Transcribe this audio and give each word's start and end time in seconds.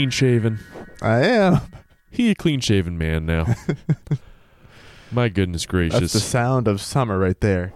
clean 0.00 0.08
shaven. 0.08 0.58
I 1.02 1.18
am. 1.26 1.60
He 2.10 2.30
a 2.30 2.34
clean 2.34 2.60
shaven 2.60 2.96
man 2.96 3.26
now. 3.26 3.54
My 5.12 5.28
goodness 5.28 5.66
gracious. 5.66 6.00
That's 6.00 6.12
the 6.14 6.20
sound 6.20 6.66
of 6.66 6.80
summer 6.80 7.18
right 7.18 7.38
there. 7.38 7.74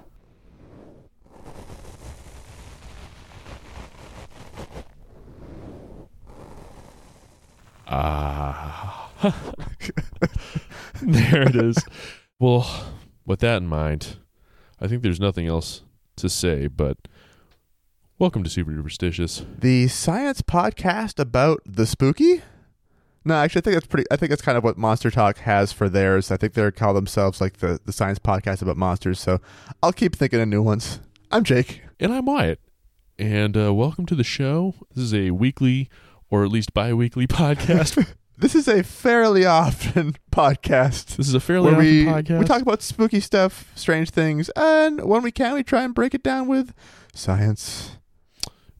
Ah. 7.86 9.10
there 11.02 11.42
it 11.42 11.56
is. 11.56 11.76
Well, 12.38 12.94
with 13.26 13.40
that 13.40 13.58
in 13.58 13.66
mind, 13.68 14.16
I 14.80 14.86
think 14.86 15.02
there's 15.02 15.20
nothing 15.20 15.46
else 15.46 15.82
to 16.16 16.30
say, 16.30 16.68
but 16.68 16.96
welcome 18.18 18.44
to 18.44 18.50
Super 18.50 18.72
Superstitious. 18.72 19.44
The 19.58 19.88
science 19.88 20.40
podcast 20.42 21.18
about 21.18 21.60
the 21.66 21.86
spooky? 21.86 22.42
No, 23.24 23.34
actually, 23.34 23.60
I 23.60 23.62
think 23.62 23.74
that's 23.74 23.86
pretty. 23.86 24.06
I 24.10 24.16
think 24.16 24.30
that's 24.30 24.42
kind 24.42 24.58
of 24.58 24.64
what 24.64 24.76
Monster 24.76 25.10
Talk 25.10 25.38
has 25.38 25.72
for 25.72 25.88
theirs. 25.88 26.30
I 26.30 26.36
think 26.36 26.52
they 26.52 26.70
call 26.70 26.94
themselves 26.94 27.40
like 27.40 27.58
the 27.58 27.80
the 27.84 27.92
science 27.92 28.18
podcast 28.18 28.62
about 28.62 28.76
monsters. 28.76 29.18
So 29.18 29.40
I'll 29.82 29.92
keep 29.92 30.14
thinking 30.14 30.40
of 30.40 30.48
new 30.48 30.62
ones. 30.62 31.00
I'm 31.30 31.42
Jake. 31.42 31.82
And 31.98 32.12
I'm 32.12 32.26
Wyatt. 32.26 32.60
And 33.18 33.56
uh, 33.56 33.72
welcome 33.72 34.06
to 34.06 34.14
the 34.14 34.24
show. 34.24 34.74
This 34.94 35.04
is 35.04 35.14
a 35.14 35.30
weekly, 35.30 35.88
or 36.30 36.44
at 36.44 36.50
least 36.50 36.74
bi 36.74 36.92
weekly 36.92 37.26
podcast. 37.26 38.14
This 38.36 38.54
is 38.54 38.68
a 38.68 38.82
fairly 38.82 39.46
often 39.46 40.16
podcast 40.30 41.16
this 41.16 41.28
is 41.28 41.34
a 41.34 41.40
fairly 41.40 41.68
often 41.68 41.78
we 41.78 42.04
podcast. 42.04 42.38
we 42.40 42.44
talk 42.44 42.60
about 42.62 42.82
spooky 42.82 43.20
stuff, 43.20 43.70
strange 43.74 44.10
things, 44.10 44.50
and 44.56 45.04
when 45.04 45.22
we 45.22 45.30
can, 45.30 45.54
we 45.54 45.62
try 45.62 45.82
and 45.82 45.94
break 45.94 46.14
it 46.14 46.22
down 46.22 46.48
with 46.48 46.74
science. 47.14 47.96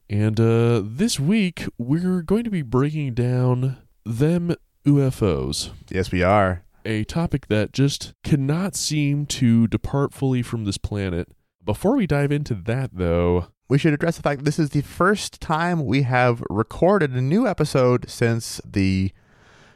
And 0.08 0.38
uh, 0.38 0.83
this 0.84 1.19
week, 1.19 1.66
we're 1.78 2.22
going 2.22 2.44
to 2.44 2.50
be 2.50 2.62
breaking 2.62 3.14
down 3.14 3.78
them 4.05 4.55
UFOs, 4.86 5.70
Yes, 5.91 6.12
we 6.12 6.22
are. 6.22 6.62
a 6.84 7.05
topic 7.05 7.46
that 7.48 7.72
just 7.72 8.12
cannot 8.22 8.77
seem 8.77 9.24
to 9.27 9.66
depart 9.66 10.12
fully 10.12 10.42
from 10.42 10.64
this 10.66 10.77
planet. 10.77 11.28
Before 11.64 11.96
we 11.96 12.06
dive 12.06 12.30
into 12.30 12.55
that, 12.55 12.91
though, 12.92 13.46
We 13.66 13.78
should 13.78 13.94
address 13.94 14.16
the 14.16 14.22
fact 14.22 14.41
that 14.41 14.44
this 14.44 14.58
is 14.58 14.70
the 14.70 14.83
first 14.83 15.41
time 15.41 15.86
we 15.86 16.02
have 16.02 16.42
recorded 16.50 17.12
a 17.12 17.22
new 17.22 17.46
episode 17.48 18.11
since 18.11 18.61
the 18.62 19.11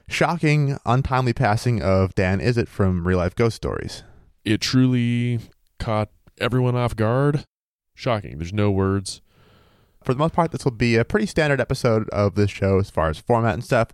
shocking, 0.07 0.77
untimely 0.85 1.33
passing 1.33 1.81
of 1.83 2.15
Dan 2.15 2.39
Izzet 2.39 2.69
from 2.69 3.07
Real 3.09 3.17
Life 3.19 3.35
Ghost 3.35 3.57
Stories. 3.57 4.03
it 4.45 4.61
truly 4.61 5.41
caught 5.79 6.11
everyone 6.39 6.77
off 6.77 6.95
guard. 6.97 7.45
Shocking. 7.95 8.37
There's 8.39 8.53
no 8.53 8.71
words. 8.71 9.23
For 10.09 10.15
the 10.15 10.21
most 10.21 10.33
part, 10.33 10.53
this 10.53 10.65
will 10.65 10.73
be 10.73 10.97
a 10.97 11.05
pretty 11.05 11.27
standard 11.27 11.61
episode 11.61 12.09
of 12.09 12.35
this 12.35 12.51
show 12.51 12.79
as 12.79 12.89
far 12.89 13.11
as 13.11 13.19
format 13.19 13.53
and 13.53 13.63
stuff, 13.63 13.89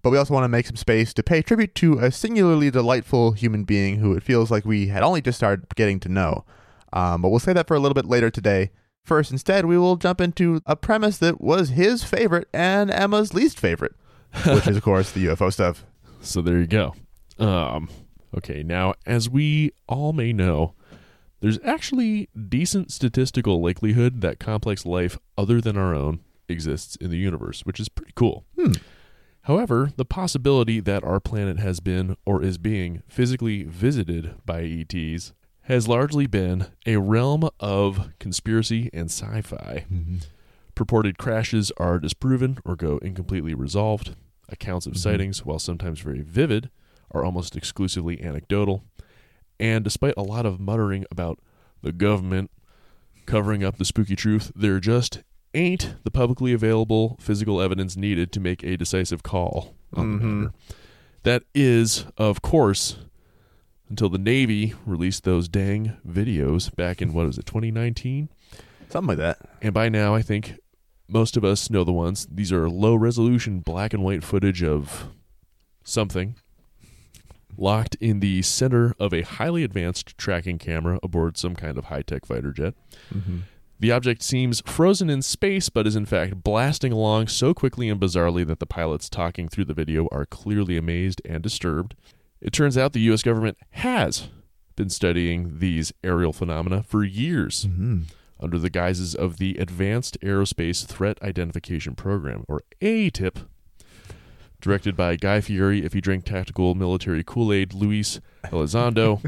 but 0.00 0.10
we 0.10 0.16
also 0.16 0.32
want 0.32 0.44
to 0.44 0.48
make 0.48 0.64
some 0.64 0.76
space 0.76 1.12
to 1.14 1.24
pay 1.24 1.42
tribute 1.42 1.74
to 1.74 1.98
a 1.98 2.12
singularly 2.12 2.70
delightful 2.70 3.32
human 3.32 3.64
being 3.64 3.96
who 3.96 4.14
it 4.14 4.22
feels 4.22 4.48
like 4.48 4.64
we 4.64 4.86
had 4.86 5.02
only 5.02 5.20
just 5.20 5.38
started 5.38 5.66
getting 5.74 5.98
to 5.98 6.08
know. 6.08 6.44
Um, 6.92 7.20
but 7.20 7.30
we'll 7.30 7.40
say 7.40 7.52
that 7.52 7.66
for 7.66 7.74
a 7.74 7.80
little 7.80 7.96
bit 7.96 8.04
later 8.04 8.30
today. 8.30 8.70
First, 9.02 9.32
instead, 9.32 9.64
we 9.64 9.76
will 9.76 9.96
jump 9.96 10.20
into 10.20 10.60
a 10.66 10.76
premise 10.76 11.18
that 11.18 11.40
was 11.40 11.70
his 11.70 12.04
favorite 12.04 12.46
and 12.54 12.88
Emma's 12.88 13.34
least 13.34 13.58
favorite, 13.58 13.96
which 14.46 14.68
is, 14.68 14.76
of 14.76 14.84
course, 14.84 15.10
the 15.10 15.26
UFO 15.26 15.52
stuff. 15.52 15.84
So 16.20 16.42
there 16.42 16.60
you 16.60 16.68
go. 16.68 16.94
Um, 17.40 17.88
okay, 18.36 18.62
now, 18.62 18.94
as 19.04 19.28
we 19.28 19.72
all 19.88 20.12
may 20.12 20.32
know, 20.32 20.74
there's 21.46 21.60
actually 21.64 22.28
decent 22.48 22.90
statistical 22.90 23.62
likelihood 23.62 24.20
that 24.20 24.40
complex 24.40 24.84
life 24.84 25.16
other 25.38 25.60
than 25.60 25.76
our 25.76 25.94
own 25.94 26.18
exists 26.48 26.96
in 26.96 27.08
the 27.10 27.16
universe, 27.18 27.60
which 27.64 27.78
is 27.78 27.88
pretty 27.88 28.10
cool. 28.16 28.44
Hmm. 28.58 28.72
However, 29.42 29.92
the 29.96 30.04
possibility 30.04 30.80
that 30.80 31.04
our 31.04 31.20
planet 31.20 31.60
has 31.60 31.78
been 31.78 32.16
or 32.26 32.42
is 32.42 32.58
being 32.58 33.04
physically 33.06 33.62
visited 33.62 34.34
by 34.44 34.62
ETs 34.62 35.34
has 35.62 35.86
largely 35.86 36.26
been 36.26 36.66
a 36.84 36.96
realm 36.96 37.48
of 37.60 38.10
conspiracy 38.18 38.90
and 38.92 39.08
sci 39.08 39.40
fi. 39.42 39.84
Purported 40.74 41.16
crashes 41.16 41.70
are 41.76 42.00
disproven 42.00 42.58
or 42.64 42.74
go 42.74 42.98
incompletely 42.98 43.54
resolved. 43.54 44.16
Accounts 44.48 44.86
of 44.86 44.94
Mhm. 44.94 44.98
sightings, 44.98 45.44
while 45.44 45.60
sometimes 45.60 46.00
very 46.00 46.22
vivid, 46.22 46.70
are 47.12 47.24
almost 47.24 47.54
exclusively 47.56 48.20
anecdotal. 48.20 48.82
And 49.58 49.84
despite 49.84 50.14
a 50.16 50.22
lot 50.22 50.46
of 50.46 50.60
muttering 50.60 51.04
about 51.10 51.38
the 51.82 51.92
government 51.92 52.50
covering 53.26 53.64
up 53.64 53.78
the 53.78 53.84
spooky 53.84 54.16
truth, 54.16 54.52
there 54.54 54.80
just 54.80 55.22
ain't 55.54 55.94
the 56.04 56.10
publicly 56.10 56.52
available 56.52 57.16
physical 57.20 57.60
evidence 57.60 57.96
needed 57.96 58.32
to 58.32 58.40
make 58.40 58.62
a 58.62 58.76
decisive 58.76 59.22
call 59.22 59.74
on 59.94 60.18
the 60.18 60.24
Mhm. 60.24 60.38
matter. 60.40 60.54
That 61.22 61.42
is, 61.54 62.04
of 62.16 62.42
course, 62.42 62.98
until 63.88 64.08
the 64.08 64.18
Navy 64.18 64.74
released 64.84 65.24
those 65.24 65.48
dang 65.48 65.96
videos 66.06 66.74
back 66.74 67.00
in, 67.00 67.12
what 67.12 67.26
was 67.26 67.38
it, 67.38 67.46
2019? 67.46 68.28
Something 68.88 69.08
like 69.08 69.18
that. 69.18 69.38
And 69.62 69.72
by 69.72 69.88
now, 69.88 70.14
I 70.14 70.22
think 70.22 70.58
most 71.08 71.36
of 71.36 71.44
us 71.44 71.70
know 71.70 71.84
the 71.84 71.92
ones. 71.92 72.26
These 72.30 72.52
are 72.52 72.68
low 72.68 72.94
resolution 72.94 73.60
black 73.60 73.92
and 73.94 74.02
white 74.04 74.22
footage 74.22 74.62
of 74.62 75.08
something 75.84 76.34
locked 77.58 77.96
in 78.00 78.20
the 78.20 78.42
center 78.42 78.94
of 78.98 79.12
a 79.12 79.22
highly 79.22 79.64
advanced 79.64 80.16
tracking 80.18 80.58
camera 80.58 80.98
aboard 81.02 81.36
some 81.36 81.54
kind 81.56 81.78
of 81.78 81.86
high 81.86 82.02
tech 82.02 82.26
fighter 82.26 82.52
jet. 82.52 82.74
Mm-hmm. 83.14 83.38
The 83.78 83.92
object 83.92 84.22
seems 84.22 84.62
frozen 84.64 85.10
in 85.10 85.20
space, 85.20 85.68
but 85.68 85.86
is 85.86 85.96
in 85.96 86.06
fact 86.06 86.42
blasting 86.42 86.92
along 86.92 87.28
so 87.28 87.52
quickly 87.52 87.88
and 87.90 88.00
bizarrely 88.00 88.46
that 88.46 88.58
the 88.58 88.66
pilots 88.66 89.10
talking 89.10 89.48
through 89.48 89.66
the 89.66 89.74
video 89.74 90.08
are 90.10 90.24
clearly 90.24 90.78
amazed 90.78 91.20
and 91.26 91.42
disturbed. 91.42 91.94
It 92.40 92.52
turns 92.52 92.78
out 92.78 92.92
the 92.94 93.00
U.S. 93.00 93.22
government 93.22 93.58
has 93.70 94.28
been 94.76 94.88
studying 94.88 95.58
these 95.58 95.92
aerial 96.04 96.32
phenomena 96.32 96.82
for 96.82 97.04
years 97.04 97.66
Mm-hmm. 97.66 98.02
under 98.40 98.58
the 98.58 98.70
guises 98.70 99.14
of 99.14 99.36
the 99.38 99.56
Advanced 99.58 100.18
Aerospace 100.20 100.86
Threat 100.86 101.18
Identification 101.22 101.94
Program, 101.94 102.44
or 102.48 102.62
ATIP, 102.82 103.46
directed 104.66 104.96
by 104.96 105.14
Guy 105.14 105.40
Fieri 105.40 105.84
if 105.84 105.92
he 105.92 106.00
drank 106.00 106.24
tactical 106.24 106.74
military 106.74 107.22
Kool 107.22 107.52
Aid, 107.52 107.72
Luis 107.72 108.20
Elizondo, 108.46 109.22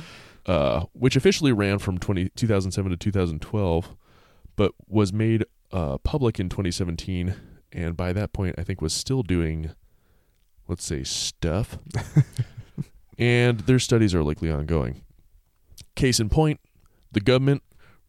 uh, 0.46 0.84
which 0.92 1.16
officially 1.16 1.50
ran 1.50 1.78
from 1.78 1.96
20, 1.96 2.28
2007 2.36 2.90
to 2.90 2.96
2012, 2.98 3.96
but 4.54 4.72
was 4.86 5.10
made 5.10 5.46
uh, 5.72 5.96
public 5.96 6.38
in 6.38 6.50
2017, 6.50 7.34
and 7.72 7.96
by 7.96 8.12
that 8.12 8.34
point, 8.34 8.54
I 8.58 8.64
think 8.64 8.82
was 8.82 8.92
still 8.92 9.22
doing, 9.22 9.70
let's 10.68 10.84
say, 10.84 11.04
stuff. 11.04 11.78
and 13.18 13.60
their 13.60 13.78
studies 13.78 14.14
are 14.14 14.22
likely 14.22 14.50
ongoing. 14.50 15.00
Case 15.96 16.20
in 16.20 16.28
point, 16.28 16.60
the 17.10 17.20
government 17.20 17.62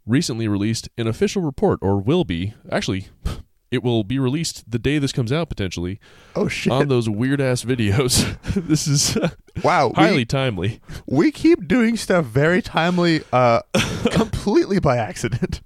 recently 0.05 0.49
released 0.49 0.89
an 0.97 1.07
official 1.07 1.43
report, 1.43 1.79
or 1.81 2.01
will 2.01 2.25
be, 2.25 2.55
actually, 2.69 3.07
it 3.73 3.81
will 3.83 4.03
be 4.03 4.19
released 4.19 4.69
the 4.69 4.77
day 4.79 4.99
this 4.99 5.11
comes 5.11 5.31
out 5.31 5.49
potentially 5.49 5.99
Oh 6.35 6.47
shit! 6.47 6.71
on 6.71 6.87
those 6.87 7.09
weird 7.09 7.41
ass 7.41 7.63
videos. 7.63 8.37
this 8.67 8.87
is 8.87 9.17
uh, 9.17 9.29
wow, 9.63 9.91
highly 9.95 10.17
we, 10.17 10.25
timely. 10.25 10.79
we 11.07 11.31
keep 11.31 11.67
doing 11.67 11.97
stuff 11.97 12.25
very 12.25 12.61
timely, 12.61 13.21
uh, 13.33 13.61
completely 14.11 14.79
by 14.79 14.97
accident. 14.97 15.61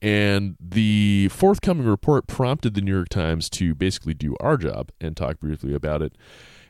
And 0.00 0.56
the 0.60 1.28
forthcoming 1.32 1.86
report 1.86 2.28
prompted 2.28 2.74
the 2.74 2.80
New 2.80 2.94
York 2.94 3.08
Times 3.08 3.50
to 3.50 3.74
basically 3.74 4.14
do 4.14 4.36
our 4.38 4.56
job 4.56 4.90
and 5.00 5.16
talk 5.16 5.40
briefly 5.40 5.74
about 5.74 6.02
it. 6.02 6.12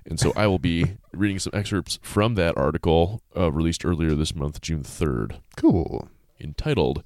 And 0.06 0.18
so 0.18 0.32
I 0.34 0.46
will 0.46 0.58
be 0.58 0.96
reading 1.12 1.38
some 1.38 1.50
excerpts 1.54 1.98
from 2.02 2.36
that 2.36 2.56
article 2.56 3.20
uh, 3.36 3.52
released 3.52 3.84
earlier 3.84 4.14
this 4.14 4.34
month, 4.34 4.62
June 4.62 4.82
3rd, 4.82 5.40
Cool. 5.58 6.08
entitled 6.40 7.02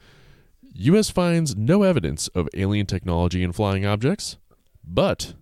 U.S. 0.75 1.11
finds 1.11 1.55
no 1.55 1.83
evidence 1.83 2.29
of 2.29 2.49
alien 2.55 2.87
technology 2.87 3.43
in 3.43 3.53
flying 3.53 3.85
objects, 3.85 4.39
but 4.83 5.35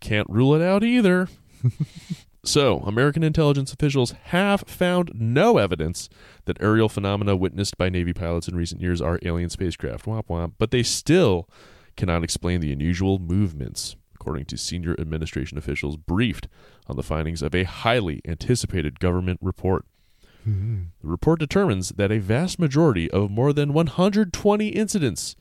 can't 0.00 0.28
rule 0.30 0.54
it 0.54 0.62
out 0.62 0.82
either. 0.82 1.28
so, 2.44 2.78
American 2.80 3.22
intelligence 3.22 3.72
officials 3.72 4.12
have 4.24 4.62
found 4.62 5.12
no 5.14 5.58
evidence 5.58 6.08
that 6.46 6.60
aerial 6.60 6.88
phenomena 6.88 7.36
witnessed 7.36 7.76
by 7.76 7.88
Navy 7.88 8.12
pilots 8.12 8.48
in 8.48 8.56
recent 8.56 8.80
years 8.80 9.02
are 9.02 9.18
alien 9.22 9.50
spacecraft, 9.50 10.06
womp 10.06 10.26
womp, 10.28 10.52
but 10.58 10.70
they 10.70 10.82
still 10.82 11.48
cannot 11.96 12.24
explain 12.24 12.60
the 12.60 12.72
unusual 12.72 13.18
movements, 13.18 13.96
according 14.14 14.46
to 14.46 14.56
senior 14.56 14.94
administration 14.98 15.58
officials 15.58 15.96
briefed 15.96 16.48
on 16.86 16.96
the 16.96 17.02
findings 17.02 17.42
of 17.42 17.54
a 17.54 17.64
highly 17.64 18.20
anticipated 18.26 19.00
government 19.00 19.38
report. 19.42 19.84
The 20.46 21.08
report 21.08 21.40
determines 21.40 21.90
that 21.90 22.12
a 22.12 22.18
vast 22.20 22.58
majority 22.58 23.10
of 23.10 23.30
more 23.30 23.52
than 23.52 23.72
120 23.72 24.68
incidents 24.68 25.34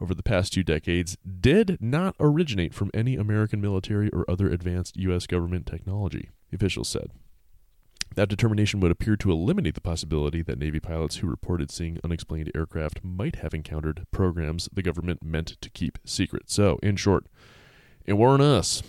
over 0.00 0.14
the 0.14 0.22
past 0.22 0.52
two 0.52 0.64
decades 0.64 1.16
did 1.40 1.78
not 1.80 2.16
originate 2.18 2.74
from 2.74 2.90
any 2.92 3.16
American 3.16 3.60
military 3.60 4.10
or 4.10 4.28
other 4.28 4.48
advanced 4.48 4.96
U.S. 4.96 5.26
government 5.26 5.66
technology, 5.66 6.30
officials 6.52 6.88
said. 6.88 7.10
That 8.14 8.28
determination 8.28 8.80
would 8.80 8.90
appear 8.90 9.16
to 9.16 9.30
eliminate 9.30 9.74
the 9.74 9.80
possibility 9.80 10.42
that 10.42 10.58
Navy 10.58 10.80
pilots 10.80 11.16
who 11.16 11.28
reported 11.28 11.70
seeing 11.70 12.00
unexplained 12.02 12.50
aircraft 12.54 13.04
might 13.04 13.36
have 13.36 13.54
encountered 13.54 14.06
programs 14.10 14.68
the 14.72 14.82
government 14.82 15.22
meant 15.22 15.56
to 15.60 15.70
keep 15.70 15.98
secret. 16.04 16.50
So, 16.50 16.78
in 16.82 16.96
short, 16.96 17.26
It 18.06 18.14
weren't 18.14 18.42
us. 18.42 18.82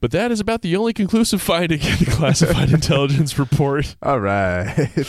But 0.00 0.10
that 0.12 0.30
is 0.30 0.40
about 0.40 0.62
the 0.62 0.76
only 0.76 0.92
conclusive 0.92 1.42
finding 1.52 1.80
in 1.80 1.98
the 1.98 2.10
classified 2.10 2.70
intelligence 2.72 3.38
report. 3.38 3.96
All 4.02 4.20
right. 4.20 4.88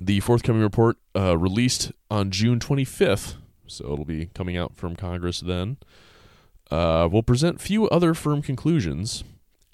The 0.00 0.20
forthcoming 0.20 0.62
report, 0.62 0.96
uh, 1.16 1.36
released 1.36 1.90
on 2.08 2.30
June 2.30 2.60
25th, 2.60 3.34
so 3.66 3.92
it'll 3.92 4.04
be 4.04 4.26
coming 4.26 4.56
out 4.56 4.76
from 4.76 4.94
Congress 4.94 5.40
then, 5.40 5.76
uh, 6.70 7.08
will 7.10 7.24
present 7.24 7.60
few 7.60 7.88
other 7.88 8.14
firm 8.14 8.40
conclusions. 8.40 9.24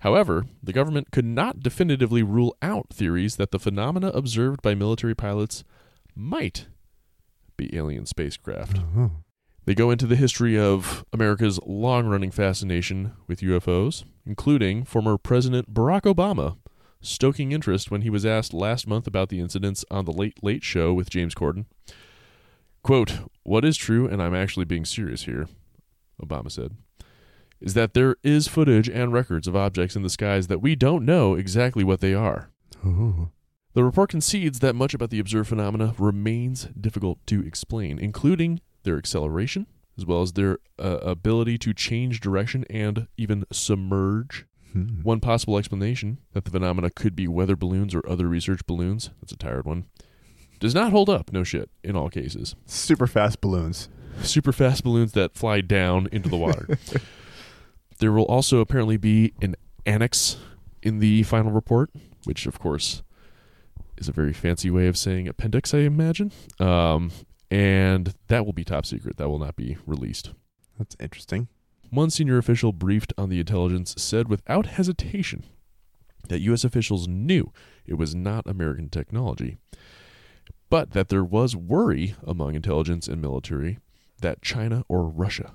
However, 0.01 0.47
the 0.63 0.73
government 0.73 1.11
could 1.11 1.27
not 1.27 1.61
definitively 1.61 2.23
rule 2.23 2.57
out 2.63 2.87
theories 2.91 3.37
that 3.37 3.51
the 3.51 3.59
phenomena 3.59 4.09
observed 4.15 4.63
by 4.63 4.75
military 4.75 5.15
pilots 5.15 5.63
might 6.17 6.69
be 7.59 7.77
alien 7.77 8.07
spacecraft. 8.07 8.79
They 9.67 9.75
go 9.75 9.91
into 9.91 10.07
the 10.07 10.17
history 10.17 10.59
of 10.59 11.05
America's 11.13 11.59
long 11.67 12.07
running 12.07 12.31
fascination 12.31 13.13
with 13.27 13.41
UFOs, 13.41 14.05
including 14.27 14.85
former 14.85 15.19
President 15.19 15.73
Barack 15.73 16.03
Obama 16.03 16.57
stoking 17.01 17.53
interest 17.53 17.91
when 17.91 18.03
he 18.03 18.11
was 18.11 18.25
asked 18.25 18.55
last 18.55 18.87
month 18.87 19.07
about 19.07 19.29
the 19.29 19.41
incidents 19.41 19.85
on 19.91 20.05
the 20.05 20.13
Late 20.13 20.43
Late 20.43 20.65
Show 20.65 20.95
with 20.95 21.11
James 21.11 21.35
Corden. 21.35 21.67
Quote, 22.83 23.19
What 23.43 23.65
is 23.65 23.77
true, 23.77 24.07
and 24.07 24.23
I'm 24.23 24.35
actually 24.35 24.65
being 24.65 24.85
serious 24.85 25.25
here, 25.25 25.49
Obama 26.23 26.51
said, 26.51 26.73
is 27.61 27.75
that 27.75 27.95
there 27.95 28.17
is 28.23 28.49
footage 28.49 28.89
and 28.89 29.13
records 29.13 29.47
of 29.47 29.57
objects 29.57 29.97
in 29.97 30.03
the 30.03 30.11
skies 30.11 30.49
that 30.49 30.61
we 30.61 30.75
don't 30.75 31.05
know 31.05 31.35
exactly 31.35 31.85
what 31.85 32.01
they 32.01 32.15
are. 32.15 32.51
Ooh. 32.85 33.31
The 33.75 33.85
report 33.85 34.11
concedes 34.11 34.61
that 34.61 34.75
much 34.75 34.95
about 34.95 35.11
the 35.11 35.19
observed 35.19 35.49
phenomena 35.49 35.95
remains 35.99 36.69
difficult 36.81 37.19
to 37.27 37.45
explain, 37.45 37.99
including 37.99 38.61
their 38.85 38.99
acceleration, 38.99 39.67
as 39.97 40.05
well 40.07 40.23
as 40.23 40.33
their 40.33 40.59
uh, 40.79 40.99
ability 41.03 41.59
to 41.59 41.73
change 41.73 42.21
direction 42.21 42.65
and 42.69 43.07
even 43.17 43.45
submerge. 43.53 44.47
Hmm. 44.73 45.03
One 45.03 45.21
possible 45.21 45.57
explanation 45.57 46.19
that 46.33 46.45
the 46.45 46.51
phenomena 46.51 46.91
could 46.91 47.15
be 47.15 47.29
weather 47.29 47.57
balloons 47.57 47.95
or 47.95 48.09
other 48.09 48.27
research 48.27 48.67
balloons, 48.67 49.11
that's 49.21 49.33
a 49.33 49.37
tired 49.37 49.65
one, 49.65 49.87
does 50.59 50.75
not 50.75 50.91
hold 50.91 51.09
up, 51.11 51.33
no 51.33 51.45
shit, 51.45 51.71
in 51.83 51.95
all 51.97 52.09
cases. 52.09 52.57
Super 52.67 53.07
fast 53.07 53.41
balloons. 53.41 53.89
Super 54.23 54.53
fast 54.53 54.83
balloons 54.83 55.13
that 55.13 55.35
fly 55.35 55.61
down 55.61 56.09
into 56.11 56.29
the 56.29 56.37
water. 56.37 56.79
there 57.99 58.13
will 58.13 58.25
also 58.25 58.61
apparently 58.61 58.97
be 58.97 59.33
an 59.43 59.57
annex 59.87 60.37
in 60.83 60.99
the 60.99 61.23
final 61.25 61.53
report, 61.53 61.91
which, 62.25 62.47
of 62.47 62.59
course, 62.59 63.03
is 63.97 64.09
a 64.09 64.13
very 64.13 64.33
fancy 64.33 64.71
way 64.71 64.87
of 64.87 64.97
saying 64.97 65.29
appendix, 65.29 65.75
I 65.75 65.79
imagine. 65.79 66.33
Um, 66.59 67.11
and 67.55 68.15
that 68.29 68.45
will 68.45 68.53
be 68.53 68.65
top 68.65 68.85
secret. 68.85 69.17
That 69.17 69.29
will 69.29 69.39
not 69.39 69.55
be 69.57 69.77
released. 69.87 70.33
That's 70.79 70.97
interesting. 70.99 71.49
One 71.91 72.11
senior 72.11 72.39
official 72.39 72.73
briefed 72.73 73.13
on 73.17 73.29
the 73.29 73.39
intelligence 73.39 73.95
said 73.97 74.29
without 74.29 74.67
hesitation 74.67 75.45
that 76.29 76.41
U.S. 76.41 76.65
officials 76.65 77.07
knew 77.07 77.53
it 77.87 77.95
was 77.95 78.15
not 78.15 78.47
American 78.49 78.89
technology, 78.89 79.57
but 80.69 80.91
that 80.93 81.09
there 81.11 81.23
was 81.23 81.55
worry 81.55 82.17
among 82.27 82.55
intelligence 82.57 83.07
and 83.07 83.23
military 83.23 83.79
that 84.21 84.43
China 84.43 84.85
or 84.89 85.07
Russia 85.07 85.53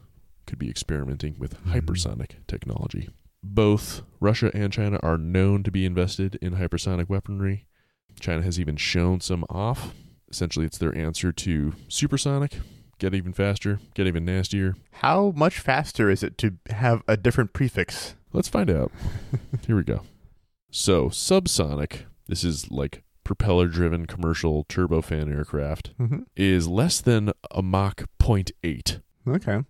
could 0.48 0.60
be 0.60 0.69
experimenting 0.69 1.36
with 1.38 1.62
Mhm. 1.66 1.74
hypersonic 1.74 2.31
technology. 2.48 3.10
Both 3.44 4.04
Russia 4.22 4.52
and 4.54 4.72
China 4.72 5.00
are 5.04 5.18
known 5.18 5.63
to 5.63 5.72
be 5.72 5.86
invested 5.86 6.36
in 6.42 6.54
hypersonic 6.54 7.10
weaponry. 7.10 7.66
China 8.19 8.44
has 8.44 8.60
even 8.60 8.78
shown 8.78 9.19
some 9.22 9.44
off. 9.50 9.94
Essentially, 10.30 10.66
it's 10.66 10.78
their 10.78 10.96
answer 10.96 11.31
to 11.31 11.74
supersonic, 11.88 12.60
get 13.00 13.14
even 13.16 13.34
faster, 13.34 13.80
get 13.96 14.08
even 14.08 14.26
nastier. 14.26 14.76
How 14.94 15.31
much 15.36 15.60
faster 15.60 16.10
is 16.10 16.22
it 16.24 16.38
to 16.40 16.58
have 16.70 17.02
a 17.08 17.18
different 17.18 17.54
prefix? 17.54 18.16
Let's 18.31 18.48
find 18.50 18.70
out. 18.70 18.92
Here 19.68 19.76
we 19.76 19.84
go. 19.84 20.02
So, 20.72 21.10
subsonic, 21.10 22.02
this 22.28 22.44
is 22.44 22.70
like 22.70 23.04
propeller 23.24 23.68
driven 23.68 24.06
commercial 24.06 24.66
turbofan 24.66 25.34
aircraft, 25.36 25.98
Mm-hmm. 26.00 26.20
is 26.36 26.68
less 26.68 27.02
than 27.02 27.31
a 27.52 27.62
Mach 27.64 28.04
0.8. 28.20 29.02
Okay. 29.28 29.64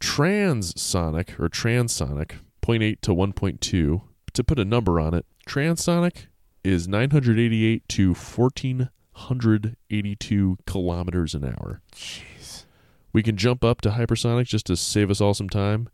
Transonic 0.00 1.38
or 1.38 1.48
transonic, 1.48 2.32
0.8 2.62 3.00
to 3.02 3.14
1.2. 3.14 4.00
To 4.34 4.44
put 4.44 4.58
a 4.58 4.64
number 4.64 5.00
on 5.00 5.14
it, 5.14 5.26
transonic 5.48 6.26
is 6.64 6.86
988 6.88 7.88
to 7.88 8.14
1482 9.18 10.58
kilometers 10.66 11.34
an 11.34 11.44
hour. 11.44 11.80
Jeez. 11.94 12.64
We 13.12 13.22
can 13.22 13.36
jump 13.36 13.62
up 13.64 13.80
to 13.82 13.90
hypersonic 13.90 14.46
just 14.46 14.66
to 14.66 14.76
save 14.76 15.10
us 15.10 15.20
all 15.20 15.34
some 15.34 15.48
time, 15.48 15.88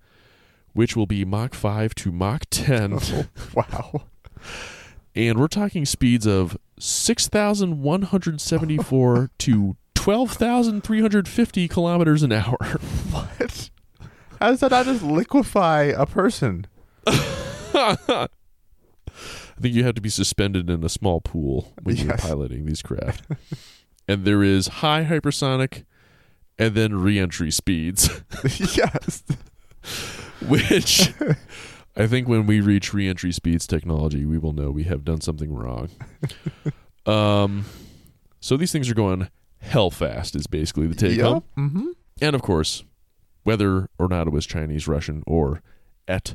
which 0.73 0.97
will 0.97 1.07
be 1.07 1.25
Mach 1.25 1.55
5 1.55 1.95
to 1.97 2.13
Mach 2.13 2.45
10. 2.51 2.99
Oh, 3.03 3.25
wow. 3.55 4.03
and 5.15 5.39
we're 5.39 5.47
talking 5.49 5.85
speeds 5.87 6.27
of 6.27 6.57
6,174 6.79 9.31
to 9.39 9.77
12,350 9.95 11.69
kilometers 11.69 12.23
an 12.23 12.33
hour. 12.33 12.59
What? 13.11 13.71
How 14.41 14.51
does 14.51 14.61
that 14.61 14.73
not 14.73 14.85
just 14.85 15.03
liquefy 15.03 15.85
a 15.85 16.05
person? 16.05 16.67
I 19.57 19.61
think 19.61 19.75
you 19.75 19.85
have 19.85 19.95
to 19.95 20.01
be 20.01 20.09
suspended 20.09 20.69
in 20.69 20.83
a 20.85 20.89
small 20.89 21.21
pool 21.21 21.73
when 21.83 21.97
you're 21.97 22.17
piloting 22.17 22.67
these 22.67 22.83
craft. 22.83 23.25
and 24.09 24.25
there 24.25 24.43
is 24.43 24.67
high 24.67 25.05
hypersonic 25.05 25.85
and 26.59 26.75
then 26.75 26.95
reentry 26.95 27.51
speeds, 27.51 28.09
yes. 28.77 29.23
which 30.47 31.13
I 31.97 32.07
think 32.07 32.29
when 32.29 32.47
we 32.47 32.61
reach 32.61 32.93
reentry 32.93 33.33
speeds 33.33 33.67
technology, 33.67 34.25
we 34.25 34.39
will 34.39 34.53
know 34.53 34.71
we 34.71 34.85
have 34.85 35.05
done 35.05 35.21
something 35.21 35.53
wrong. 35.53 35.91
um, 37.07 37.65
so 38.41 38.57
these 38.57 38.73
things 38.73 38.91
are 38.91 38.95
going 38.95 39.29
hell 39.59 39.91
fast, 39.91 40.37
is 40.37 40.47
basically 40.47 40.87
the 40.87 40.95
take 40.95 41.21
home. 41.21 41.43
Mm-hmm. 41.57 41.87
And 42.21 42.35
of 42.35 42.43
course, 42.43 42.85
whether 43.45 43.89
or 43.99 44.09
not 44.09 44.27
it 44.27 44.33
was 44.33 44.47
Chinese, 44.47 44.87
Russian, 44.87 45.23
or 45.27 45.63
et, 46.07 46.35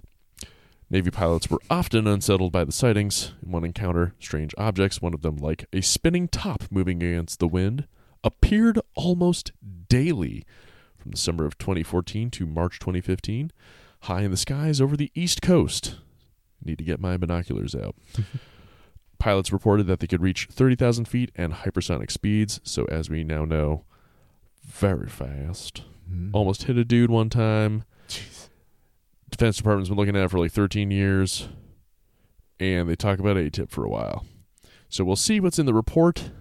Navy 0.92 1.12
pilots 1.12 1.50
were 1.50 1.60
often 1.70 2.08
unsettled 2.08 2.52
by 2.52 2.64
the 2.64 2.72
sightings. 2.72 3.34
In 3.46 3.52
one 3.52 3.64
encounter, 3.64 4.16
strange 4.20 4.56
objects, 4.58 5.02
one 5.02 5.14
of 5.14 5.22
them 5.22 5.36
like 5.38 5.66
a 5.72 5.82
spinning 5.82 6.28
top 6.28 6.64
moving 6.72 7.04
against 7.04 7.40
the 7.40 7.48
wind, 7.48 7.88
appeared 8.24 8.80
almost 8.96 9.52
daily 9.88 10.46
from 10.98 11.12
the 11.12 11.18
summer 11.18 11.46
of 11.46 11.58
2014 11.60 12.32
to 12.32 12.46
March 12.48 12.80
2015, 12.80 13.52
high 14.02 14.22
in 14.22 14.32
the 14.32 14.38
skies 14.38 14.82
over 14.82 14.98
the 14.98 15.12
East 15.14 15.42
Coast. 15.42 15.98
Need 16.64 16.80
to 16.80 16.84
get 16.84 17.00
my 17.00 17.18
binoculars 17.18 17.76
out. 17.76 17.96
Pilots 19.20 19.52
reported 19.54 19.86
that 19.88 20.00
they 20.00 20.08
could 20.08 20.22
reach 20.22 20.48
30,000 20.52 21.06
feet 21.06 21.32
and 21.36 21.54
hypersonic 21.54 22.10
speeds, 22.10 22.60
so 22.64 22.86
as 22.86 23.10
we 23.10 23.24
now 23.24 23.46
know, 23.46 23.84
very 24.66 25.08
fast 25.08 25.84
Mm-hmm. 26.12 26.36
almost 26.36 26.64
hit 26.64 26.76
a 26.76 26.84
dude 26.84 27.12
one 27.12 27.30
time. 27.30 27.84
Jeez. 28.08 28.39
Defense 29.30 29.58
Department's 29.58 29.90
been 29.90 29.98
looking 29.98 30.16
at 30.16 30.24
it 30.24 30.32
for 30.32 30.40
like 30.40 30.52
13 30.52 30.92
years, 30.92 31.48
and 32.60 32.90
they 32.90 32.96
talk 32.96 33.20
about 33.20 33.38
ATIP 33.38 33.70
for 33.70 33.84
a 33.84 33.90
while. 33.90 34.26
So 34.90 35.04
we'll 35.04 35.16
see 35.16 35.40
what's 35.40 35.60
in 35.60 35.66
the 35.66 35.74
report. 35.74 36.32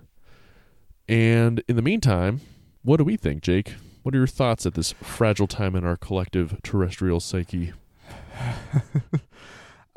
And 1.08 1.62
in 1.68 1.76
the 1.76 1.82
meantime, 1.82 2.40
what 2.82 2.98
do 2.98 3.04
we 3.04 3.16
think, 3.16 3.42
Jake? 3.42 3.74
What 4.02 4.14
are 4.14 4.18
your 4.18 4.26
thoughts 4.26 4.64
at 4.66 4.74
this 4.74 4.92
fragile 4.92 5.46
time 5.46 5.74
in 5.74 5.84
our 5.84 5.96
collective 5.96 6.60
terrestrial 6.62 7.20
psyche? 7.20 7.72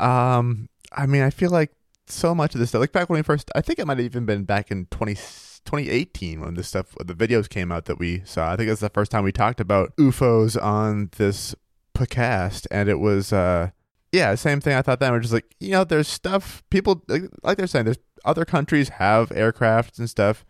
Um, 0.02 0.68
I 0.92 1.06
mean, 1.06 1.22
I 1.22 1.30
feel 1.30 1.52
like 1.52 1.72
so 2.08 2.36
much 2.36 2.56
of 2.56 2.60
this 2.60 2.70
stuff, 2.70 2.82
like 2.82 2.92
back 2.92 3.10
when 3.10 3.20
we 3.20 3.24
first, 3.24 3.50
I 3.56 3.62
think 3.62 3.80
it 3.80 3.86
might 3.86 4.00
have 4.00 4.06
even 4.06 4.26
been 4.26 4.44
back 4.44 4.72
in 4.72 4.88
20, 4.88 5.14
2018 5.14 6.42
when 6.42 6.56
this 6.56 6.68
stuff, 6.68 6.96
the 7.00 7.14
videos 7.14 7.48
came 7.48 7.72
out 7.72 7.86
that 7.86 8.00
we 8.00 8.24
saw. 8.26 8.52
I 8.52 8.58
think 8.58 8.68
that's 8.68 8.82
the 8.82 8.90
first 8.90 9.12
time 9.12 9.24
we 9.24 9.32
talked 9.32 9.62
about 9.62 9.96
UFOs 9.98 10.62
on 10.62 11.12
this 11.18 11.56
podcast, 11.94 12.68
and 12.72 12.90
it 12.90 13.00
was, 13.00 13.32
uh, 13.34 13.70
yeah, 14.12 14.36
same 14.36 14.60
thing. 14.62 14.76
I 14.76 14.82
thought 14.82 15.00
then 15.00 15.12
we're 15.12 15.20
just 15.20 15.34
like, 15.34 15.56
you 15.60 15.72
know, 15.72 15.84
there's 15.84 16.08
stuff 16.08 16.64
people 16.70 17.04
like, 17.08 17.24
like 17.44 17.58
they're 17.58 17.68
saying. 17.68 17.86
There's 17.86 18.00
other 18.26 18.46
countries 18.46 18.90
have 18.90 19.30
aircrafts 19.30 19.98
and 20.00 20.10
stuff, 20.10 20.46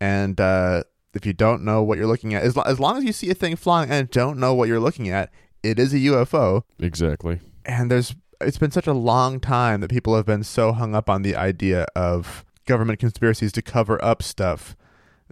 and 0.00 0.40
uh, 0.40 0.82
if 1.14 1.26
you 1.26 1.32
don't 1.32 1.62
know 1.62 1.82
what 1.82 1.98
you're 1.98 2.06
looking 2.06 2.34
at, 2.34 2.42
as, 2.42 2.56
lo- 2.56 2.64
as 2.66 2.80
long 2.80 2.96
as 2.98 3.04
you 3.04 3.12
see 3.12 3.30
a 3.30 3.34
thing 3.34 3.56
flying 3.56 3.90
and 3.90 4.10
don't 4.10 4.38
know 4.38 4.54
what 4.54 4.68
you're 4.68 4.80
looking 4.80 5.08
at, 5.08 5.30
it 5.62 5.78
is 5.78 5.92
a 5.94 5.98
UFO 5.98 6.62
Exactly. 6.80 7.38
and 7.64 7.90
there's 7.90 8.14
it's 8.40 8.58
been 8.58 8.72
such 8.72 8.88
a 8.88 8.92
long 8.92 9.38
time 9.38 9.80
that 9.82 9.90
people 9.90 10.16
have 10.16 10.26
been 10.26 10.42
so 10.42 10.72
hung 10.72 10.96
up 10.96 11.08
on 11.08 11.22
the 11.22 11.36
idea 11.36 11.86
of 11.94 12.44
government 12.66 12.98
conspiracies 12.98 13.52
to 13.52 13.62
cover 13.62 14.04
up 14.04 14.20
stuff 14.20 14.76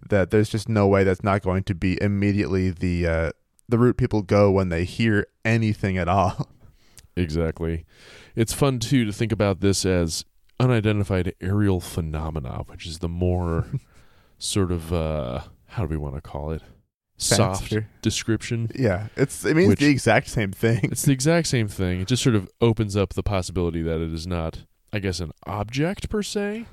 that 0.09 0.31
there's 0.31 0.49
just 0.49 0.69
no 0.69 0.87
way 0.87 1.03
that's 1.03 1.25
not 1.25 1.43
going 1.43 1.65
to 1.65 1.75
be 1.75 2.01
immediately 2.01 2.71
the 2.71 3.07
uh, 3.07 3.31
the 3.71 3.79
route 3.79 3.97
people 3.97 4.23
go 4.23 4.51
when 4.51 4.69
they 4.69 4.85
hear 4.85 5.27
anything 5.45 5.97
at 5.99 6.09
all. 6.09 6.49
Exactly. 7.17 7.85
It's 8.37 8.53
fun 8.55 8.79
too 8.79 9.05
to 9.05 9.13
think 9.13 9.31
about 9.33 9.61
this 9.61 9.85
as 9.85 10.25
unidentified 10.59 11.35
aerial 11.41 11.81
phenomena, 11.81 12.63
which 12.67 12.87
is 12.87 13.01
the 13.01 13.09
more 13.09 13.67
sort 14.39 14.71
of 14.71 14.93
uh 14.93 15.41
how 15.67 15.83
do 15.83 15.89
we 15.89 15.97
want 15.97 16.15
to 16.15 16.21
call 16.21 16.51
it? 16.53 16.63
soft 17.19 17.75
description. 18.01 18.71
Yeah, 18.75 19.09
it's 19.17 19.45
it 19.45 19.55
means 19.55 19.71
Which- 19.71 19.81
the 19.81 19.89
exact 19.91 20.29
same 20.29 20.53
thing. 20.53 20.81
It's 20.85 21.03
the 21.03 21.13
exact 21.13 21.49
same 21.49 21.69
thing. 21.69 22.01
It 22.01 22.09
just 22.09 22.23
sort 22.23 22.37
of 22.37 22.49
opens 22.63 22.97
up 22.97 23.13
the 23.13 23.23
possibility 23.23 23.83
that 23.83 24.01
it 24.01 24.13
is 24.15 24.27
not, 24.27 24.65
I 24.93 25.01
guess, 25.01 25.21
an 25.21 25.33
object 25.47 26.09
per 26.09 26.23
se. 26.23 26.65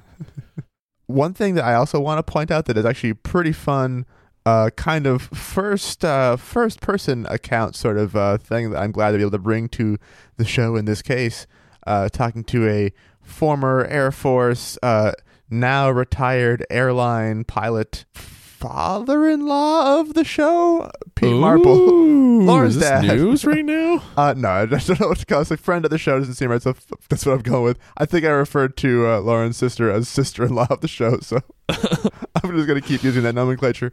One 1.08 1.34
thing 1.34 1.56
that 1.56 1.66
I 1.66 1.74
also 1.74 2.00
want 2.00 2.20
to 2.26 2.32
point 2.32 2.52
out 2.52 2.66
that 2.66 2.78
is 2.78 2.86
actually 2.86 3.14
pretty 3.16 3.52
fun, 3.52 4.06
uh, 4.48 4.70
kind 4.78 5.06
of 5.06 5.24
first 5.24 6.06
uh, 6.06 6.38
first 6.38 6.80
person 6.80 7.26
account 7.30 7.76
sort 7.76 7.98
of 7.98 8.16
uh, 8.16 8.38
thing 8.38 8.72
that 8.72 8.80
I'm 8.82 8.92
glad 8.94 9.12
to 9.12 9.18
be 9.18 9.24
able 9.24 9.32
to 9.32 9.38
bring 9.40 9.68
to 9.70 9.98
the 10.38 10.46
show 10.46 10.76
in 10.78 10.86
this 10.86 11.02
case. 11.02 11.48
Uh, 11.86 12.08
talking 12.08 12.44
to 12.46 12.68
a 12.70 12.92
former 13.22 13.86
Air 13.90 14.12
Force, 14.12 14.78
uh, 14.82 15.12
now 15.50 15.90
retired 15.90 16.66
airline 16.70 17.44
pilot, 17.44 18.06
father-in-law 18.14 20.00
of 20.00 20.14
the 20.14 20.24
show, 20.24 20.90
Pete 21.16 21.34
Marple. 21.36 21.78
Ooh, 21.78 22.64
is 22.66 22.76
this 22.80 22.90
dad. 22.90 23.04
news 23.04 23.46
right 23.46 23.64
now? 23.76 24.02
Uh, 24.18 24.34
no, 24.36 24.50
I 24.50 24.66
don't 24.66 25.00
know 25.00 25.08
what 25.10 25.20
to 25.20 25.26
call 25.26 25.40
it. 25.40 25.42
It's 25.44 25.52
a 25.52 25.58
friend 25.58 25.86
of 25.86 25.92
the 25.92 25.98
show. 25.98 26.20
Doesn't 26.20 26.34
seem 26.36 26.50
right, 26.50 26.62
so 26.62 26.72
f- 26.72 26.86
that's 27.10 27.26
what 27.26 27.34
I'm 27.34 27.42
going 27.42 27.64
with. 27.64 27.80
I 27.98 28.06
think 28.06 28.26
I 28.26 28.30
referred 28.30 28.76
to 28.78 29.08
uh, 29.08 29.20
Lauren's 29.20 29.58
sister 29.58 29.92
as 29.92 30.08
sister-in-law 30.10 30.68
of 30.70 30.82
the 30.82 30.88
show, 30.88 31.20
so 31.20 31.42
I'm 31.70 32.56
just 32.56 32.68
going 32.68 32.82
to 32.82 32.88
keep 32.88 33.04
using 33.04 33.24
that 33.24 33.36
nomenclature. 33.36 33.92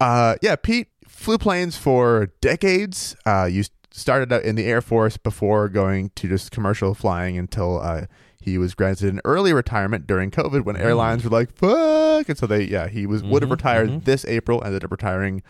Uh, 0.00 0.36
yeah, 0.42 0.56
Pete 0.56 0.88
flew 1.08 1.38
planes 1.38 1.76
for 1.76 2.30
decades. 2.40 3.16
Uh, 3.24 3.44
you 3.50 3.64
started 3.90 4.32
out 4.32 4.42
in 4.42 4.56
the 4.56 4.66
Air 4.66 4.80
Force 4.82 5.16
before 5.16 5.68
going 5.68 6.10
to 6.16 6.28
just 6.28 6.50
commercial 6.50 6.94
flying 6.94 7.38
until 7.38 7.80
uh, 7.80 8.06
he 8.40 8.58
was 8.58 8.74
granted 8.74 9.12
an 9.12 9.20
early 9.24 9.52
retirement 9.52 10.06
during 10.06 10.30
COVID 10.30 10.64
when 10.64 10.76
airlines 10.76 11.24
were 11.24 11.30
like, 11.30 11.56
fuck. 11.56 12.28
And 12.28 12.36
so 12.36 12.46
they, 12.46 12.62
yeah, 12.64 12.88
he 12.88 13.06
was 13.06 13.22
would 13.22 13.42
have 13.42 13.48
Mhm, 13.48 13.52
retired 13.52 13.88
mhm. 13.90 14.04
this 14.04 14.24
April, 14.26 14.62
ended 14.64 14.84
up 14.84 14.90
retiring 14.90 15.42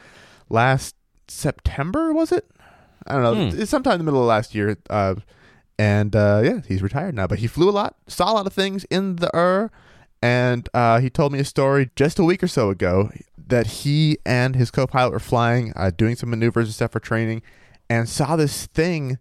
last 0.49 0.95
September, 1.29 2.13
was 2.13 2.31
it? 2.33 2.49
I 3.07 3.13
don't 3.15 3.23
know. 3.23 3.51
Hmm. 3.51 3.61
It's 3.61 3.71
sometime 3.71 3.95
in 3.95 3.99
the 3.99 4.05
middle 4.05 4.21
of 4.23 4.27
last 4.27 4.55
year. 4.55 4.77
Uh, 4.89 5.17
and 5.79 6.15
uh, 6.17 6.41
yeah, 6.45 6.61
he's 6.67 6.83
retired 6.83 7.15
now. 7.15 7.27
But 7.27 7.41
he 7.41 7.47
flew 7.49 7.69
a 7.69 7.73
lot, 7.73 7.97
saw 8.07 8.33
a 8.33 8.35
lot 8.35 8.47
of 8.47 8.53
things 8.53 8.85
in 8.85 9.17
the 9.17 9.35
air. 9.35 9.71
and 10.23 10.69
uh, 10.73 11.01
he 11.01 11.11
told 11.11 11.33
me 11.33 11.39
a 11.41 11.45
story 11.45 11.91
just 11.97 12.19
a 12.19 12.25
week 12.25 12.43
or 12.43 12.49
so 12.49 12.71
ago 12.71 13.11
that 13.47 13.67
he 13.69 14.19
and 14.27 14.57
his 14.57 14.71
co-pilot 14.71 15.13
were 15.13 15.19
flying, 15.21 15.73
uh, 15.77 15.91
doing 15.97 16.17
some 16.17 16.31
maneuvers 16.31 16.67
and 16.69 16.75
stuff 16.75 16.93
for 16.93 17.01
training, 17.01 17.43
and 17.89 18.09
saw 18.09 18.37
this 18.37 18.67
thing 18.67 19.19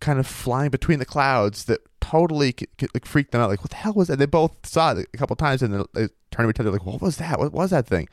kind 0.00 0.18
of 0.18 0.26
flying 0.26 0.70
between 0.70 0.98
the 0.98 1.04
clouds 1.04 1.64
that 1.64 1.80
totally 2.00 2.54
c- 2.58 2.66
c- 2.80 2.86
like 2.94 3.06
freaked 3.06 3.32
them 3.32 3.40
out. 3.40 3.48
Like, 3.50 3.60
what 3.62 3.70
the 3.70 3.76
hell 3.76 3.94
was 3.94 4.08
that? 4.08 4.18
They 4.18 4.26
both 4.26 4.64
saw 4.66 4.92
it 4.92 5.06
a 5.12 5.16
couple 5.16 5.34
times, 5.36 5.62
and 5.62 5.72
then 5.74 5.84
they 5.94 6.08
turned 6.30 6.46
to 6.46 6.50
each 6.50 6.60
other 6.60 6.70
like, 6.70 6.84
"What 6.86 7.00
was 7.02 7.16
that? 7.16 7.38
What 7.38 7.52
was 7.52 7.70
that 7.70 7.86
thing?" 7.86 8.08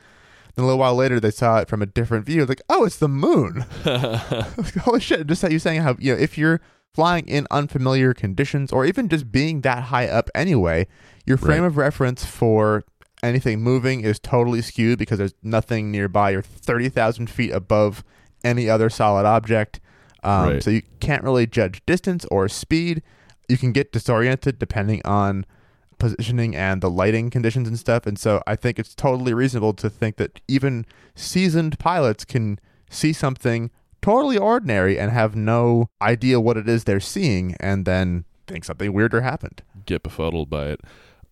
Then 0.54 0.64
a 0.64 0.66
little 0.66 0.78
while 0.80 0.94
later, 0.94 1.18
they 1.20 1.30
saw 1.30 1.58
it 1.58 1.68
from 1.68 1.80
a 1.80 1.86
different 1.86 2.26
view. 2.26 2.44
Like, 2.44 2.60
oh, 2.68 2.84
it's 2.84 2.96
the 2.98 3.08
moon. 3.08 3.64
Like, 3.84 4.74
Holy 4.76 5.00
shit! 5.00 5.26
Just 5.26 5.42
that 5.42 5.52
you 5.52 5.58
saying 5.58 5.82
how 5.82 5.96
you 5.98 6.14
know 6.14 6.18
if 6.20 6.36
you're 6.38 6.60
flying 6.94 7.26
in 7.26 7.46
unfamiliar 7.50 8.12
conditions 8.14 8.70
or 8.72 8.84
even 8.84 9.08
just 9.08 9.32
being 9.32 9.62
that 9.62 9.84
high 9.84 10.06
up 10.06 10.28
anyway, 10.34 10.86
your 11.26 11.36
frame 11.38 11.62
Right. 11.62 11.66
of 11.68 11.76
reference 11.78 12.24
for 12.24 12.84
anything 13.22 13.60
moving 13.60 14.00
is 14.02 14.18
totally 14.18 14.62
skewed 14.62 14.98
because 14.98 15.18
there's 15.18 15.34
nothing 15.42 15.90
nearby. 15.90 16.30
You're 16.30 16.42
thirty 16.42 16.88
thousand 16.88 17.30
feet 17.30 17.50
above 17.52 18.02
any 18.44 18.68
other 18.68 18.90
solid 18.90 19.24
object, 19.26 19.80
um, 20.24 20.48
Right. 20.48 20.62
so 20.62 20.70
you 20.70 20.82
can't 21.00 21.22
really 21.22 21.46
judge 21.46 21.80
distance 21.86 22.24
or 22.30 22.48
speed. 22.48 23.02
You 23.48 23.56
can 23.56 23.72
get 23.72 23.92
disoriented 23.92 24.58
depending 24.58 25.00
on 25.04 25.44
positioning 25.98 26.56
and 26.56 26.80
the 26.82 26.90
lighting 26.90 27.30
conditions 27.30 27.68
and 27.68 27.78
stuff. 27.78 28.06
And 28.06 28.18
so 28.18 28.42
I 28.46 28.56
think 28.56 28.78
it's 28.78 28.94
totally 28.94 29.32
reasonable 29.34 29.72
to 29.74 29.88
think 29.88 30.16
that 30.16 30.40
even 30.48 30.84
seasoned 31.14 31.78
pilots 31.78 32.24
can 32.24 32.58
see 32.90 33.12
something 33.12 33.70
totally 34.00 34.36
ordinary 34.36 34.98
and 34.98 35.12
have 35.12 35.36
no 35.36 35.88
idea 36.00 36.40
what 36.40 36.56
it 36.56 36.68
is 36.68 36.84
they're 36.84 36.98
seeing 36.98 37.54
and 37.60 37.84
then 37.84 38.24
think 38.48 38.64
something 38.64 38.92
weirder 38.92 39.20
happened. 39.20 39.62
Get 39.86 40.02
befuddled 40.02 40.50
by 40.50 40.66
it. 40.70 40.80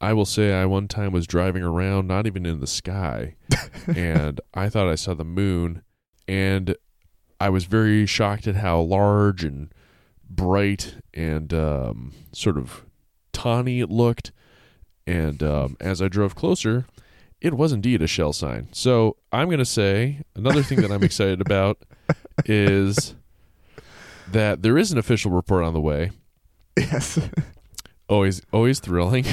I 0.01 0.13
will 0.13 0.25
say, 0.25 0.55
I 0.55 0.65
one 0.67 0.89
time 0.89 1.13
was 1.13 1.27
driving 1.27 1.63
around, 1.63 2.07
not 2.07 2.27
even 2.27 2.47
in 2.47 2.61
the 2.61 2.67
sky, 2.67 3.37
and 3.87 4.41
I 4.55 4.69
thought 4.69 4.89
I 4.89 4.95
saw 4.95 5.15
the 5.15 5.25
moon, 5.25 5.83
and 6.27 6.75
I 7.39 7.51
was 7.51 7.65
very 7.65 8.07
shocked 8.07 8.47
at 8.47 8.57
how 8.57 8.81
large 8.81 9.45
and 9.45 9.73
bright 10.29 10.97
and 11.13 11.53
um, 11.53 12.13
sort 12.33 12.57
of 12.57 12.85
tawny 13.33 13.81
it 13.81 13.91
looked. 13.91 14.33
And 15.07 15.43
um, 15.43 15.77
as 15.81 16.01
I 16.01 16.09
drove 16.09 16.35
closer, 16.35 16.87
it 17.41 17.55
was 17.55 17.73
indeed 17.73 18.03
a 18.03 18.07
shell 18.07 18.33
sign. 18.33 18.69
So 18.73 19.17
I'm 19.33 19.49
going 19.49 19.59
to 19.59 19.65
say 19.65 20.23
another 20.35 20.63
thing 20.63 20.83
that 20.83 20.93
I'm 20.93 21.03
excited 21.03 21.41
about 21.41 21.83
is 22.45 23.15
that 24.31 24.63
there 24.63 24.79
is 24.79 24.93
an 24.93 24.99
official 24.99 25.31
report 25.31 25.65
on 25.65 25.73
the 25.75 25.81
way. 25.81 26.13
Yes. 26.77 27.19
Always, 28.09 28.43
always 28.53 28.81
thrilling. 28.81 29.25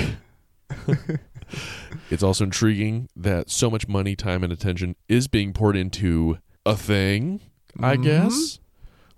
it's 2.09 2.23
also 2.23 2.43
intriguing 2.45 3.09
that 3.15 3.49
so 3.49 3.69
much 3.69 3.87
money, 3.87 4.15
time, 4.15 4.43
and 4.43 4.51
attention 4.53 4.95
is 5.07 5.27
being 5.27 5.53
poured 5.53 5.75
into 5.75 6.37
a 6.65 6.75
thing. 6.75 7.41
I 7.79 7.95
Mhm. 7.97 8.03
guess 8.03 8.59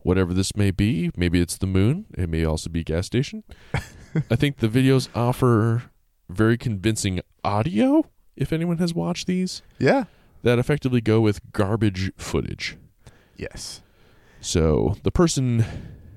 whatever 0.04 0.34
this 0.34 0.56
may 0.56 0.72
be. 0.72 1.12
Maybe 1.16 1.40
it's 1.42 1.58
the 1.58 1.68
moon. 1.68 2.06
It 2.18 2.30
may 2.30 2.44
also 2.46 2.70
be 2.70 2.82
a 2.82 2.84
gas 2.84 3.06
station. 3.08 3.44
I 4.30 4.36
think 4.36 4.58
the 4.58 4.68
videos 4.70 5.08
offer 5.16 5.84
very 6.30 6.58
convincing 6.58 7.22
audio. 7.44 8.06
If 8.36 8.54
anyone 8.54 8.78
has 8.78 8.94
watched 8.94 9.28
these, 9.28 9.62
Yeah. 9.80 10.06
that 10.44 10.60
effectively 10.60 11.02
go 11.02 11.20
with 11.22 11.52
garbage 11.52 12.12
footage. 12.18 12.78
Yes. 13.38 13.82
So 14.42 14.96
the 15.04 15.12
person 15.12 15.66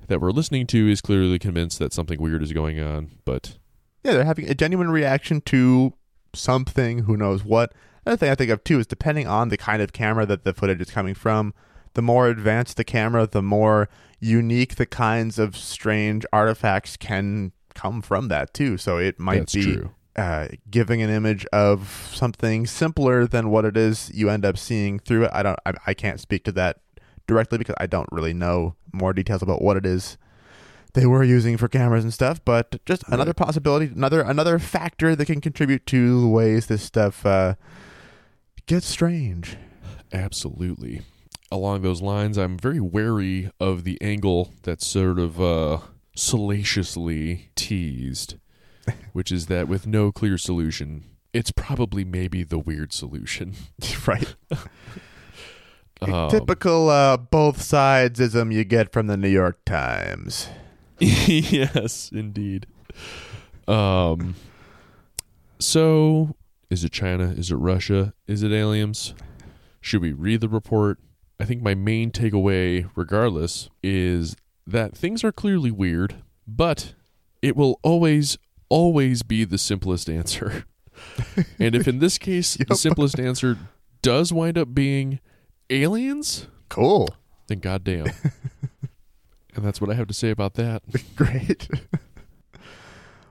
that 0.07 0.21
we're 0.21 0.31
listening 0.31 0.65
to 0.67 0.89
is 0.89 1.01
clearly 1.01 1.39
convinced 1.39 1.79
that 1.79 1.93
something 1.93 2.21
weird 2.21 2.41
is 2.43 2.53
going 2.53 2.79
on, 2.79 3.11
but 3.25 3.57
Yeah, 4.03 4.13
they're 4.13 4.25
having 4.25 4.49
a 4.49 4.53
genuine 4.53 4.91
reaction 4.91 5.41
to 5.41 5.93
something, 6.33 6.99
who 6.99 7.15
knows 7.15 7.43
what. 7.43 7.73
Another 8.05 8.17
thing 8.17 8.31
I 8.31 8.35
think 8.35 8.51
of 8.51 8.63
too 8.63 8.79
is 8.79 8.87
depending 8.87 9.27
on 9.27 9.49
the 9.49 9.57
kind 9.57 9.81
of 9.81 9.93
camera 9.93 10.25
that 10.25 10.43
the 10.43 10.53
footage 10.53 10.81
is 10.81 10.89
coming 10.89 11.13
from, 11.13 11.53
the 11.93 12.01
more 12.01 12.27
advanced 12.27 12.77
the 12.77 12.83
camera, 12.83 13.27
the 13.27 13.41
more 13.41 13.87
unique 14.19 14.75
the 14.75 14.85
kinds 14.85 15.39
of 15.39 15.55
strange 15.55 16.25
artifacts 16.33 16.97
can 16.97 17.51
come 17.75 18.01
from 18.01 18.27
that 18.27 18.53
too. 18.53 18.77
So 18.77 18.97
it 18.97 19.19
might 19.19 19.39
that's 19.39 19.53
be 19.53 19.81
uh, 20.15 20.47
giving 20.69 21.01
an 21.01 21.09
image 21.09 21.45
of 21.53 22.09
something 22.13 22.67
simpler 22.67 23.25
than 23.25 23.49
what 23.49 23.65
it 23.65 23.77
is 23.77 24.11
you 24.13 24.29
end 24.29 24.45
up 24.45 24.57
seeing 24.57 24.99
through 24.99 25.25
it. 25.25 25.31
I 25.33 25.43
don't. 25.43 25.59
I, 25.65 25.73
I 25.87 25.93
can't 25.93 26.19
speak 26.19 26.43
to 26.45 26.51
that 26.53 26.79
directly 27.25 27.57
because 27.57 27.75
I 27.79 27.87
don't 27.87 28.09
really 28.11 28.33
know 28.33 28.75
more 28.91 29.13
details 29.13 29.41
about 29.41 29.61
what 29.61 29.77
it 29.77 29.85
is 29.85 30.17
they 30.93 31.05
were 31.05 31.23
using 31.23 31.57
for 31.57 31.67
cameras 31.67 32.03
and 32.03 32.13
stuff. 32.13 32.39
But 32.43 32.83
just 32.85 33.03
another 33.07 33.29
Right. 33.29 33.35
possibility, 33.35 33.91
another 33.93 34.21
another 34.21 34.59
factor 34.59 35.15
that 35.15 35.25
can 35.25 35.41
contribute 35.41 35.85
to 35.87 36.21
the 36.21 36.27
ways 36.27 36.67
this 36.67 36.83
stuff 36.83 37.25
uh, 37.25 37.55
gets 38.65 38.87
strange. 38.87 39.57
Absolutely. 40.11 41.01
Along 41.51 41.81
those 41.81 42.01
lines, 42.01 42.37
I'm 42.37 42.57
very 42.57 42.79
wary 42.79 43.51
of 43.59 43.83
the 43.83 44.01
angle 44.01 44.51
that's 44.63 44.85
sort 44.87 45.19
of 45.19 45.39
uh, 45.41 45.79
salaciously 46.15 47.49
teased, 47.55 48.35
which 49.13 49.31
is 49.31 49.47
that 49.47 49.67
with 49.67 49.85
no 49.87 50.11
clear 50.11 50.37
solution, 50.37 51.03
it's 51.33 51.51
probably 51.51 52.03
maybe 52.03 52.43
the 52.43 52.59
weird 52.59 52.93
solution. 52.93 53.53
right. 54.07 54.35
Um, 56.01 56.29
Typical 56.29 56.89
uh, 56.89 57.15
both 57.15 57.59
sidesism 57.59 58.53
you 58.53 58.65
get 58.65 58.91
from 58.91 59.07
the 59.07 59.15
New 59.15 59.29
York 59.29 59.63
Times. 59.63 60.49
yes, 60.99 62.09
indeed. 62.13 62.67
Um. 63.67 64.35
So, 65.59 66.35
is 66.69 66.83
it 66.83 66.91
China? 66.91 67.33
Is 67.37 67.51
it 67.51 67.55
Russia? 67.55 68.13
Is 68.27 68.43
it 68.43 68.51
aliens? 68.51 69.13
Should 69.81 70.01
we 70.01 70.11
read 70.11 70.41
the 70.41 70.49
report? 70.49 70.99
I 71.39 71.45
think 71.45 71.61
my 71.61 71.73
main 71.75 72.11
takeaway, 72.11 72.89
regardless, 72.95 73.69
is 73.81 74.35
that 74.67 74.95
things 74.95 75.23
are 75.23 75.31
clearly 75.31 75.71
weird, 75.71 76.15
but 76.47 76.93
it 77.41 77.55
will 77.55 77.79
always, 77.83 78.37
always 78.69 79.23
be 79.23 79.43
the 79.43 79.57
simplest 79.57 80.09
answer. 80.09 80.65
and 81.59 81.75
if 81.75 81.87
in 81.87 81.99
this 81.99 82.17
case 82.17 82.55
the 82.55 82.75
simplest 82.75 83.19
answer 83.19 83.57
does 84.01 84.31
wind 84.31 84.57
up 84.57 84.73
being 84.73 85.19
aliens, 85.69 86.47
Cool. 86.69 87.09
then 87.47 87.59
goddamn. 87.59 88.07
and 89.55 89.65
that's 89.65 89.79
what 89.81 89.89
I 89.89 89.93
have 89.93 90.07
to 90.07 90.13
say 90.13 90.29
about 90.29 90.55
that. 90.55 90.81
Great. 91.15 91.67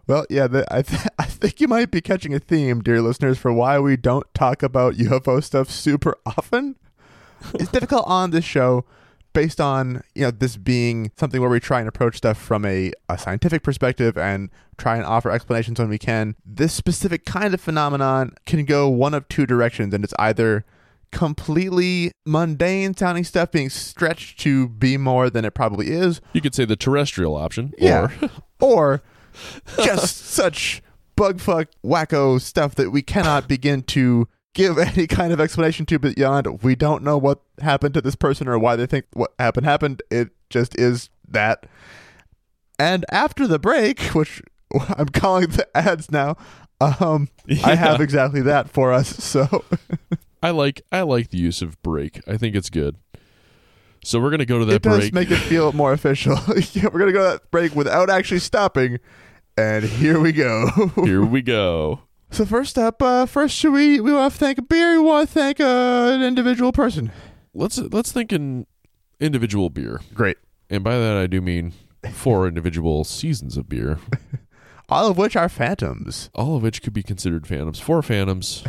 well, 0.07 0.25
yeah, 0.31 0.47
the, 0.47 0.67
I, 0.73 0.83
th- 0.83 1.03
I 1.19 1.25
think 1.25 1.61
you 1.61 1.69
might 1.69 1.91
be 1.91 2.01
catching 2.01 2.35
a 2.35 2.39
theme, 2.39 2.81
dear 2.83 3.01
listeners, 3.01 3.39
for 3.39 3.53
why 3.53 3.79
we 3.79 3.97
don't 3.97 4.27
talk 4.35 4.63
about 4.63 4.95
UFO 4.95 5.43
stuff 5.43 5.71
super 5.71 6.17
often. 6.27 6.77
it's 7.55 7.71
difficult 7.71 8.05
on 8.07 8.31
this 8.31 8.45
show 8.45 8.85
based 9.33 9.61
on 9.61 10.03
you 10.15 10.23
know 10.23 10.31
this 10.31 10.57
being 10.57 11.11
something 11.17 11.41
where 11.41 11.49
we 11.51 11.59
try 11.59 11.81
and 11.81 11.89
approach 11.89 12.17
stuff 12.19 12.37
from 12.39 12.65
a, 12.65 12.93
a 13.09 13.17
scientific 13.17 13.63
perspective 13.63 14.17
and 14.19 14.51
try 14.77 14.97
and 14.97 15.05
offer 15.07 15.31
explanations 15.31 15.79
when 15.79 15.89
we 15.89 15.99
can 15.99 16.37
this 16.45 16.73
specific 16.73 17.25
kind 17.25 17.55
of 17.55 17.61
phenomenon 17.61 18.35
can 18.47 18.65
go 18.65 18.89
one 18.89 19.15
of 19.15 19.27
two 19.29 19.47
directions 19.47 19.95
and 19.95 20.05
it's 20.05 20.13
either 20.19 20.65
completely 21.13 22.11
mundane 22.27 22.97
sounding 22.97 23.25
stuff 23.25 23.53
being 23.53 23.71
stretched 23.71 24.41
to 24.41 24.69
be 24.69 24.97
more 24.97 25.31
than 25.31 25.45
it 25.45 25.53
probably 25.53 25.89
is, 25.91 26.21
You 26.33 26.41
could 26.41 26.55
say 26.55 26.65
the 26.65 26.77
terrestrial 26.77 27.37
option. 27.37 27.73
Yeah. 27.79 28.09
Or 28.21 28.31
or 28.61 29.03
just 29.83 30.17
such 30.27 30.83
bugfuck 31.17 31.69
wacko 31.85 32.41
stuff 32.41 32.75
that 32.75 32.91
we 32.91 33.03
cannot 33.03 33.49
begin 33.49 33.83
to 33.83 34.29
give 34.55 34.79
any 34.79 35.07
kind 35.07 35.33
of 35.33 35.41
explanation 35.41 35.87
to 35.87 35.99
beyond 35.99 36.63
we 36.63 36.75
don't 36.75 37.03
know 37.03 37.19
what 37.19 37.41
happened 37.61 37.95
to 37.95 38.01
this 38.01 38.15
person 38.17 38.49
or 38.49 38.59
why 38.59 38.77
they 38.77 38.87
think 38.87 39.07
what 39.13 39.33
happened 39.39 39.67
happened. 39.67 40.03
It 40.11 40.31
just 40.51 40.79
is 40.79 41.11
that. 41.29 41.67
And 42.79 43.05
after 43.11 43.47
the 43.47 43.59
break, 43.59 44.01
which 44.15 44.43
I'm 44.97 45.09
calling 45.09 45.49
the 45.49 45.69
ads 45.77 46.11
now, 46.11 46.37
um, 46.81 47.29
I 47.65 47.77
have 47.77 48.01
exactly 48.01 48.43
that 48.43 48.69
for 48.69 48.93
us. 48.93 49.09
So 49.09 49.65
I 50.43 50.51
like 50.51 50.83
I 50.91 51.03
like 51.03 51.31
the 51.31 51.39
use 51.39 51.63
of 51.63 51.81
break. 51.83 52.21
I 52.27 52.37
think 52.37 52.57
it's 52.57 52.71
good. 52.71 52.97
So 54.05 54.19
we're 54.21 54.31
gonna 54.31 54.45
go 54.47 54.59
to 54.59 54.65
that 54.65 54.75
it 54.75 54.83
does 54.83 54.99
break. 54.99 55.13
make 55.15 55.31
it 55.31 55.37
feel 55.37 55.73
more 55.73 55.93
official. 55.99 56.37
yeah, 56.73 56.89
we're 56.93 56.99
gonna 56.99 57.13
go 57.13 57.23
to 57.25 57.39
that 57.39 57.51
break 57.51 57.75
without 57.75 58.11
actually 58.11 58.41
stopping. 58.41 58.99
And 59.57 59.85
here 59.85 60.19
we 60.19 60.33
go. 60.33 60.67
Here 61.05 61.23
we 61.25 61.43
go. 61.43 62.01
So 62.31 62.47
first 62.47 62.79
up, 62.79 63.03
uh, 63.03 63.27
first 63.27 63.55
should 63.55 63.75
we 63.75 64.01
we 64.01 64.11
want 64.13 64.33
to 64.33 64.39
thank 64.39 64.57
a 64.57 64.63
beer? 64.63 64.93
We 64.93 65.01
want 65.01 65.29
to 65.29 65.33
thank 65.35 65.61
uh, 65.61 66.11
an 66.15 66.23
individual 66.23 66.73
person. 66.73 67.13
Let's 67.55 67.77
let's 67.77 68.11
think 68.13 68.33
in 68.33 68.67
individual 69.21 69.69
beer, 69.69 70.01
Great, 70.15 70.39
and 70.71 70.83
by 70.83 70.97
that 70.99 71.19
I 71.19 71.27
do 71.27 71.43
mean 71.43 71.75
four 72.11 72.49
individual 72.49 73.05
seasons 73.05 73.59
of 73.59 73.69
beer, 73.69 73.99
all 74.89 75.09
of 75.11 75.19
which 75.19 75.37
are 75.37 75.51
phantoms. 75.51 76.31
all 76.35 76.57
of 76.57 76.63
which 76.63 76.81
could 76.83 76.95
be 76.95 77.03
considered 77.03 77.47
phantoms. 77.47 77.79
Four 77.79 78.01
phantoms, 78.03 78.65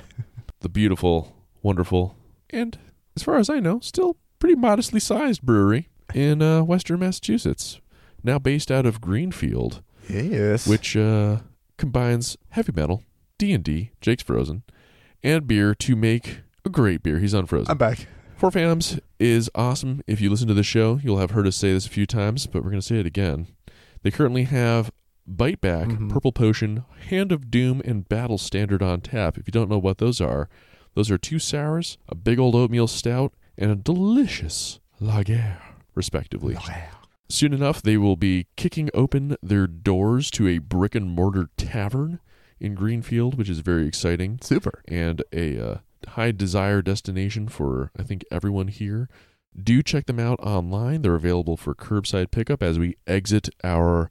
the 0.59 0.67
beautiful, 0.67 1.33
wonderful, 1.63 2.15
and 2.51 2.77
as 3.15 3.23
far 3.23 3.37
as 3.37 3.49
I 3.49 3.59
know, 3.59 3.79
still 3.79 4.17
pretty 4.39 4.55
modestly 4.55 4.99
sized 4.99 5.41
brewery 5.41 5.89
in 6.13 6.41
uh, 6.41 6.61
Western 6.63 6.99
Massachusetts, 6.99 7.79
now 8.23 8.37
based 8.37 8.69
out 8.71 8.85
of 8.85 9.01
Greenfield. 9.01 9.81
Yes, 10.09 10.67
which 10.67 10.95
uh, 10.97 11.37
combines 11.77 12.37
heavy 12.49 12.73
metal, 12.75 13.03
D 13.37 13.53
and 13.53 13.63
D, 13.63 13.91
Jake's 14.01 14.23
Frozen, 14.23 14.63
and 15.23 15.47
beer 15.47 15.73
to 15.75 15.95
make 15.95 16.39
a 16.65 16.69
great 16.69 17.01
beer. 17.01 17.19
He's 17.19 17.33
unfrozen. 17.33 17.71
I'm 17.71 17.77
back. 17.77 18.07
Four 18.35 18.51
Phantoms 18.51 18.99
is 19.19 19.49
awesome. 19.55 20.01
If 20.05 20.19
you 20.19 20.29
listen 20.29 20.49
to 20.49 20.53
the 20.53 20.63
show, 20.63 20.99
you'll 21.01 21.19
have 21.19 21.31
heard 21.31 21.47
us 21.47 21.55
say 21.55 21.71
this 21.71 21.85
a 21.87 21.89
few 21.89 22.05
times, 22.05 22.45
but 22.45 22.61
we're 22.63 22.71
going 22.71 22.81
to 22.81 22.85
say 22.87 22.97
it 22.99 23.05
again. 23.05 23.47
They 24.01 24.11
currently 24.11 24.43
have 24.43 24.91
Bite 25.25 25.61
Back, 25.61 25.87
Mhm. 25.87 26.09
Purple 26.09 26.33
Potion, 26.33 26.83
Hand 27.07 27.31
of 27.31 27.49
Doom, 27.49 27.81
and 27.85 28.09
Battle 28.09 28.37
Standard 28.37 28.83
on 28.83 28.99
tap. 28.99 29.37
If 29.37 29.47
you 29.47 29.51
don't 29.51 29.69
know 29.69 29.77
what 29.77 29.99
those 29.99 30.19
are, 30.19 30.49
those 30.95 31.11
are 31.11 31.17
two 31.17 31.39
sours, 31.39 31.97
a 32.07 32.15
big 32.15 32.39
old 32.39 32.55
oatmeal 32.55 32.87
stout, 32.87 33.33
and 33.57 33.71
a 33.71 33.75
delicious 33.75 34.79
lager, 34.99 35.57
respectively. 35.95 36.57
Soon 37.29 37.53
enough, 37.53 37.81
they 37.81 37.97
will 37.97 38.15
be 38.15 38.47
kicking 38.55 38.89
open 38.93 39.35
their 39.41 39.65
doors 39.67 40.29
to 40.31 40.47
a 40.47 40.59
brick 40.59 40.93
and 40.95 41.09
mortar 41.09 41.49
tavern 41.57 42.19
in 42.59 42.75
Greenfield, 42.75 43.37
which 43.37 43.49
is 43.49 43.59
very 43.59 43.87
exciting 43.87 44.39
Super. 44.41 44.83
and 44.87 45.23
a 45.33 45.59
uh, 45.59 45.77
high 46.09 46.31
desire 46.31 46.81
destination 46.81 47.47
for 47.47 47.91
I 47.97 48.03
think 48.03 48.23
everyone 48.31 48.67
here. 48.67 49.09
Do 49.61 49.83
check 49.83 50.07
them 50.07 50.19
out 50.19 50.39
online. 50.39 51.03
They're 51.03 51.13
available 51.13 51.57
for 51.57 51.75
curbside 51.75 52.31
pickup 52.31 52.63
as 52.63 52.79
we 52.79 52.97
exit 53.05 53.49
our 53.63 54.09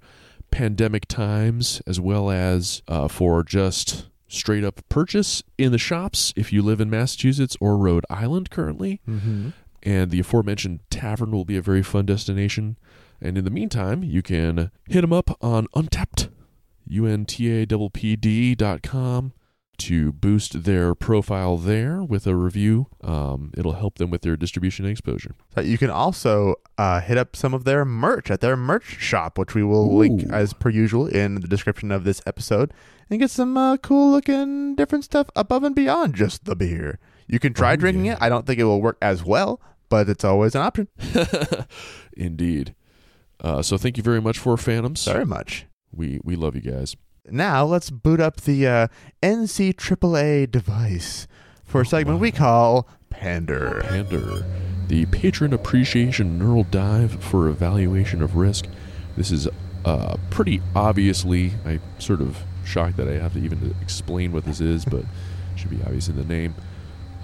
pandemic 0.53 1.09
times, 1.09 1.83
as 1.87 1.99
well 1.99 2.31
as 2.31 2.83
uh, 2.87 3.09
for 3.09 3.43
just 3.43 4.07
straight 4.33 4.65
up 4.65 4.81
purchase 4.89 5.43
in 5.59 5.71
the 5.73 5.79
shops 5.79 6.33
if 6.37 6.53
you 6.53 6.63
live 6.63 6.81
in 6.81 6.89
Massachusetts 6.91 7.57
or 7.61 7.77
Rhode 7.77 8.07
Island 8.09 8.51
currently 8.51 9.01
Mm-hmm. 9.09 9.51
and 9.83 10.11
the 10.11 10.21
aforementioned 10.21 10.81
tavern 10.91 11.31
will 11.33 11.45
be 11.45 11.57
a 11.57 11.63
very 11.63 11.83
fun 11.83 12.07
destination. 12.07 12.77
And 13.21 13.37
in 13.39 13.45
the 13.45 13.51
meantime, 13.51 14.03
you 14.03 14.23
can 14.23 14.71
hit 14.89 15.03
them 15.03 15.13
up 15.13 15.37
on 15.41 15.67
Untappd, 15.77 16.31
U-N-T-A-P-P-D.com 18.03 19.33
to 19.79 20.13
boost 20.13 20.63
their 20.65 20.95
profile 20.95 21.57
there 21.57 22.03
with 22.05 22.27
a 22.27 22.37
review. 22.37 22.87
Um, 23.03 23.51
it'll 23.57 23.73
help 23.73 23.99
them 23.99 24.11
with 24.11 24.23
their 24.23 24.37
distribution 24.37 24.85
and 24.85 24.93
exposure. 24.93 25.35
So 25.55 25.61
you 25.61 25.77
can 25.79 25.91
also 25.91 26.55
uh, 26.79 27.01
hit 27.01 27.19
up 27.19 27.35
some 27.35 27.53
of 27.53 27.65
their 27.65 27.85
merch 27.85 28.31
at 28.31 28.41
their 28.41 28.57
merch 28.57 28.85
shop, 29.01 29.39
which 29.39 29.55
we 29.57 29.65
will 29.65 29.97
link 29.97 30.25
as 30.31 30.53
per 30.53 30.69
usual 30.71 31.07
in 31.09 31.37
the 31.37 31.49
description 31.49 31.91
of 31.91 32.05
this 32.05 32.23
episode, 32.27 32.73
and 33.13 33.21
get 33.21 33.31
some 33.31 33.57
uh, 33.57 33.77
cool 33.77 34.11
looking 34.11 34.75
different 34.75 35.05
stuff 35.05 35.29
above 35.37 35.63
and 35.65 35.75
beyond 35.75 36.15
just 36.15 36.45
the 36.47 36.57
beer. 36.57 36.99
You 37.29 37.39
can 37.39 37.53
try 37.55 37.75
Oh, 37.75 37.77
drinking 37.77 38.07
yeah. 38.07 38.13
it. 38.15 38.19
I 38.23 38.29
don't 38.29 38.47
think 38.47 38.59
it 38.59 38.65
will 38.65 38.81
work 38.83 38.99
as 39.03 39.23
well, 39.25 39.61
but 39.89 40.09
it's 40.09 40.25
always 40.25 40.55
an 40.55 40.63
option. 40.63 40.89
Indeed. 42.17 42.75
Uh, 43.41 43.63
so 43.63 43.77
thank 43.77 43.97
you 43.97 44.03
very 44.03 44.21
much 44.21 44.39
Four 44.39 44.57
Phantoms. 44.57 45.05
Very 45.05 45.27
much. 45.27 45.67
We 45.95 46.21
we 46.25 46.37
love 46.37 46.55
you 46.55 46.61
guys. 46.63 46.97
Now 47.29 47.65
let's 47.65 47.91
boot 47.91 48.21
up 48.21 48.41
the 48.43 48.67
uh, 48.67 48.89
NC 49.23 49.75
AAA 49.75 50.51
device 50.51 51.27
for 51.65 51.83
a 51.83 51.87
segment 51.87 52.21
we 52.21 52.33
call 52.33 52.89
Pander. 53.11 53.81
Pander, 53.85 54.45
the 54.89 55.07
patron 55.07 55.53
appreciation 55.53 56.39
neural 56.39 56.65
dive 56.65 57.23
for 57.23 57.49
evaluation 57.49 58.23
of 58.23 58.37
risk. 58.37 58.67
This 59.17 59.31
is 59.31 59.49
uh, 59.85 60.17
pretty 60.31 60.63
obviously, 60.75 61.53
I'm 61.65 61.81
sort 61.99 62.21
of 62.21 62.39
shocked 62.65 62.97
that 62.97 63.09
I 63.09 63.15
have 63.15 63.35
to 63.35 63.41
even 63.41 63.75
explain 63.81 64.33
what 64.33 64.45
this 64.45 64.61
is, 64.61 64.85
but 64.85 65.01
it 65.01 65.07
should 65.57 65.71
be 65.71 65.83
obvious 65.83 66.09
in 66.09 66.17
the 66.17 66.25
name. 66.25 66.55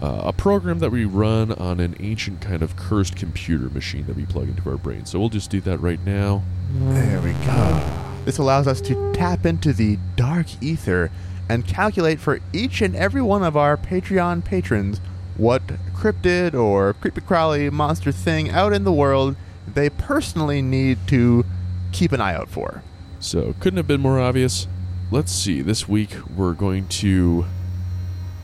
Uh, 0.01 0.23
a 0.25 0.33
program 0.33 0.79
that 0.79 0.91
we 0.91 1.05
run 1.05 1.53
on 1.53 1.81
an 1.81 1.97
ancient 1.99 2.41
kind 2.41 2.63
of 2.63 2.77
cursed 2.77 3.17
computer 3.17 3.69
machine 3.71 4.07
that 4.07 4.15
we 4.15 4.25
plug 4.27 4.49
into 4.49 4.69
our 4.71 4.77
brain. 4.77 5.05
So 5.05 5.19
we'll 5.19 5.29
just 5.29 5.51
do 5.51 5.61
that 5.63 5.79
right 5.79 5.99
now. 6.05 6.43
There 6.73 7.21
we 7.21 7.33
go. 7.33 8.05
This 8.25 8.39
allows 8.39 8.69
us 8.69 8.81
to 8.83 9.13
tap 9.13 9.45
into 9.45 9.73
the 9.73 9.99
dark 10.15 10.47
ether 10.63 11.11
and 11.49 11.67
calculate 11.67 12.21
for 12.21 12.39
each 12.53 12.81
and 12.81 12.95
every 12.95 13.23
one 13.23 13.43
of 13.43 13.57
our 13.57 13.77
Patreon 13.77 14.45
patrons 14.45 15.01
what 15.37 15.67
cryptid 15.95 16.53
or 16.53 16.93
creepy 16.95 17.21
crawly 17.21 17.71
monster 17.71 18.13
thing 18.13 18.51
out 18.51 18.73
in 18.73 18.85
the 18.85 18.93
world 18.93 19.37
they 19.75 19.89
personally 19.91 20.63
need 20.63 20.99
to 21.07 21.45
keep 21.93 22.13
an 22.13 22.21
eye 22.21 22.35
out 22.35 22.49
for. 22.49 22.83
So 23.21 23.55
couldn't 23.61 23.77
have 23.77 23.87
been 23.87 24.01
more 24.01 24.19
obvious. 24.19 24.67
Let's 25.11 25.33
see. 25.33 25.63
This 25.63 25.89
week 25.89 26.11
we're 26.37 26.53
going 26.53 26.87
to 26.89 27.47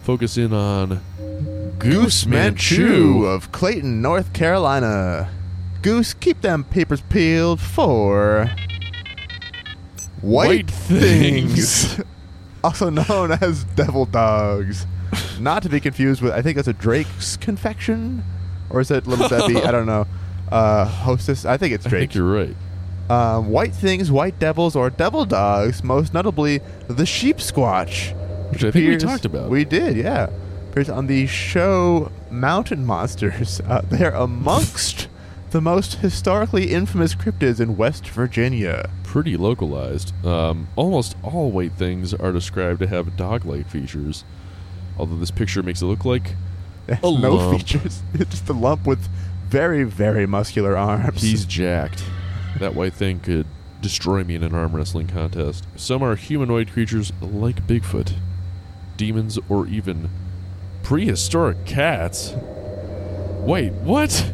focus 0.02 0.36
in 0.38 0.52
on 0.52 1.00
Goose 1.78 2.26
Manchu. 2.26 3.26
of 3.26 3.52
Clayton, 3.52 4.00
North 4.00 4.32
Carolina. 4.32 5.30
Goose, 5.82 6.14
keep 6.14 6.40
them 6.40 6.64
papers 6.64 7.02
peeled 7.02 7.60
for 7.60 8.50
white, 10.22 10.46
White 10.46 10.70
things, 10.70 11.94
things. 11.94 12.06
also 12.64 12.88
known 12.88 13.32
as 13.32 13.64
devil 13.76 14.06
dogs. 14.06 14.86
Not 15.38 15.62
to 15.64 15.68
be 15.68 15.80
confused 15.80 16.22
with, 16.22 16.32
I 16.32 16.40
think 16.40 16.56
that's 16.56 16.68
a 16.68 16.72
Drake's 16.72 17.36
confection, 17.36 18.24
or 18.70 18.80
is 18.80 18.90
it 18.90 19.06
Little 19.06 19.28
Debbie? 19.28 19.58
I 19.62 19.70
don't 19.70 19.86
know. 19.86 20.06
Uh, 20.52 20.84
hostess, 20.84 21.46
I 21.46 21.56
think 21.56 21.72
it's 21.74 21.86
I 21.86 21.88
think 21.90 22.10
Drake. 22.10 22.14
you're 22.14 22.30
right. 22.30 22.54
Um, 23.10 23.50
white 23.50 23.74
things, 23.74 24.10
white 24.10 24.38
devils, 24.38 24.74
or 24.74 24.88
devil 24.90 25.24
dogs. 25.26 25.84
Most 25.84 26.14
notably, 26.14 26.60
the 26.88 27.04
sheep 27.06 27.36
squatch. 27.38 28.12
Which 28.50 28.64
I 28.64 28.70
think 28.70 28.88
we 28.88 28.96
talked 28.96 29.24
about. 29.24 29.50
We 29.50 29.64
did, 29.64 29.96
yeah. 29.96 30.30
Appears 30.70 30.88
on 30.88 31.06
the 31.06 31.26
show 31.26 32.10
Mountain 32.30 32.84
Monsters. 32.86 33.60
Uh, 33.68 33.82
they're 33.84 34.10
amongst 34.14 35.08
the 35.50 35.60
most 35.60 35.96
historically 35.96 36.72
infamous 36.72 37.14
cryptids 37.14 37.60
in 37.60 37.76
West 37.76 38.08
Virginia. 38.08 38.90
pretty 39.04 39.36
localized. 39.36 40.12
Um, 40.26 40.66
almost 40.74 41.16
all 41.22 41.50
white 41.52 41.72
things 41.72 42.12
are 42.14 42.32
described 42.32 42.80
to 42.80 42.86
have 42.88 43.16
dog-like 43.16 43.68
features, 43.68 44.24
although 44.98 45.16
this 45.16 45.30
picture 45.30 45.62
makes 45.62 45.80
it 45.80 45.86
look 45.86 46.04
like 46.04 46.34
no 47.02 47.10
lump. 47.10 47.58
features. 47.60 48.02
It's 48.14 48.30
just 48.30 48.48
a 48.48 48.52
lump 48.52 48.86
with 48.86 49.08
very, 49.48 49.84
very 49.84 50.26
muscular 50.26 50.76
arms. 50.76 51.22
he's 51.22 51.44
jacked. 51.44 52.02
That 52.58 52.74
white 52.74 52.94
thing 52.94 53.20
could 53.20 53.46
destroy 53.80 54.24
me 54.24 54.34
in 54.34 54.42
an 54.42 54.54
arm 54.54 54.74
wrestling 54.74 55.06
contest. 55.08 55.66
Some 55.76 56.02
are 56.02 56.16
humanoid 56.16 56.70
creatures 56.72 57.12
like 57.20 57.66
Bigfoot, 57.66 58.14
demons, 58.96 59.38
or 59.48 59.66
even 59.66 60.08
prehistoric 60.82 61.64
cats. 61.66 62.34
Wait, 63.40 63.72
what? 63.72 64.32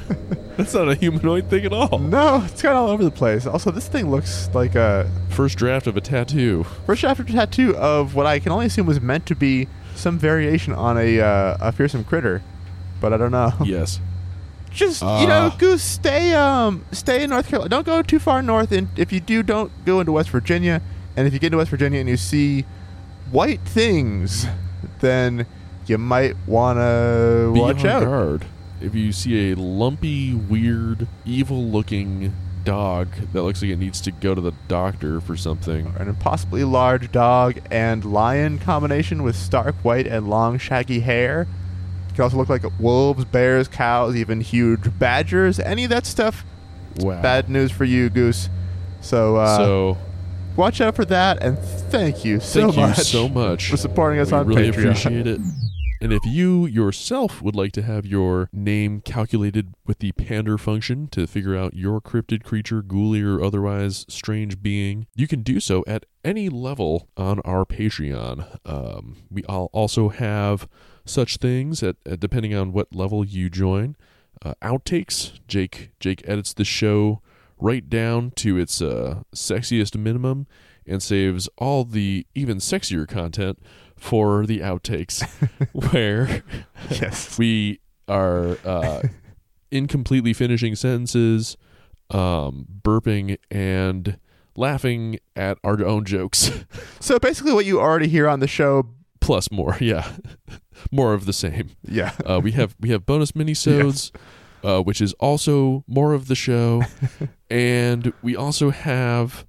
That's 0.56 0.74
not 0.74 0.88
a 0.90 0.94
humanoid 0.94 1.48
thing 1.48 1.64
at 1.64 1.72
all. 1.72 1.98
no, 1.98 2.42
it's 2.44 2.60
kind 2.62 2.76
of 2.76 2.84
all 2.84 2.90
over 2.90 3.02
the 3.02 3.10
place. 3.10 3.46
Also, 3.46 3.70
this 3.70 3.88
thing 3.88 4.10
looks 4.10 4.50
like 4.54 4.74
a 4.74 5.10
First 5.30 5.56
draft 5.58 5.86
of 5.86 5.96
a 5.96 6.00
tattoo. 6.00 6.64
first 6.86 7.00
draft 7.00 7.20
of 7.20 7.28
a 7.28 7.32
tattoo 7.32 7.74
of 7.76 8.14
what 8.14 8.26
I 8.26 8.38
can 8.38 8.52
only 8.52 8.66
assume 8.66 8.86
was 8.86 9.00
meant 9.00 9.24
to 9.26 9.34
be 9.34 9.66
some 9.94 10.18
variation 10.18 10.74
on 10.74 10.98
a 10.98 11.20
uh, 11.20 11.56
a 11.60 11.72
fearsome 11.72 12.04
critter, 12.04 12.42
but 13.00 13.12
I 13.12 13.16
don't 13.16 13.30
know. 13.32 13.52
Yes. 13.64 13.98
Just 14.74 15.02
you 15.02 15.26
know, 15.26 15.50
Ah. 15.52 15.56
Goose, 15.58 15.82
stay 15.82 16.34
um 16.34 16.84
stay 16.92 17.24
in 17.24 17.30
North 17.30 17.48
Carolina. 17.48 17.68
Don't 17.68 17.86
go 17.86 18.02
too 18.02 18.18
far 18.18 18.42
north. 18.42 18.72
And 18.72 18.88
if 18.96 19.12
you 19.12 19.20
do, 19.20 19.42
don't 19.42 19.70
go 19.84 20.00
into 20.00 20.12
West 20.12 20.30
Virginia. 20.30 20.80
And 21.16 21.26
if 21.26 21.32
you 21.32 21.38
get 21.38 21.48
into 21.48 21.58
West 21.58 21.70
Virginia 21.70 22.00
and 22.00 22.08
you 22.08 22.16
see 22.16 22.64
white 23.30 23.60
things, 23.60 24.46
then 25.00 25.46
you 25.86 25.98
might 25.98 26.36
want 26.46 26.78
to 26.78 27.50
Be 27.52 27.60
watch 27.60 27.84
out. 27.84 28.04
guard 28.04 28.44
if 28.80 28.94
you 28.94 29.12
see 29.12 29.52
a 29.52 29.56
lumpy, 29.56 30.34
weird, 30.34 31.06
evil-looking 31.24 32.32
dog 32.64 33.08
that 33.32 33.42
looks 33.42 33.60
like 33.62 33.70
it 33.72 33.76
needs 33.78 34.00
to 34.00 34.10
go 34.10 34.34
to 34.34 34.40
the 34.40 34.52
doctor 34.68 35.20
for 35.20 35.36
something. 35.36 35.92
An 35.98 36.08
impossibly 36.08 36.64
large 36.64 37.12
dog 37.12 37.58
and 37.70 38.04
lion 38.04 38.58
combination 38.58 39.22
with 39.22 39.36
stark 39.36 39.74
white 39.82 40.06
and 40.06 40.28
long 40.28 40.58
shaggy 40.58 41.00
hair. 41.00 41.46
It 42.12 42.16
can 42.16 42.24
also 42.24 42.36
look 42.36 42.50
like 42.50 42.62
wolves, 42.78 43.24
bears, 43.24 43.68
cows, 43.68 44.14
even 44.16 44.42
huge 44.42 44.98
badgers. 44.98 45.58
Any 45.58 45.84
of 45.84 45.90
that 45.90 46.04
stuff, 46.04 46.44
Wow. 46.98 47.22
bad 47.22 47.48
news 47.48 47.72
for 47.72 47.84
you, 47.84 48.10
Goose. 48.10 48.50
So, 49.00 49.36
uh, 49.36 49.56
so 49.56 49.98
watch 50.56 50.80
out 50.82 50.94
for 50.94 51.06
that, 51.06 51.42
and 51.42 51.58
thank 51.58 52.24
you 52.24 52.38
so 52.38 52.60
thank 52.60 52.76
you 52.76 52.82
much 52.82 52.98
so 52.98 53.28
much 53.28 53.70
for 53.70 53.76
supporting 53.78 54.20
us 54.20 54.30
we 54.30 54.36
on 54.38 54.46
really 54.46 54.70
Patreon. 54.70 54.78
appreciate 54.90 55.26
it. 55.26 55.40
And 56.02 56.12
if 56.12 56.24
you 56.26 56.66
yourself 56.66 57.40
would 57.42 57.54
like 57.54 57.70
to 57.72 57.82
have 57.82 58.04
your 58.04 58.48
name 58.52 59.00
calculated 59.02 59.72
with 59.86 60.00
the 60.00 60.10
pander 60.12 60.58
function 60.58 61.06
to 61.12 61.28
figure 61.28 61.56
out 61.56 61.74
your 61.74 62.00
cryptid 62.00 62.42
creature, 62.42 62.82
ghoulie, 62.82 63.22
or 63.24 63.42
otherwise 63.42 64.04
strange 64.08 64.60
being, 64.60 65.06
you 65.14 65.28
can 65.28 65.42
do 65.42 65.60
so 65.60 65.84
at 65.86 66.04
any 66.24 66.48
level 66.48 67.08
on 67.16 67.40
our 67.40 67.64
Patreon. 67.64 68.58
Um, 68.64 69.16
we 69.30 69.44
all 69.44 69.70
also 69.72 70.08
have 70.08 70.68
such 71.04 71.36
things 71.38 71.82
at, 71.82 71.96
at 72.06 72.20
depending 72.20 72.54
on 72.54 72.72
what 72.72 72.94
level 72.94 73.24
you 73.24 73.50
join. 73.50 73.96
Uh, 74.44 74.54
outtakes. 74.62 75.38
Jake 75.46 75.90
Jake 76.00 76.22
edits 76.26 76.52
the 76.52 76.64
show 76.64 77.20
right 77.58 77.88
down 77.88 78.32
to 78.32 78.58
its 78.58 78.82
uh, 78.82 79.22
sexiest 79.34 79.96
minimum 79.96 80.46
and 80.86 81.00
saves 81.02 81.48
all 81.58 81.84
the 81.84 82.26
even 82.34 82.58
sexier 82.58 83.06
content 83.06 83.58
for 83.96 84.46
the 84.46 84.58
outtakes, 84.58 85.22
where 85.92 86.42
yes. 86.90 87.38
we 87.38 87.78
are 88.08 88.58
uh, 88.64 89.02
incompletely 89.70 90.32
finishing 90.32 90.74
sentences, 90.74 91.56
um, 92.10 92.66
burping, 92.82 93.38
and 93.48 94.18
laughing 94.56 95.18
at 95.36 95.58
our 95.64 95.84
own 95.84 96.04
jokes. 96.04 96.50
So 97.00 97.18
basically, 97.18 97.52
what 97.52 97.64
you 97.66 97.80
already 97.80 98.06
hear 98.08 98.28
on 98.28 98.38
the 98.40 98.46
show, 98.46 98.86
Plus 99.20 99.50
more, 99.50 99.76
yeah, 99.80 100.12
more 100.92 101.14
of 101.14 101.26
the 101.26 101.32
same. 101.32 101.70
yeah, 101.84 102.12
Uh, 102.24 102.40
we 102.42 102.52
have 102.52 102.76
we 102.80 102.90
have 102.90 103.04
bonus 103.06 103.32
minisodes, 103.32 104.12
uh, 104.64 104.80
which 104.82 105.00
is 105.00 105.12
also 105.14 105.82
more 105.88 106.12
of 106.14 106.28
the 106.28 106.34
show, 106.36 106.82
and 107.50 108.12
we 108.22 108.36
also 108.36 108.70
have 108.70 109.44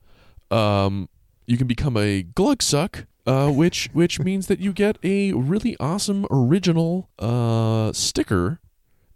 um, 0.51 1.09
you 1.47 1.57
can 1.57 1.67
become 1.67 1.95
a 1.97 2.23
glugsuck, 2.23 3.05
uh, 3.27 3.49
which 3.51 3.89
which 3.93 4.19
means 4.19 4.47
that 4.47 4.59
you 4.59 4.73
get 4.73 4.97
a 5.03 5.31
really 5.33 5.75
awesome 5.79 6.25
original 6.31 7.09
uh, 7.19 7.91
sticker 7.93 8.59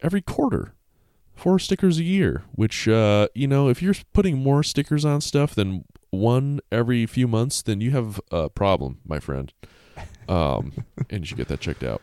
every 0.02 0.22
quarter. 0.22 0.74
Four 1.38 1.60
stickers 1.60 2.00
a 2.00 2.04
year, 2.04 2.44
which 2.52 2.88
uh, 2.88 3.28
you 3.34 3.48
know, 3.48 3.70
if 3.70 3.82
you're 3.82 3.96
putting 4.12 4.38
more 4.38 4.64
stickers 4.64 5.06
on 5.06 5.22
stuff 5.22 5.56
than 5.56 5.86
one 6.10 6.60
every 6.72 7.06
few 7.06 7.28
months, 7.28 7.62
then 7.62 7.80
you 7.80 7.92
have 7.92 8.20
a 8.32 8.50
problem, 8.50 9.00
my 9.06 9.20
friend. 9.20 9.54
Um, 10.28 10.74
and 11.10 11.22
you 11.22 11.26
should 11.26 11.38
get 11.38 11.48
that 11.48 11.60
checked 11.60 11.84
out. 11.84 12.02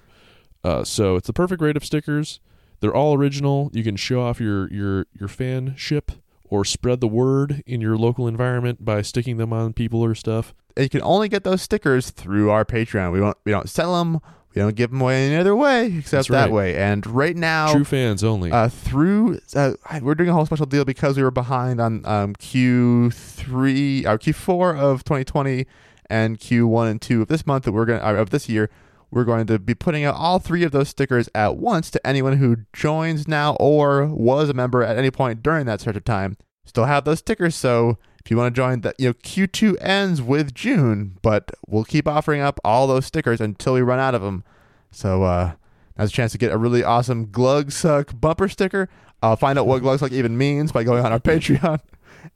Uh, 0.62 0.84
so 0.84 1.16
it's 1.16 1.26
the 1.26 1.32
perfect 1.32 1.60
rate 1.60 1.76
of 1.76 1.84
stickers. 1.84 2.40
They're 2.80 2.94
all 2.94 3.14
original. 3.14 3.70
You 3.72 3.82
can 3.82 3.96
show 3.96 4.22
off 4.22 4.40
your 4.40 4.72
your 4.72 5.06
your 5.18 5.28
fanship 5.28 6.16
or 6.44 6.64
spread 6.64 7.00
the 7.00 7.08
word 7.08 7.62
in 7.66 7.80
your 7.80 7.96
local 7.96 8.28
environment 8.28 8.84
by 8.84 9.02
sticking 9.02 9.36
them 9.38 9.52
on 9.52 9.72
people 9.72 10.00
or 10.00 10.14
stuff. 10.14 10.54
and 10.76 10.84
you 10.84 10.90
can 10.90 11.02
only 11.02 11.28
get 11.28 11.42
those 11.44 11.62
stickers 11.62 12.10
through 12.10 12.50
our 12.50 12.64
Patreon. 12.64 13.12
We 13.12 13.18
don't 13.18 13.36
we 13.44 13.52
don't 13.52 13.68
sell 13.68 13.98
them. 13.98 14.20
We 14.54 14.62
don't 14.62 14.76
give 14.76 14.90
them 14.90 15.00
away 15.00 15.26
any 15.26 15.36
other 15.36 15.56
way 15.56 15.86
except 15.86 16.10
That's 16.10 16.28
that 16.28 16.52
way. 16.52 16.76
And 16.76 17.04
right 17.06 17.36
now, 17.36 17.72
True 17.72 17.84
fans 17.84 18.22
only. 18.22 18.52
uh, 18.52 18.68
through 18.68 19.40
uh, 19.56 19.72
we're 20.00 20.14
doing 20.14 20.28
a 20.28 20.32
whole 20.32 20.46
special 20.46 20.66
deal 20.66 20.84
because 20.84 21.16
we 21.16 21.24
were 21.24 21.32
behind 21.32 21.80
on 21.80 22.06
um, 22.06 22.34
Q3 22.36 24.06
or 24.06 24.18
Q4 24.18 24.78
of 24.78 25.04
2020 25.04 25.66
and 26.08 26.38
Q1 26.38 26.90
and 26.90 27.02
2 27.02 27.22
of 27.22 27.28
this 27.28 27.46
month 27.46 27.64
that 27.64 27.72
we're 27.72 27.84
going 27.86 28.00
to 28.00 28.06
of 28.06 28.30
this 28.30 28.48
year. 28.48 28.70
We're 29.10 29.24
going 29.24 29.46
to 29.46 29.58
be 29.58 29.74
putting 29.74 30.04
out 30.04 30.16
all 30.16 30.38
three 30.40 30.64
of 30.64 30.72
those 30.72 30.88
stickers 30.88 31.28
at 31.34 31.56
once 31.56 31.90
to 31.92 32.04
anyone 32.06 32.38
who 32.38 32.58
joins 32.72 33.28
now 33.28 33.56
or 33.60 34.06
was 34.06 34.48
a 34.48 34.54
member 34.54 34.82
at 34.82 34.98
any 34.98 35.10
point 35.10 35.42
during 35.42 35.66
that 35.66 35.80
stretch 35.80 35.96
of 35.96 36.04
time. 36.04 36.36
Still 36.64 36.86
have 36.86 37.04
those 37.04 37.20
stickers, 37.20 37.54
so 37.54 37.98
if 38.24 38.30
you 38.30 38.38
want 38.38 38.54
to 38.54 38.58
join 38.58 38.80
that, 38.80 38.94
you 38.98 39.08
know, 39.08 39.12
Q2 39.12 39.76
ends 39.80 40.22
with 40.22 40.54
June, 40.54 41.18
but 41.20 41.50
we'll 41.66 41.84
keep 41.84 42.08
offering 42.08 42.40
up 42.40 42.58
all 42.64 42.87
those 42.87 43.04
stickers 43.04 43.40
until 43.40 43.74
we 43.74 43.82
run 43.82 43.98
out 43.98 44.14
of 44.14 44.22
them. 44.22 44.44
So 44.90 45.24
uh, 45.24 45.52
now's 45.98 46.08
a 46.08 46.12
chance 46.12 46.32
to 46.32 46.38
get 46.38 46.50
a 46.50 46.56
really 46.56 46.82
awesome 46.82 47.30
Glug 47.30 47.70
Suck 47.70 48.18
bumper 48.18 48.48
sticker. 48.48 48.88
I'll 49.22 49.37
find 49.37 49.58
out 49.58 49.66
what 49.66 49.82
Glug 49.82 49.98
Suck 49.98 50.12
even 50.12 50.38
means 50.38 50.72
by 50.72 50.84
going 50.84 51.04
on 51.04 51.12
our 51.12 51.20
Patreon, 51.20 51.80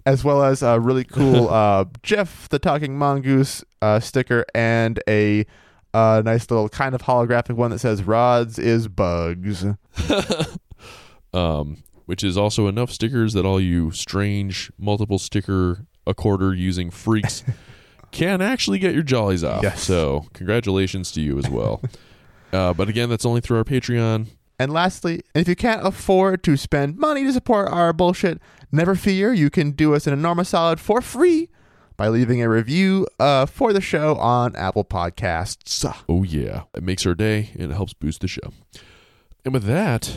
as 0.05 0.25
well 0.25 0.43
as 0.45 0.63
a 0.63 0.79
really 0.79 1.05
cool 1.05 1.49
uh, 1.53 1.87
Jeff 2.03 2.51
the 2.51 2.59
Talking 2.59 2.99
Mongoose 2.99 3.65
uh, 3.81 3.99
sticker 3.99 4.45
and 4.55 5.03
a 5.09 5.47
uh, 5.95 6.23
nice 6.23 6.51
little 6.51 6.69
kind 6.69 6.95
of 6.95 7.03
holographic 7.03 7.57
one 7.57 7.71
that 7.71 7.79
says 7.79 8.03
"Rods 8.03 8.59
is 8.59 8.89
bugs." 8.89 9.65
um, 11.33 11.83
which 12.09 12.25
is 12.25 12.39
also 12.39 12.69
enough 12.69 12.91
stickers 12.91 13.35
that 13.35 13.45
all 13.45 13.61
you 13.61 13.91
strange 13.91 14.73
multiple 14.79 15.19
sticker 15.19 15.85
a 16.07 16.15
quarter 16.15 16.55
using 16.55 16.91
freaks 16.91 17.45
can 18.13 18.41
actually 18.41 18.79
get 18.79 18.95
your 18.95 19.03
jollies 19.03 19.45
off. 19.45 19.63
Yes. 19.63 19.83
So 19.83 20.25
congratulations 20.33 21.13
to 21.13 21.21
you 21.21 21.39
as 21.39 21.51
well. 21.51 21.83
uh, 22.55 22.73
but 22.73 22.89
again, 22.89 23.11
that's 23.11 23.27
only 23.27 23.43
through 23.43 23.59
our 23.59 23.65
Patreon. 23.65 24.29
And 24.59 24.73
lastly, 24.73 25.21
if 25.35 25.47
you 25.49 25.55
can't 25.55 25.87
afford 25.87 26.43
to 26.45 26.57
spend 26.57 26.97
money 26.97 27.25
to 27.25 27.33
support 27.35 27.69
our 27.69 27.93
bullshit, 27.93 28.41
never 28.73 28.95
fear. 28.95 29.35
You 29.35 29.51
can 29.51 29.73
do 29.73 29.95
us 29.95 30.07
an 30.07 30.15
enormous 30.15 30.49
solid 30.49 30.81
for 30.81 31.03
free 31.03 31.51
by 31.99 32.09
leaving 32.09 32.41
a 32.41 32.49
review 32.49 33.07
uh, 33.21 33.45
for 33.45 33.75
the 33.75 33.83
show 33.83 34.17
on 34.17 34.57
Apple 34.57 34.87
Podcasts. 34.87 35.95
Oh 36.09 36.23
yeah, 36.23 36.63
it 36.75 36.83
makes 36.83 37.05
our 37.05 37.15
day 37.15 37.51
and 37.53 37.71
it 37.71 37.75
helps 37.75 37.93
boost 37.93 38.23
the 38.23 38.29
show. 38.29 38.55
And 39.45 39.53
with 39.53 39.65
that, 39.65 40.17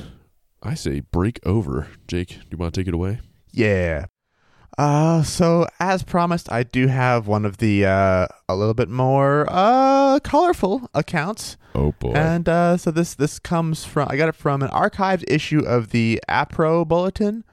I 0.63 0.74
say 0.76 1.00
break 1.02 1.39
over. 1.45 1.88
Jake, 2.08 2.30
do 2.30 2.45
you 2.52 2.58
want 2.58 2.74
to 2.74 2.80
take 2.82 2.88
it 2.88 2.93
away? 2.93 3.19
Yeah. 3.52 4.06
Uh, 4.78 5.21
so 5.21 5.67
as 5.80 6.02
promised, 6.04 6.52
I 6.52 6.63
do 6.63 6.88
have 6.88 7.28
one 7.28 7.45
of 7.45 7.58
the 7.58 7.86
uh, 7.86 8.28
a 8.47 8.56
little 8.56 8.74
bit 8.74 8.89
more 8.89 9.45
uh, 9.50 10.19
colorful 10.24 10.89
accounts. 10.93 11.58
Oh 11.76 11.91
boy. 12.00 12.13
And 12.13 12.47
uh, 12.47 12.78
so 12.78 12.89
this 12.91 13.13
this 13.15 13.38
comes 13.39 13.86
from 13.86 14.08
I 14.10 14.15
got 14.17 14.30
it 14.30 14.36
from 14.36 14.62
an 14.62 14.69
archived 14.69 15.24
issue 15.28 15.60
of 15.60 15.89
the 15.89 16.21
APRO 16.30 16.88
Bulletin, 16.88 17.43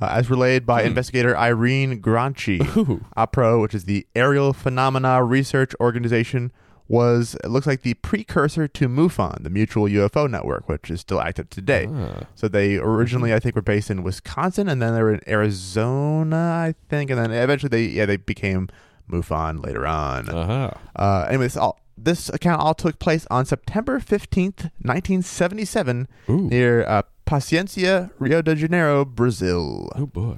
uh, 0.00 0.06
as 0.12 0.30
relayed 0.30 0.64
by 0.66 0.82
Hmm. 0.82 0.88
investigator 0.88 1.36
Irene 1.36 2.00
Granchi. 2.00 2.60
Ooh. 2.76 3.04
APRO, 3.16 3.60
which 3.60 3.74
is 3.74 3.84
the 3.84 4.06
Aerial 4.14 4.52
Phenomena 4.52 5.22
Research 5.24 5.72
Organization, 5.80 6.52
was 6.88 7.36
it 7.44 7.48
looks 7.50 7.66
like 7.66 7.82
the 7.82 7.94
precursor 7.94 8.66
to 8.66 8.88
MUFON, 8.88 9.42
the 9.42 9.50
Mutual 9.50 9.84
UFO 9.84 10.28
Network, 10.28 10.68
which 10.68 10.90
is 10.90 11.00
still 11.00 11.20
active 11.20 11.50
today. 11.50 11.86
Ah, 11.92 12.24
So 12.34 12.48
they 12.48 12.76
originally, 12.76 13.32
I 13.34 13.38
think, 13.40 13.54
were 13.54 13.62
based 13.62 13.90
in 13.90 14.02
Wisconsin, 14.02 14.68
and 14.68 14.80
then 14.80 14.94
they 14.94 15.02
were 15.02 15.12
in 15.14 15.20
Arizona, 15.28 16.36
I 16.66 16.74
think, 16.88 17.10
and 17.10 17.18
then 17.18 17.30
eventually 17.30 17.68
they 17.68 17.84
yeah 17.84 18.06
they 18.06 18.16
became 18.16 18.68
MUFON 19.10 19.64
later 19.64 19.86
on. 19.86 20.28
aha. 20.30 20.72
Uh, 20.96 21.26
anyways, 21.28 21.56
all, 21.56 21.78
this 21.96 22.28
account 22.30 22.60
all 22.60 22.74
took 22.74 22.98
place 22.98 23.26
on 23.30 23.44
September 23.44 23.98
15th, 24.00 24.70
1977, 24.82 26.08
near 26.28 26.84
uh, 26.86 27.02
Paciencia, 27.26 28.10
Rio 28.18 28.40
de 28.42 28.54
Janeiro, 28.56 29.04
Brazil. 29.04 29.90
Oh 29.94 30.06
boy. 30.06 30.36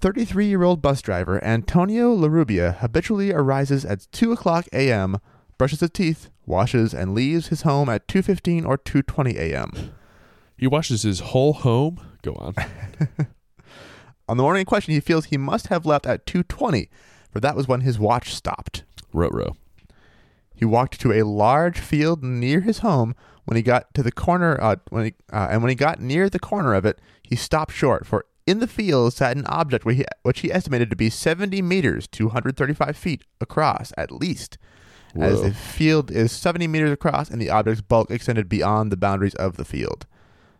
33 0.00 0.46
year 0.46 0.62
old 0.62 0.80
bus 0.80 1.02
driver 1.02 1.42
Antonio 1.42 2.14
Larubia 2.14 2.76
habitually 2.78 3.32
arises 3.32 3.84
at 3.84 4.06
2 4.12 4.32
o'clock 4.32 4.66
a.m., 4.72 5.18
brushes 5.56 5.80
his 5.80 5.90
teeth, 5.90 6.30
washes, 6.46 6.94
and 6.94 7.14
leaves 7.14 7.48
his 7.48 7.62
home 7.62 7.88
at 7.88 8.06
2.15 8.06 8.64
or 8.64 8.78
2.20 8.78 9.36
a.m. 9.36 9.92
He 10.56 10.68
washes 10.68 11.02
his 11.02 11.20
whole 11.20 11.52
home. 11.52 12.00
Go 12.22 12.34
on. 12.34 12.54
On 14.28 14.36
the 14.36 14.42
morning 14.42 14.60
in 14.60 14.66
question, 14.66 14.94
he 14.94 15.00
feels 15.00 15.26
he 15.26 15.36
must 15.36 15.66
have 15.68 15.86
left 15.86 16.06
at 16.06 16.26
2.20, 16.26 16.88
for 17.30 17.40
that 17.40 17.56
was 17.56 17.66
when 17.66 17.80
his 17.80 17.98
watch 17.98 18.34
stopped. 18.34 18.84
row 19.12 19.30
row. 19.30 19.56
He 20.54 20.64
walked 20.64 21.00
to 21.00 21.12
a 21.12 21.22
large 21.22 21.78
field 21.78 22.22
near 22.22 22.60
his 22.60 22.78
home. 22.78 23.14
When 23.44 23.56
he 23.56 23.62
got 23.62 23.94
to 23.94 24.02
the 24.02 24.12
corner, 24.12 24.58
uh, 24.60 24.76
when 24.90 25.06
he, 25.06 25.14
uh, 25.32 25.48
and 25.50 25.62
when 25.62 25.70
he 25.70 25.74
got 25.74 26.00
near 26.00 26.28
the 26.28 26.38
corner 26.38 26.74
of 26.74 26.84
it, 26.84 27.00
he 27.22 27.34
stopped 27.34 27.72
short. 27.72 28.06
For 28.06 28.26
in 28.48 28.60
the 28.60 28.66
field 28.66 29.12
sat 29.12 29.36
an 29.36 29.46
object 29.46 29.84
which 29.84 29.98
he, 29.98 30.04
which 30.22 30.40
he 30.40 30.52
estimated 30.52 30.90
to 30.90 30.96
be 30.96 31.10
70 31.10 31.60
meters, 31.62 32.08
235 32.08 32.96
feet 32.96 33.22
across 33.40 33.92
at 33.96 34.10
least. 34.10 34.58
As 35.14 35.42
the 35.42 35.52
field 35.52 36.10
is 36.10 36.30
70 36.32 36.68
meters 36.68 36.92
across, 36.92 37.28
and 37.28 37.40
the 37.40 37.50
object's 37.50 37.80
bulk 37.80 38.10
extended 38.10 38.48
beyond 38.48 38.92
the 38.92 38.96
boundaries 38.96 39.34
of 39.34 39.56
the 39.56 39.64
field. 39.64 40.06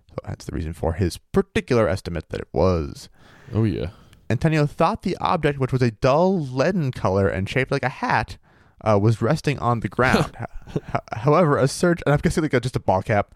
So 0.08 0.16
that's 0.26 0.46
the 0.46 0.52
reason 0.52 0.72
for 0.72 0.94
his 0.94 1.18
particular 1.18 1.88
estimate 1.88 2.30
that 2.30 2.40
it 2.40 2.48
was. 2.52 3.08
Oh 3.52 3.64
yeah. 3.64 3.90
Antonio 4.30 4.66
thought 4.66 5.02
the 5.02 5.16
object, 5.20 5.58
which 5.58 5.72
was 5.72 5.82
a 5.82 5.92
dull 5.92 6.40
leaden 6.40 6.90
color 6.92 7.28
and 7.28 7.48
shaped 7.48 7.70
like 7.70 7.82
a 7.82 7.88
hat, 7.88 8.36
uh, 8.82 8.98
was 9.00 9.22
resting 9.22 9.58
on 9.58 9.80
the 9.80 9.88
ground. 9.88 10.36
However, 11.12 11.56
a 11.56 11.68
search, 11.68 12.00
and 12.04 12.14
I'm 12.14 12.20
guessing 12.20 12.42
like 12.42 12.54
a, 12.54 12.60
just 12.60 12.76
a 12.76 12.80
ball 12.80 13.02
cap. 13.02 13.34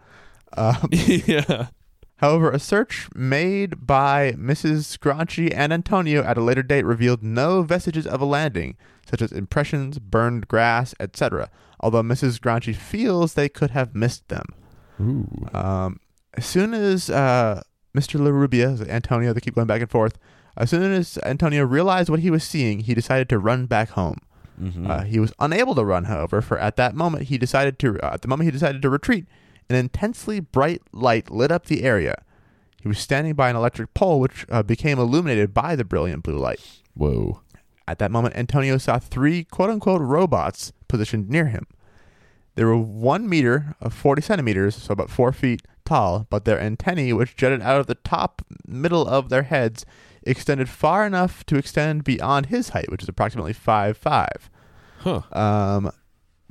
Um, 0.57 0.89
yeah. 0.91 1.67
However, 2.23 2.51
a 2.51 2.57
search 2.57 3.09
made 3.13 3.85
by 3.85 4.31
Mrs. 4.37 4.97
Granchi 4.97 5.53
and 5.53 5.73
Antonio 5.73 6.23
at 6.23 6.37
a 6.37 6.41
later 6.41 6.63
date 6.63 6.85
revealed 6.85 7.21
no 7.21 7.63
vestiges 7.63 8.07
of 8.07 8.21
a 8.21 8.25
landing, 8.25 8.77
such 9.05 9.21
as 9.21 9.33
impressions, 9.33 9.99
burned 9.99 10.47
grass, 10.47 10.95
etc., 11.01 11.49
although 11.81 12.01
Mrs. 12.01 12.39
Granchi 12.39 12.71
feels 12.71 13.33
they 13.33 13.49
could 13.49 13.71
have 13.71 13.93
missed 13.93 14.25
them. 14.29 14.45
Um, 15.53 15.99
as 16.35 16.45
soon 16.45 16.73
as 16.73 17.09
uh, 17.09 17.61
Mr. 17.93 18.17
LaRubia, 18.17 18.87
Antonio, 18.87 19.33
they 19.33 19.41
keep 19.41 19.55
going 19.55 19.67
back 19.67 19.81
and 19.81 19.91
forth, 19.91 20.17
as 20.55 20.69
soon 20.69 20.93
as 20.93 21.19
Antonio 21.25 21.65
realized 21.65 22.09
what 22.09 22.21
he 22.21 22.31
was 22.31 22.45
seeing, 22.45 22.79
he 22.79 22.93
decided 22.93 23.27
to 23.27 23.37
run 23.37 23.65
back 23.65 23.89
home. 23.89 24.19
Mhm. 24.61 24.89
Uh, 24.89 25.03
he 25.03 25.19
was 25.19 25.33
unable 25.39 25.75
to 25.75 25.83
run, 25.83 26.05
however, 26.05 26.39
for 26.39 26.57
at 26.57 26.77
that 26.77 26.95
moment 26.95 27.23
he 27.25 27.37
decided 27.37 27.79
to 27.79 27.99
uh, 27.99 28.13
at 28.13 28.21
the 28.21 28.29
moment 28.29 28.45
he 28.45 28.51
decided 28.51 28.81
to 28.81 28.89
retreat, 28.89 29.25
an 29.73 29.79
intensely 29.79 30.39
bright 30.39 30.81
light 30.91 31.31
lit 31.31 31.51
up 31.51 31.65
the 31.65 31.83
area. 31.83 32.23
He 32.81 32.87
was 32.87 32.99
standing 32.99 33.33
by 33.33 33.49
an 33.49 33.55
electric 33.55 33.93
pole, 33.93 34.19
which 34.19 34.45
uh, 34.49 34.61
became 34.63 34.99
illuminated 34.99 35.53
by 35.53 35.75
the 35.75 35.85
brilliant 35.85 36.23
blue 36.23 36.37
light. 36.37 36.59
Whoa. 36.93 37.41
At 37.87 37.99
that 37.99 38.11
moment, 38.11 38.35
Antonio 38.35 38.77
saw 38.77 38.99
three 38.99 39.43
quote 39.45 39.69
unquote 39.69 40.01
robots 40.01 40.73
positioned 40.87 41.29
near 41.29 41.47
him. 41.47 41.65
They 42.55 42.63
were 42.63 42.77
one 42.77 43.27
meter 43.27 43.75
of 43.81 43.93
40 43.93 44.21
centimeters, 44.21 44.75
so 44.75 44.93
about 44.93 45.09
four 45.09 45.31
feet 45.31 45.61
tall, 45.85 46.27
but 46.29 46.45
their 46.45 46.59
antennae, 46.59 47.13
which 47.13 47.35
jutted 47.35 47.61
out 47.61 47.79
of 47.79 47.87
the 47.87 47.95
top 47.95 48.41
middle 48.67 49.07
of 49.07 49.29
their 49.29 49.43
heads, 49.43 49.85
extended 50.23 50.69
far 50.69 51.05
enough 51.05 51.45
to 51.45 51.57
extend 51.57 52.03
beyond 52.03 52.47
his 52.47 52.69
height, 52.69 52.91
which 52.91 53.03
is 53.03 53.09
approximately 53.09 53.53
five 53.53 53.97
five. 53.97 54.49
Huh. 54.99 55.21
Um, 55.31 55.91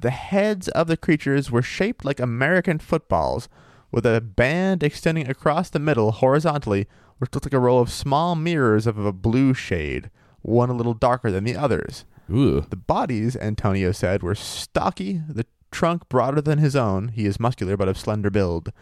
the 0.03 0.11
heads 0.11 0.69
of 0.69 0.87
the 0.87 0.97
creatures 0.97 1.51
were 1.51 1.63
shaped 1.63 2.05
like 2.05 2.21
American 2.21 2.79
footballs, 2.79 3.49
with 3.91 4.05
a 4.07 4.21
band 4.21 4.83
extending 4.83 5.29
across 5.29 5.71
the 5.71 5.79
middle 5.79 6.13
horizontally, 6.13 6.87
which 7.19 7.33
looked 7.33 7.47
like 7.47 7.53
a 7.53 7.59
row 7.59 7.79
of 7.79 7.91
small 7.91 8.35
mirrors 8.35 8.87
of 8.87 8.99
a 8.99 9.13
blue 9.13 9.55
shade, 9.55 10.11
one 10.41 10.71
a 10.71 10.75
little 10.75 10.95
darker 10.95 11.31
than 11.31 11.45
the 11.45 11.57
others. 11.57 12.05
Ooh. 12.31 12.67
The 12.69 12.77
bodies, 12.77 13.37
Antonio 13.37 13.93
said, 13.93 14.23
were 14.23 14.35
stocky, 14.35 15.23
the 15.29 15.47
trunk 15.71 16.09
broader 16.09 16.41
than 16.41 16.59
his 16.59 16.77
own. 16.77 17.09
He 17.09 17.27
is 17.27 17.41
muscular 17.41 17.77
but 17.77 17.89
of 17.89 17.99
slender 17.99 18.31
build. 18.31 18.73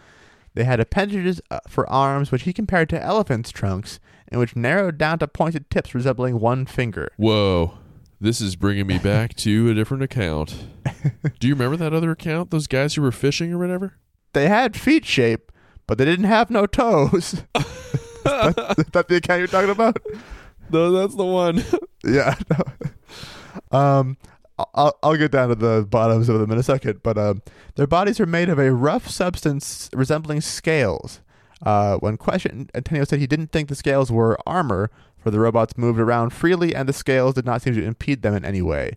They 0.55 0.65
had 0.65 0.81
appendages 0.81 1.41
uh, 1.51 1.61
for 1.69 1.89
arms, 1.89 2.33
which 2.33 2.43
he 2.43 2.53
compared 2.53 2.89
to 2.91 3.03
elephants' 3.03 3.51
trunks, 3.51 4.01
and 4.29 4.41
which 4.41 4.57
narrowed 4.57 4.99
down 4.99 5.19
to 5.21 5.29
pointed 5.29 5.71
tips 5.71 5.95
resembling 5.95 6.41
one 6.41 6.67
finger. 6.67 7.13
Whoa. 7.17 7.79
This 8.23 8.43
is 8.43 8.55
bringing 8.55 8.87
me 8.87 8.99
back 8.99 9.35
to 9.37 9.71
a 9.71 9.75
different 9.75 10.03
account. 10.03 10.67
Do 11.41 11.49
you 11.49 11.55
remember 11.55 11.79
that 11.79 11.95
other 11.95 12.11
account? 12.11 12.51
Those 12.51 12.67
guys 12.67 12.95
who 12.95 13.01
were 13.01 13.13
fishing 13.13 13.51
or 13.51 13.57
whatever? 13.57 13.95
They 14.35 14.47
had 14.47 14.77
feet 14.77 15.07
shape, 15.07 15.51
but 15.87 15.97
they 15.97 16.05
didn't 16.05 16.27
have 16.27 16.51
no 16.51 16.67
toes. 16.67 17.43
that, 17.55 18.75
is 18.77 18.85
that 18.93 19.09
the 19.09 19.17
account 19.17 19.39
you're 19.39 19.49
talking 19.49 19.71
about? 19.71 19.97
No, 20.73 20.93
that's 20.93 21.17
the 21.17 21.25
one. 21.25 21.65
Yeah. 22.05 22.37
no. 23.73 23.77
Um, 23.77 24.17
I'll, 24.73 24.97
I'll 25.03 25.17
get 25.17 25.33
down 25.33 25.49
to 25.49 25.57
the 25.57 25.85
bottoms 25.91 26.29
of 26.29 26.39
them 26.39 26.53
in 26.53 26.59
a 26.59 26.63
second, 26.63 27.03
but 27.03 27.19
um, 27.19 27.43
their 27.75 27.89
bodies 27.89 28.21
are 28.21 28.27
made 28.27 28.49
of 28.49 28.61
a 28.61 28.73
rough 28.73 29.09
substance 29.09 29.91
resembling 29.93 30.41
scales. 30.41 31.23
Uh, 31.63 31.97
when 31.99 32.17
questioned, 32.17 32.71
Antonio 32.75 33.05
said 33.05 33.19
he 33.19 33.27
didn't 33.27 33.53
think 33.53 33.69
the 33.69 33.75
scales 33.75 34.11
were 34.11 34.39
armor, 34.47 34.91
for 35.19 35.31
the 35.31 35.41
robots 35.41 35.77
moved 35.77 36.01
around 36.01 36.31
freely 36.31 36.75
and 36.75 36.89
the 36.89 36.93
scales 36.93 37.35
did 37.35 37.45
not 37.45 37.63
seem 37.63 37.75
to 37.75 37.85
impede 37.85 38.23
them 38.23 38.35
in 38.35 38.45
any 38.45 38.63
way. 38.63 38.93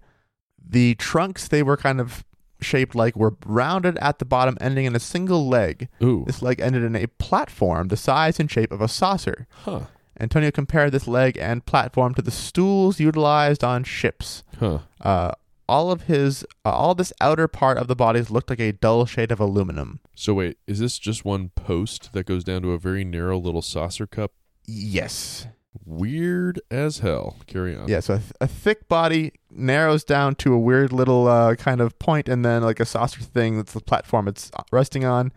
The 0.65 0.95
trunks 0.95 1.47
they 1.47 1.61
were 1.61 1.75
kind 1.77 1.99
of 1.99 2.23
shaped 2.61 2.95
like 2.95 3.15
were 3.15 3.35
rounded 3.45 3.97
at 3.97 4.19
the 4.19 4.25
bottom, 4.25 4.57
ending 4.61 4.85
in 4.85 4.95
a 4.95 4.99
single 4.99 5.47
leg. 5.47 5.89
Ooh. 6.01 6.23
This 6.25 6.41
leg 6.41 6.61
ended 6.61 6.83
in 6.83 6.95
a 6.95 7.07
platform 7.07 7.89
the 7.89 7.97
size 7.97 8.39
and 8.39 8.49
shape 8.49 8.71
of 8.71 8.81
a 8.81 8.87
saucer. 8.87 9.47
Huh. 9.51 9.81
Antonio 10.19 10.51
compared 10.51 10.91
this 10.91 11.07
leg 11.07 11.37
and 11.37 11.65
platform 11.65 12.13
to 12.13 12.21
the 12.21 12.31
stools 12.31 12.99
utilized 12.99 13.63
on 13.63 13.83
ships. 13.83 14.43
Huh. 14.59 14.79
Uh, 15.01 15.31
all 15.67 15.91
of 15.91 16.03
his, 16.03 16.43
uh, 16.65 16.71
all 16.71 16.95
this 16.95 17.13
outer 17.21 17.47
part 17.47 17.77
of 17.77 17.87
the 17.87 17.95
bodies 17.95 18.29
looked 18.29 18.49
like 18.49 18.59
a 18.59 18.71
dull 18.71 19.05
shade 19.05 19.31
of 19.31 19.39
aluminum. 19.39 19.99
So 20.15 20.33
wait, 20.33 20.57
is 20.67 20.79
this 20.79 20.99
just 20.99 21.25
one 21.25 21.49
post 21.49 22.13
that 22.13 22.25
goes 22.25 22.43
down 22.43 22.61
to 22.63 22.71
a 22.71 22.77
very 22.77 23.03
narrow 23.03 23.37
little 23.39 23.61
saucer 23.61 24.05
cup? 24.07 24.33
Yes. 24.65 25.47
Weird 25.85 26.61
as 26.69 26.99
hell. 26.99 27.37
Carry 27.47 27.75
on. 27.75 27.87
Yeah. 27.87 27.99
So 27.99 28.15
a, 28.15 28.19
th- 28.19 28.31
a 28.41 28.47
thick 28.47 28.87
body 28.87 29.33
narrows 29.49 30.03
down 30.03 30.35
to 30.35 30.53
a 30.53 30.59
weird 30.59 30.93
little 30.93 31.27
uh, 31.27 31.55
kind 31.55 31.81
of 31.81 31.97
point, 31.97 32.29
and 32.29 32.45
then 32.45 32.61
like 32.61 32.79
a 32.79 32.85
saucer 32.85 33.21
thing 33.21 33.57
that's 33.57 33.73
the 33.73 33.81
platform 33.81 34.27
it's 34.27 34.51
resting 34.71 35.03
on. 35.03 35.31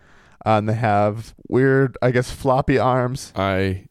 Uh, 0.44 0.58
and 0.58 0.68
they 0.68 0.74
have 0.74 1.34
weird, 1.48 1.96
I 2.02 2.10
guess, 2.10 2.30
floppy 2.30 2.78
arms. 2.78 3.32
I 3.34 3.86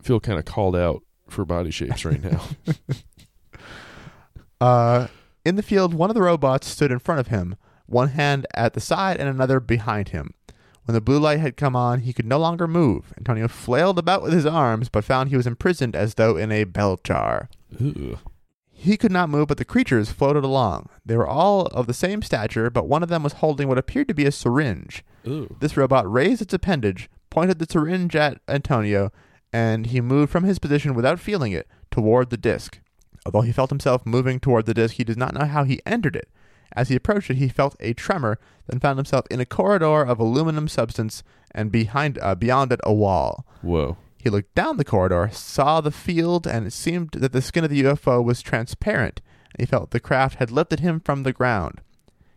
feel 0.00 0.20
kind 0.20 0.38
of 0.38 0.44
called 0.44 0.76
out 0.76 1.02
for 1.28 1.44
body 1.44 1.70
shapes 1.70 2.04
right 2.04 2.22
now. 2.22 2.42
Uh, 4.60 5.06
in 5.44 5.56
the 5.56 5.62
field, 5.62 5.94
one 5.94 6.10
of 6.10 6.14
the 6.14 6.22
robots 6.22 6.68
stood 6.68 6.92
in 6.92 6.98
front 6.98 7.20
of 7.20 7.28
him, 7.28 7.56
one 7.86 8.08
hand 8.08 8.46
at 8.54 8.74
the 8.74 8.80
side 8.80 9.18
and 9.18 9.28
another 9.28 9.60
behind 9.60 10.10
him. 10.10 10.34
When 10.84 10.94
the 10.94 11.00
blue 11.00 11.18
light 11.18 11.40
had 11.40 11.56
come 11.56 11.76
on, 11.76 12.00
he 12.00 12.12
could 12.12 12.24
no 12.24 12.38
longer 12.38 12.66
move. 12.66 13.12
Antonio 13.18 13.46
flailed 13.46 13.98
about 13.98 14.22
with 14.22 14.32
his 14.32 14.46
arms, 14.46 14.88
but 14.88 15.04
found 15.04 15.28
he 15.28 15.36
was 15.36 15.46
imprisoned 15.46 15.94
as 15.94 16.14
though 16.14 16.36
in 16.36 16.50
a 16.50 16.64
bell 16.64 16.98
jar. 17.04 17.50
Ooh. 17.80 18.18
He 18.70 18.96
could 18.96 19.12
not 19.12 19.28
move, 19.28 19.48
but 19.48 19.58
the 19.58 19.64
creatures 19.64 20.12
floated 20.12 20.44
along. 20.44 20.88
They 21.04 21.16
were 21.16 21.26
all 21.26 21.66
of 21.66 21.88
the 21.88 21.92
same 21.92 22.22
stature, 22.22 22.70
but 22.70 22.88
one 22.88 23.02
of 23.02 23.08
them 23.08 23.22
was 23.22 23.34
holding 23.34 23.68
what 23.68 23.76
appeared 23.76 24.08
to 24.08 24.14
be 24.14 24.24
a 24.24 24.32
syringe. 24.32 25.04
Ooh. 25.26 25.56
This 25.60 25.76
robot 25.76 26.10
raised 26.10 26.40
its 26.40 26.54
appendage, 26.54 27.10
pointed 27.28 27.58
the 27.58 27.66
syringe 27.68 28.16
at 28.16 28.40
Antonio, 28.48 29.12
and 29.52 29.86
he 29.86 30.00
moved 30.00 30.30
from 30.30 30.44
his 30.44 30.58
position 30.58 30.94
without 30.94 31.20
feeling 31.20 31.52
it 31.52 31.68
toward 31.90 32.30
the 32.30 32.36
disc. 32.36 32.78
Although 33.28 33.42
he 33.42 33.52
felt 33.52 33.68
himself 33.68 34.06
moving 34.06 34.40
toward 34.40 34.64
the 34.64 34.72
disc, 34.72 34.94
he 34.94 35.04
does 35.04 35.18
not 35.18 35.34
know 35.34 35.44
how 35.44 35.64
he 35.64 35.82
entered 35.84 36.16
it. 36.16 36.30
As 36.72 36.88
he 36.88 36.96
approached 36.96 37.28
it, 37.28 37.36
he 37.36 37.50
felt 37.50 37.76
a 37.78 37.92
tremor, 37.92 38.38
then 38.66 38.80
found 38.80 38.98
himself 38.98 39.26
in 39.30 39.38
a 39.38 39.44
corridor 39.44 40.00
of 40.00 40.18
aluminum 40.18 40.66
substance, 40.66 41.22
and 41.50 41.70
behind, 41.70 42.18
uh, 42.22 42.34
beyond 42.34 42.72
it, 42.72 42.80
a 42.84 42.94
wall. 42.94 43.44
Whoa. 43.60 43.98
He 44.16 44.30
looked 44.30 44.54
down 44.54 44.78
the 44.78 44.84
corridor, 44.84 45.28
saw 45.30 45.82
the 45.82 45.90
field, 45.90 46.46
and 46.46 46.66
it 46.66 46.72
seemed 46.72 47.10
that 47.10 47.32
the 47.32 47.42
skin 47.42 47.64
of 47.64 47.70
the 47.70 47.82
UFO 47.82 48.24
was 48.24 48.40
transparent. 48.40 49.20
He 49.58 49.66
felt 49.66 49.90
the 49.90 50.00
craft 50.00 50.36
had 50.36 50.50
lifted 50.50 50.80
him 50.80 50.98
from 50.98 51.22
the 51.22 51.32
ground. 51.34 51.82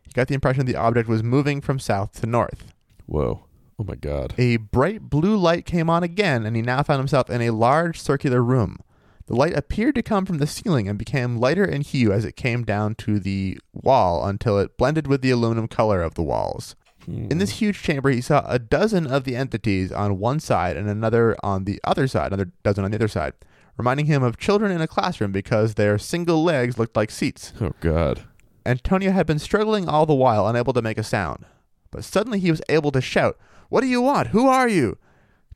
He 0.03 0.11
got 0.11 0.27
the 0.27 0.35
impression 0.35 0.65
the 0.65 0.75
object 0.75 1.07
was 1.07 1.23
moving 1.23 1.61
from 1.61 1.79
south 1.79 2.19
to 2.19 2.27
north. 2.27 2.73
Whoa. 3.05 3.45
Oh 3.79 3.85
my 3.85 3.95
god. 3.95 4.33
A 4.37 4.57
bright 4.57 5.09
blue 5.09 5.37
light 5.37 5.65
came 5.65 5.89
on 5.89 6.03
again, 6.03 6.45
and 6.45 6.53
he 6.53 6.61
now 6.61 6.83
found 6.83 6.99
himself 6.99 7.29
in 7.29 7.41
a 7.41 7.51
large 7.51 7.97
circular 7.97 8.43
room. 8.43 8.79
The 9.27 9.35
light 9.35 9.55
appeared 9.55 9.95
to 9.95 10.03
come 10.03 10.25
from 10.25 10.39
the 10.39 10.47
ceiling 10.47 10.87
and 10.87 10.97
became 10.97 11.37
lighter 11.37 11.63
in 11.63 11.81
hue 11.81 12.11
as 12.11 12.25
it 12.25 12.35
came 12.35 12.63
down 12.63 12.95
to 12.95 13.19
the 13.19 13.59
wall 13.73 14.25
until 14.25 14.59
it 14.59 14.77
blended 14.77 15.07
with 15.07 15.21
the 15.21 15.29
aluminum 15.31 15.67
color 15.67 16.01
of 16.01 16.15
the 16.15 16.23
walls. 16.23 16.75
In 17.07 17.39
this 17.39 17.59
huge 17.61 17.81
chamber, 17.81 18.09
he 18.09 18.21
saw 18.21 18.45
a 18.47 18.59
dozen 18.59 19.07
of 19.07 19.23
the 19.23 19.35
entities 19.35 19.91
on 19.91 20.19
one 20.19 20.39
side 20.39 20.77
and 20.77 20.87
another 20.87 21.35
on 21.43 21.65
the 21.65 21.79
other 21.83 22.07
side, 22.07 22.27
another 22.27 22.51
dozen 22.63 22.83
on 22.83 22.91
the 22.91 22.97
other 22.97 23.07
side, 23.07 23.33
reminding 23.75 24.05
him 24.05 24.21
of 24.21 24.37
children 24.37 24.71
in 24.71 24.81
a 24.81 24.87
classroom 24.87 25.31
because 25.31 25.73
their 25.73 25.97
single 25.97 26.43
legs 26.43 26.77
looked 26.77 26.95
like 26.95 27.09
seats. 27.09 27.53
Oh 27.59 27.71
god. 27.79 28.23
Antonio 28.65 29.11
had 29.11 29.25
been 29.25 29.39
struggling 29.39 29.89
all 29.89 30.05
the 30.05 30.13
while, 30.13 30.47
unable 30.47 30.73
to 30.73 30.81
make 30.81 30.99
a 30.99 31.03
sound. 31.03 31.45
But 31.89 32.03
suddenly 32.03 32.39
he 32.39 32.51
was 32.51 32.61
able 32.69 32.91
to 32.91 33.01
shout, 33.01 33.37
What 33.69 33.81
do 33.81 33.87
you 33.87 34.01
want? 34.01 34.27
Who 34.27 34.47
are 34.47 34.67
you? 34.69 34.97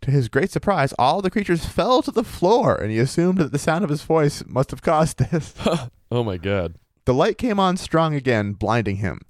To 0.01 0.11
his 0.11 0.29
great 0.29 0.51
surprise, 0.51 0.93
all 0.99 1.21
the 1.21 1.31
creatures 1.31 1.65
fell 1.65 2.01
to 2.01 2.11
the 2.11 2.23
floor, 2.23 2.75
and 2.75 2.91
he 2.91 2.99
assumed 2.99 3.39
that 3.39 3.51
the 3.51 3.59
sound 3.59 3.83
of 3.83 3.89
his 3.89 4.03
voice 4.03 4.43
must 4.45 4.71
have 4.71 4.81
caused 4.81 5.17
this. 5.17 5.53
Oh 6.11 6.23
my 6.23 6.37
god. 6.37 6.75
The 7.05 7.15
light 7.15 7.39
came 7.39 7.59
on 7.59 7.77
strong 7.77 8.13
again, 8.13 8.53
blinding 8.53 8.97
him. 8.97 9.21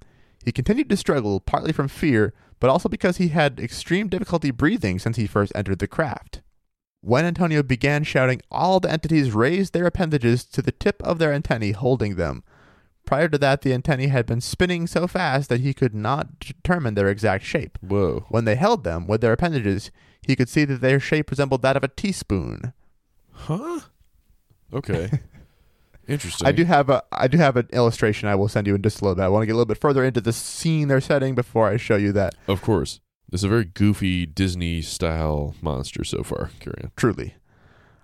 He 0.43 0.51
continued 0.51 0.89
to 0.89 0.97
struggle, 0.97 1.39
partly 1.39 1.71
from 1.71 1.88
fear, 1.88 2.34
but 2.60 2.69
also 2.69 2.89
because 2.89 3.17
he 3.17 3.30
had 3.30 3.60
extreme 3.60 4.10
difficulty 4.10 4.51
breathing 4.51 4.99
since 4.99 5.15
he 5.15 5.25
first 5.25 5.54
entered 5.56 5.80
the 5.80 5.88
craft. 5.88 6.41
When 7.01 7.23
Antonio 7.25 7.63
began 7.63 8.04
shouting, 8.04 8.41
all 8.51 8.80
the 8.80 8.91
entities 8.91 9.32
raised 9.32 9.73
their 9.73 9.86
appendages 9.86 10.43
to 10.45 10.62
the 10.62 10.71
tip 10.71 11.01
of 11.04 11.17
their 11.17 11.32
antennae, 11.32 11.71
holding 11.71 12.15
them. 12.15 12.43
Prior 13.06 13.30
to 13.30 13.38
that, 13.38 13.62
the 13.62 13.73
antennae 13.73 14.08
had 14.08 14.25
been 14.25 14.41
spinning 14.41 14.88
so 14.88 15.06
fast 15.06 15.47
that 15.49 15.62
he 15.62 15.73
could 15.73 15.93
not 15.93 16.39
determine 16.39 16.95
their 16.95 17.08
exact 17.08 17.45
shape. 17.45 17.78
Whoa. 17.82 18.25
When 18.30 18.45
they 18.45 18.56
held 18.56 18.84
them 18.84 19.06
with 19.06 19.21
their 19.21 19.34
appendages, 19.34 19.91
he 20.26 20.36
could 20.36 20.50
see 20.50 20.66
that 20.66 20.82
their 20.82 21.00
shape 21.00 21.30
resembled 21.30 21.62
that 21.62 21.78
of 21.78 21.84
a 21.84 21.88
teaspoon. 21.88 22.74
Huh? 23.32 23.82
Okay. 24.74 25.10
Interesting. 26.08 26.48
I 26.48 26.52
do 26.52 26.66
have 26.66 26.90
a 26.90 27.04
I 27.12 27.28
do 27.28 27.38
have 27.38 27.58
an 27.58 27.68
illustration 27.74 28.30
I 28.30 28.36
will 28.36 28.48
send 28.48 28.68
you 28.68 28.76
in 28.76 28.82
just 28.82 29.02
a 29.02 29.04
little 29.04 29.16
bit. 29.16 29.24
I 29.24 29.28
want 29.28 29.42
to 29.42 29.48
get 29.48 29.54
a 29.54 29.56
little 29.56 29.66
bit 29.66 29.80
further 29.82 30.04
into 30.04 30.22
the 30.22 30.34
scene 30.34 30.88
they're 30.88 31.02
setting 31.02 31.34
before 31.34 31.68
I 31.68 31.78
show 31.78 31.96
you 31.96 32.12
that. 32.14 32.36
Of 32.48 32.62
course. 32.62 33.00
This 33.30 33.42
is 33.42 33.46
a 33.46 33.50
very 33.50 33.66
goofy 33.66 34.26
Disney 34.26 34.82
style 34.82 35.56
monster 35.62 36.04
so 36.04 36.22
far. 36.22 36.52
Carry 36.60 36.90
Truly. 36.96 37.36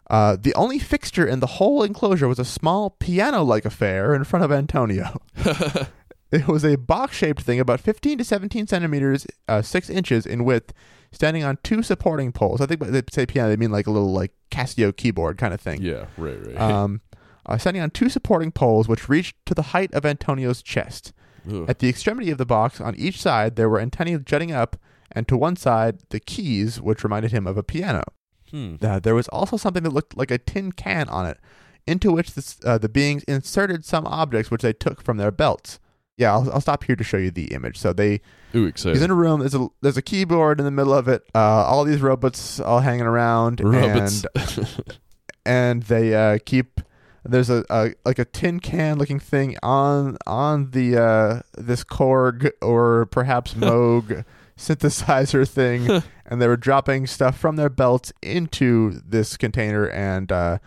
Uh, 0.10 0.36
the 0.40 0.54
only 0.56 0.78
fixture 0.80 1.26
in 1.26 1.40
the 1.40 1.48
whole 1.48 1.84
enclosure 1.84 2.28
was 2.28 2.40
a 2.40 2.44
small 2.44 2.90
piano 2.90 3.44
like 3.44 3.66
affair 3.66 4.14
in 4.14 4.24
front 4.24 4.44
of 4.44 4.52
Antonio. 4.52 5.22
It 6.32 6.48
was 6.48 6.64
a 6.64 6.78
box 6.78 7.18
shaped 7.18 7.42
thing 7.42 7.60
about 7.60 7.82
15 7.82 8.20
to 8.20 8.24
17 8.24 8.68
centimeters, 8.68 9.28
uh, 9.50 9.62
6 9.62 9.90
inches 9.90 10.26
in 10.26 10.46
width, 10.46 10.74
standing 11.12 11.44
on 11.44 11.58
two 11.62 11.84
supporting 11.84 12.32
poles. 12.32 12.62
I 12.62 12.66
think 12.66 12.82
when 12.82 12.94
they 12.94 13.02
say 13.12 13.26
piano, 13.26 13.50
they 13.50 13.58
mean 13.58 13.72
like 13.72 13.88
a 13.88 13.92
little 13.92 14.14
like 14.14 14.32
Casio 14.50 14.96
keyboard 14.96 15.38
kind 15.38 15.54
of 15.54 15.60
thing. 15.60 15.82
Yeah, 15.82 16.06
right, 16.18 16.46
right. 16.46 16.58
Um, 16.58 17.02
uh, 17.46 17.58
standing 17.58 17.84
on 17.84 17.90
two 17.90 18.10
supporting 18.10 18.52
poles, 18.52 18.88
which 18.88 19.10
reached 19.10 19.36
to 19.46 19.54
the 19.54 19.62
height 19.62 19.94
of 19.94 20.06
Antonio's 20.06 20.62
chest. 20.62 21.12
Ugh. 21.50 21.66
At 21.68 21.80
the 21.80 21.90
extremity 21.90 22.32
of 22.32 22.38
the 22.38 22.46
box, 22.46 22.80
on 22.80 22.96
each 22.96 23.20
side, 23.20 23.56
there 23.56 23.70
were 23.70 23.80
antennae 23.80 24.18
jutting 24.20 24.52
up, 24.52 24.78
and 25.12 25.28
to 25.28 25.36
one 25.36 25.56
side, 25.56 26.00
the 26.10 26.20
keys, 26.20 26.80
which 26.80 27.04
reminded 27.04 27.32
him 27.32 27.48
of 27.48 27.58
a 27.58 27.64
piano. 27.64 28.04
Hmm. 28.52 28.76
Uh, 28.82 29.00
there 29.00 29.16
was 29.16 29.28
also 29.30 29.58
something 29.58 29.84
that 29.84 29.94
looked 29.94 30.16
like 30.16 30.32
a 30.32 30.38
tin 30.38 30.72
can 30.72 31.10
on 31.10 31.26
it, 31.26 31.40
into 31.88 32.12
which 32.12 32.36
this, 32.36 32.60
uh, 32.64 32.78
the 32.78 32.90
beings 32.90 33.24
inserted 33.24 33.84
some 33.86 34.06
objects 34.06 34.52
which 34.52 34.62
they 34.62 34.74
took 34.74 35.02
from 35.02 35.18
their 35.18 35.32
belts. 35.32 35.80
Yeah, 36.22 36.34
I'll, 36.34 36.52
I'll 36.54 36.62
stop 36.62 36.84
here 36.84 36.96
to 36.96 37.04
show 37.04 37.18
you 37.18 37.32
the 37.32 37.54
image. 37.54 37.78
So 37.78 37.92
they 37.92 38.22
Ooh, 38.56 38.72
he's 38.72 39.02
in 39.02 39.12
a 39.12 39.16
room. 39.16 39.40
There's 39.40 39.56
a 39.56 39.68
there's 39.82 39.98
a 39.98 40.02
keyboard 40.02 40.60
in 40.60 40.66
the 40.66 40.72
middle 40.72 40.94
of 40.94 41.08
it. 41.08 41.24
Uh, 41.34 41.40
all 41.40 41.84
these 41.84 42.02
robots 42.02 42.60
all 42.60 42.80
hanging 42.80 43.06
around, 43.06 43.60
Robots. 43.60 44.26
and 44.36 44.98
and 45.46 45.84
they 45.84 46.14
uh, 46.14 46.38
keep 46.46 46.80
there's 47.24 47.50
a, 47.50 47.64
a 47.70 47.94
like 48.06 48.20
a 48.20 48.26
tin 48.26 48.60
can 48.60 48.98
looking 48.98 49.20
thing 49.20 49.58
on 49.64 50.18
on 50.26 50.72
the 50.72 50.98
uh, 51.02 51.42
this 51.58 51.84
Korg 51.84 52.52
or 52.62 53.06
perhaps 53.08 53.54
Moog 53.56 54.26
synthesizer 54.58 55.48
thing, 55.48 55.90
and 56.26 56.42
they 56.42 56.48
were 56.48 56.58
dropping 56.58 57.08
stuff 57.08 57.38
from 57.38 57.56
their 57.56 57.70
belts 57.70 58.12
into 58.22 59.02
this 59.06 59.38
container, 59.38 59.88
and 59.88 60.32
uh, 60.32 60.58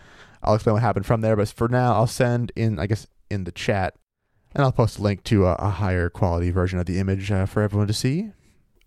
I'll 0.42 0.54
explain 0.54 0.74
what 0.74 0.82
happened 0.82 1.06
from 1.06 1.20
there. 1.20 1.36
But 1.36 1.48
for 1.48 1.68
now, 1.68 1.94
I'll 1.94 2.06
send 2.06 2.52
in 2.56 2.78
I 2.78 2.86
guess 2.86 3.06
in 3.30 3.44
the 3.44 3.52
chat, 3.52 3.94
and 4.54 4.64
I'll 4.64 4.72
post 4.72 4.98
a 4.98 5.02
link 5.02 5.24
to 5.24 5.46
a, 5.46 5.54
a 5.54 5.70
higher 5.70 6.08
quality 6.08 6.50
version 6.50 6.78
of 6.78 6.86
the 6.86 6.98
image 6.98 7.30
uh, 7.30 7.46
for 7.46 7.62
everyone 7.62 7.86
to 7.88 7.92
see. 7.94 8.30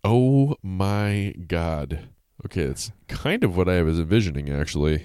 oh 0.03 0.55
my 0.63 1.33
god. 1.47 2.09
Okay, 2.45 2.61
it's 2.61 2.91
kind 3.07 3.43
of 3.43 3.57
what 3.57 3.67
I 3.67 3.81
was 3.81 3.99
envisioning 3.99 4.49
actually. 4.49 5.03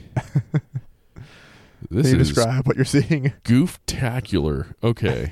This 1.91 2.07
Can 2.11 2.15
you 2.17 2.21
is 2.21 2.29
describe 2.29 2.67
what 2.67 2.77
you're 2.77 2.85
seeing? 2.85 3.33
gooftacular. 3.45 4.75
Okay. 4.83 5.31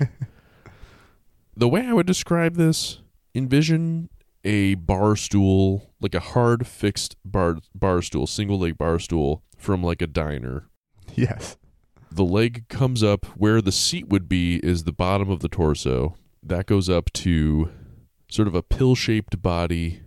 the 1.56 1.68
way 1.68 1.86
I 1.86 1.92
would 1.92 2.06
describe 2.06 2.56
this, 2.56 3.00
envision 3.34 4.08
a 4.44 4.74
bar 4.76 5.14
stool, 5.16 5.90
like 6.00 6.14
a 6.14 6.20
hard 6.20 6.66
fixed 6.66 7.16
bar 7.24 7.58
bar 7.74 8.00
stool, 8.02 8.26
single 8.26 8.58
leg 8.58 8.78
bar 8.78 8.98
stool 8.98 9.42
from 9.56 9.82
like 9.82 10.00
a 10.02 10.06
diner. 10.06 10.64
Yes. 11.14 11.56
The 12.12 12.24
leg 12.24 12.68
comes 12.68 13.02
up 13.02 13.24
where 13.36 13.60
the 13.62 13.72
seat 13.72 14.08
would 14.08 14.28
be 14.28 14.56
is 14.56 14.84
the 14.84 14.92
bottom 14.92 15.30
of 15.30 15.40
the 15.40 15.48
torso. 15.48 16.16
That 16.42 16.66
goes 16.66 16.88
up 16.88 17.12
to 17.14 17.70
sort 18.28 18.48
of 18.48 18.54
a 18.54 18.62
pill 18.62 18.94
shaped 18.94 19.40
body, 19.42 20.00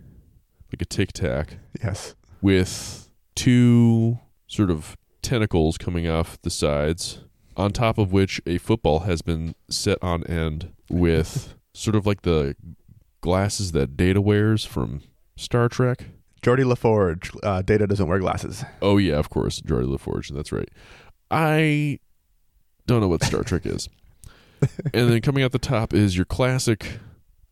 like 0.72 0.82
a 0.82 0.84
tic 0.84 1.12
tac, 1.12 1.58
Yes. 1.82 2.14
with 2.42 3.08
two 3.34 4.18
sort 4.46 4.70
of 4.70 4.96
tentacles 5.22 5.78
coming 5.78 6.08
off 6.08 6.40
the 6.42 6.50
sides, 6.50 7.20
on 7.56 7.72
top 7.72 7.98
of 7.98 8.12
which 8.12 8.40
a 8.46 8.58
football 8.58 9.00
has 9.00 9.22
been 9.22 9.54
set 9.70 9.98
on 10.02 10.24
end 10.24 10.72
with 10.90 11.54
sort 11.74 11.96
of 11.96 12.06
like 12.06 12.22
the 12.22 12.54
glasses 13.20 13.72
that 13.72 13.96
Data 13.96 14.20
wears 14.20 14.64
from 14.64 15.00
Star 15.36 15.68
Trek. 15.68 16.06
Geordi 16.42 16.64
La 16.66 16.74
Forge, 16.74 17.30
uh, 17.42 17.62
Data 17.62 17.86
doesn't 17.86 18.06
wear 18.06 18.18
glasses. 18.18 18.64
Oh 18.82 18.98
yeah, 18.98 19.14
of 19.14 19.30
course, 19.30 19.60
Geordi 19.62 19.88
La 19.88 19.96
Forge. 19.96 20.28
That's 20.28 20.52
right. 20.52 20.68
I 21.34 21.98
don't 22.86 23.00
know 23.00 23.08
what 23.08 23.24
Star 23.24 23.42
Trek 23.42 23.66
is. 23.66 23.88
and 24.94 25.10
then 25.10 25.20
coming 25.20 25.42
out 25.42 25.52
the 25.52 25.58
top 25.58 25.92
is 25.92 26.16
your 26.16 26.24
classic 26.24 26.98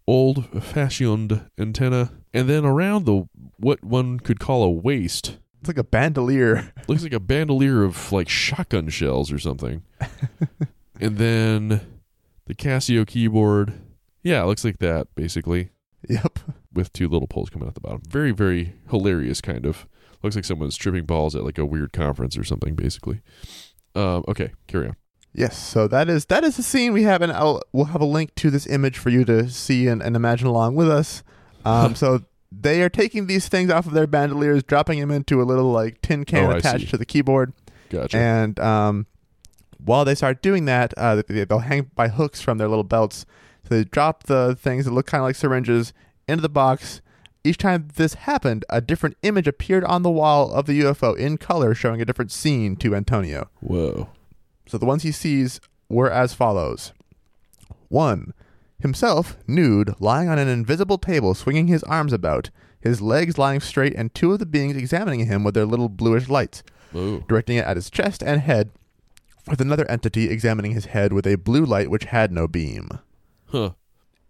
old 0.07 0.63
fashioned 0.63 1.49
antenna. 1.59 2.13
And 2.33 2.49
then 2.49 2.65
around 2.65 3.05
the 3.07 3.29
what 3.59 3.83
one 3.85 4.21
could 4.21 4.41
call 4.41 4.63
a 4.63 4.71
waist 4.71 5.39
It's 5.61 5.69
like 5.69 5.79
a 5.79 5.85
bandolier. 5.85 6.73
looks 6.89 7.03
like 7.03 7.13
a 7.13 7.21
bandolier 7.21 7.83
of 7.83 8.13
like 8.13 8.29
shotgun 8.29 8.89
shells 8.89 9.33
or 9.33 9.39
something. 9.39 9.83
and 11.01 11.19
then 11.19 11.81
the 12.47 12.55
Casio 12.55 13.07
keyboard. 13.07 13.75
Yeah, 14.23 14.43
it 14.43 14.47
looks 14.47 14.65
like 14.65 14.79
that 14.79 15.09
basically 15.17 15.71
Yep. 16.09 16.39
with 16.73 16.93
two 16.93 17.09
little 17.09 17.29
poles 17.29 17.51
coming 17.51 17.67
out 17.69 17.75
the 17.75 17.81
bottom. 17.81 18.03
Very, 18.09 18.31
very 18.33 18.75
hilarious, 18.91 19.41
kind 19.41 19.67
of. 19.67 19.87
Looks 20.23 20.37
like 20.37 20.45
someone's 20.45 20.77
tripping 20.77 21.05
balls 21.05 21.35
at 21.35 21.45
like 21.45 21.59
a 21.59 21.67
weird 21.67 21.93
conference 21.93 22.37
or 22.37 22.45
something, 22.45 22.75
basically. 22.77 23.21
Um, 23.95 24.25
okay, 24.29 24.53
carry 24.67 24.89
on. 24.89 24.97
Yes. 25.35 25.57
So 25.59 25.89
that 25.89 26.09
is 26.11 26.27
that 26.27 26.45
is 26.45 26.57
the 26.57 26.63
scene 26.63 26.93
we 26.93 27.05
have, 27.05 27.23
and 27.23 27.33
I'll, 27.33 27.63
we'll 27.73 27.87
have 27.87 28.01
a 28.01 28.07
link 28.07 28.35
to 28.37 28.51
this 28.51 28.67
image 28.67 28.99
for 28.99 29.09
you 29.11 29.25
to 29.25 29.49
see 29.51 29.87
and, 29.89 30.03
and 30.03 30.15
imagine 30.17 30.47
along 30.47 30.75
with 30.77 30.91
us. 30.91 31.23
Um, 31.65 31.95
so 31.95 32.23
they 32.51 32.83
are 32.83 32.89
taking 32.89 33.29
these 33.29 33.47
things 33.49 33.71
off 33.71 33.87
of 33.87 33.93
their 33.93 34.09
bandoliers, 34.09 34.65
dropping 34.65 34.99
them 34.99 35.13
into 35.13 35.41
a 35.41 35.45
little 35.45 35.71
like 35.71 36.03
tin 36.03 36.25
can 36.25 36.51
Oh, 36.51 36.57
attached 36.57 36.91
to 36.91 36.99
the 36.99 37.07
keyboard, 37.07 37.53
Gotcha. 37.89 38.17
and 38.19 38.59
um, 38.59 39.07
while 39.79 40.05
they 40.05 40.17
start 40.17 40.43
doing 40.43 40.65
that, 40.65 40.93
uh, 40.97 41.23
they- 41.29 41.45
they'll 41.45 41.61
hang 41.61 41.93
by 41.95 42.09
hooks 42.09 42.41
from 42.41 42.59
their 42.59 42.67
little 42.67 42.83
belts. 42.83 43.25
So 43.69 43.77
they 43.77 43.85
drop 43.85 44.25
the 44.25 44.57
things 44.61 44.87
that 44.87 44.91
look 44.91 45.07
kind 45.07 45.21
of 45.21 45.27
like 45.27 45.37
syringes 45.37 45.93
into 46.27 46.43
the 46.43 46.49
box. 46.49 47.01
Each 47.45 47.59
time 47.59 47.89
this 47.97 48.15
happened, 48.15 48.65
a 48.71 48.81
different 48.81 49.17
image 49.23 49.49
appeared 49.49 49.85
on 49.85 50.03
the 50.03 50.11
wall 50.11 50.53
of 50.53 50.67
the 50.67 50.81
UFO 50.83 51.17
in 51.17 51.39
color, 51.39 51.75
showing 51.75 52.01
a 52.01 52.05
different 52.05 52.31
scene 52.31 52.77
to 52.77 52.95
Antonio. 52.95 53.51
Whoa. 53.61 54.11
So 54.67 54.79
the 54.79 54.87
ones 54.87 55.03
he 55.03 55.11
sees 55.13 55.61
were 55.89 56.11
as 56.11 56.35
follows 56.35 56.93
1. 57.89 58.33
Himself, 58.79 59.37
nude, 59.47 59.95
lying 60.01 60.29
on 60.29 60.39
an 60.39 60.49
invisible 60.49 60.99
table, 60.99 61.35
swinging 61.35 61.67
his 61.67 61.83
arms 61.85 62.13
about, 62.13 62.51
his 62.81 63.01
legs 63.01 63.39
lying 63.39 63.61
straight, 63.61 63.95
and 63.95 64.13
two 64.15 64.33
of 64.33 64.39
the 64.39 64.47
beings 64.47 64.77
examining 64.77 65.27
him 65.27 65.45
with 65.45 65.55
their 65.55 65.67
little 65.67 65.89
bluish 65.89 66.29
lights, 66.29 66.63
Whoa. 66.93 67.25
directing 67.29 67.57
it 67.57 67.65
at 67.65 67.77
his 67.77 67.91
chest 67.91 68.23
and 68.23 68.41
head, 68.41 68.71
with 69.49 69.61
another 69.61 69.89
entity 69.91 70.31
examining 70.31 70.73
his 70.73 70.87
head 70.87 71.13
with 71.13 71.27
a 71.27 71.37
blue 71.37 71.65
light 71.65 71.91
which 71.91 72.05
had 72.05 72.33
no 72.33 72.49
beam. 72.49 72.89
Huh. 73.47 73.73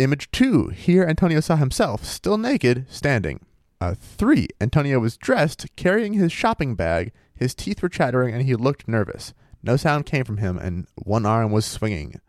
Image 0.03 0.31
2. 0.33 0.69
Here 0.69 1.05
Antonio 1.05 1.41
saw 1.41 1.57
himself, 1.57 2.05
still 2.05 2.37
naked, 2.37 2.87
standing. 2.89 3.45
Uh, 3.81 3.95
3. 3.95 4.49
Antonio 4.61 4.99
was 4.99 5.17
dressed, 5.17 5.67
carrying 5.77 6.15
his 6.15 6.33
shopping 6.33 6.75
bag. 6.75 7.13
His 7.35 7.55
teeth 7.55 7.83
were 7.83 7.89
chattering 7.89 8.35
and 8.35 8.45
he 8.45 8.55
looked 8.55 8.89
nervous. 8.89 9.33
No 9.63 9.77
sound 9.77 10.07
came 10.07 10.25
from 10.25 10.39
him 10.39 10.59
and 10.59 10.87
one 10.97 11.25
arm 11.25 11.53
was 11.53 11.65
swinging. 11.65 12.21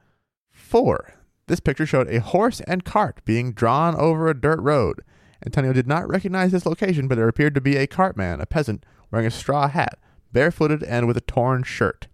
4. 0.51 1.13
This 1.47 1.59
picture 1.59 1.85
showed 1.85 2.07
a 2.09 2.21
horse 2.21 2.61
and 2.61 2.85
cart 2.85 3.21
being 3.25 3.53
drawn 3.53 3.95
over 3.95 4.27
a 4.27 4.39
dirt 4.39 4.59
road. 4.61 5.01
Antonio 5.45 5.73
did 5.73 5.87
not 5.87 6.07
recognize 6.07 6.51
this 6.51 6.65
location, 6.65 7.07
but 7.07 7.15
there 7.15 7.27
appeared 7.27 7.55
to 7.55 7.61
be 7.61 7.75
a 7.75 7.87
cartman, 7.87 8.39
a 8.39 8.45
peasant, 8.45 8.85
wearing 9.11 9.27
a 9.27 9.31
straw 9.31 9.67
hat, 9.67 9.99
barefooted 10.31 10.83
and 10.83 11.05
with 11.05 11.17
a 11.17 11.21
torn 11.21 11.63
shirt. 11.63 12.07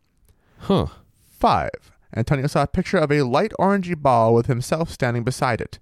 Huh. 0.59 0.87
5. 1.27 1.69
Antonio 2.15 2.47
saw 2.47 2.63
a 2.63 2.67
picture 2.67 2.97
of 2.97 3.11
a 3.11 3.21
light 3.21 3.53
orangey 3.59 3.99
ball 3.99 4.33
with 4.33 4.47
himself 4.47 4.89
standing 4.89 5.23
beside 5.23 5.61
it. 5.61 5.79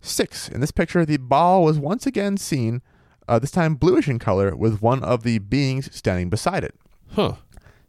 6. 0.00 0.48
In 0.48 0.60
this 0.60 0.70
picture, 0.70 1.04
the 1.04 1.16
ball 1.16 1.64
was 1.64 1.78
once 1.78 2.06
again 2.06 2.36
seen, 2.36 2.82
uh, 3.28 3.38
this 3.38 3.50
time 3.50 3.74
bluish 3.74 4.08
in 4.08 4.18
color, 4.18 4.54
with 4.54 4.82
one 4.82 5.02
of 5.02 5.22
the 5.22 5.38
beings 5.38 5.88
standing 5.96 6.28
beside 6.28 6.64
it. 6.64 6.74
Huh. 7.12 7.34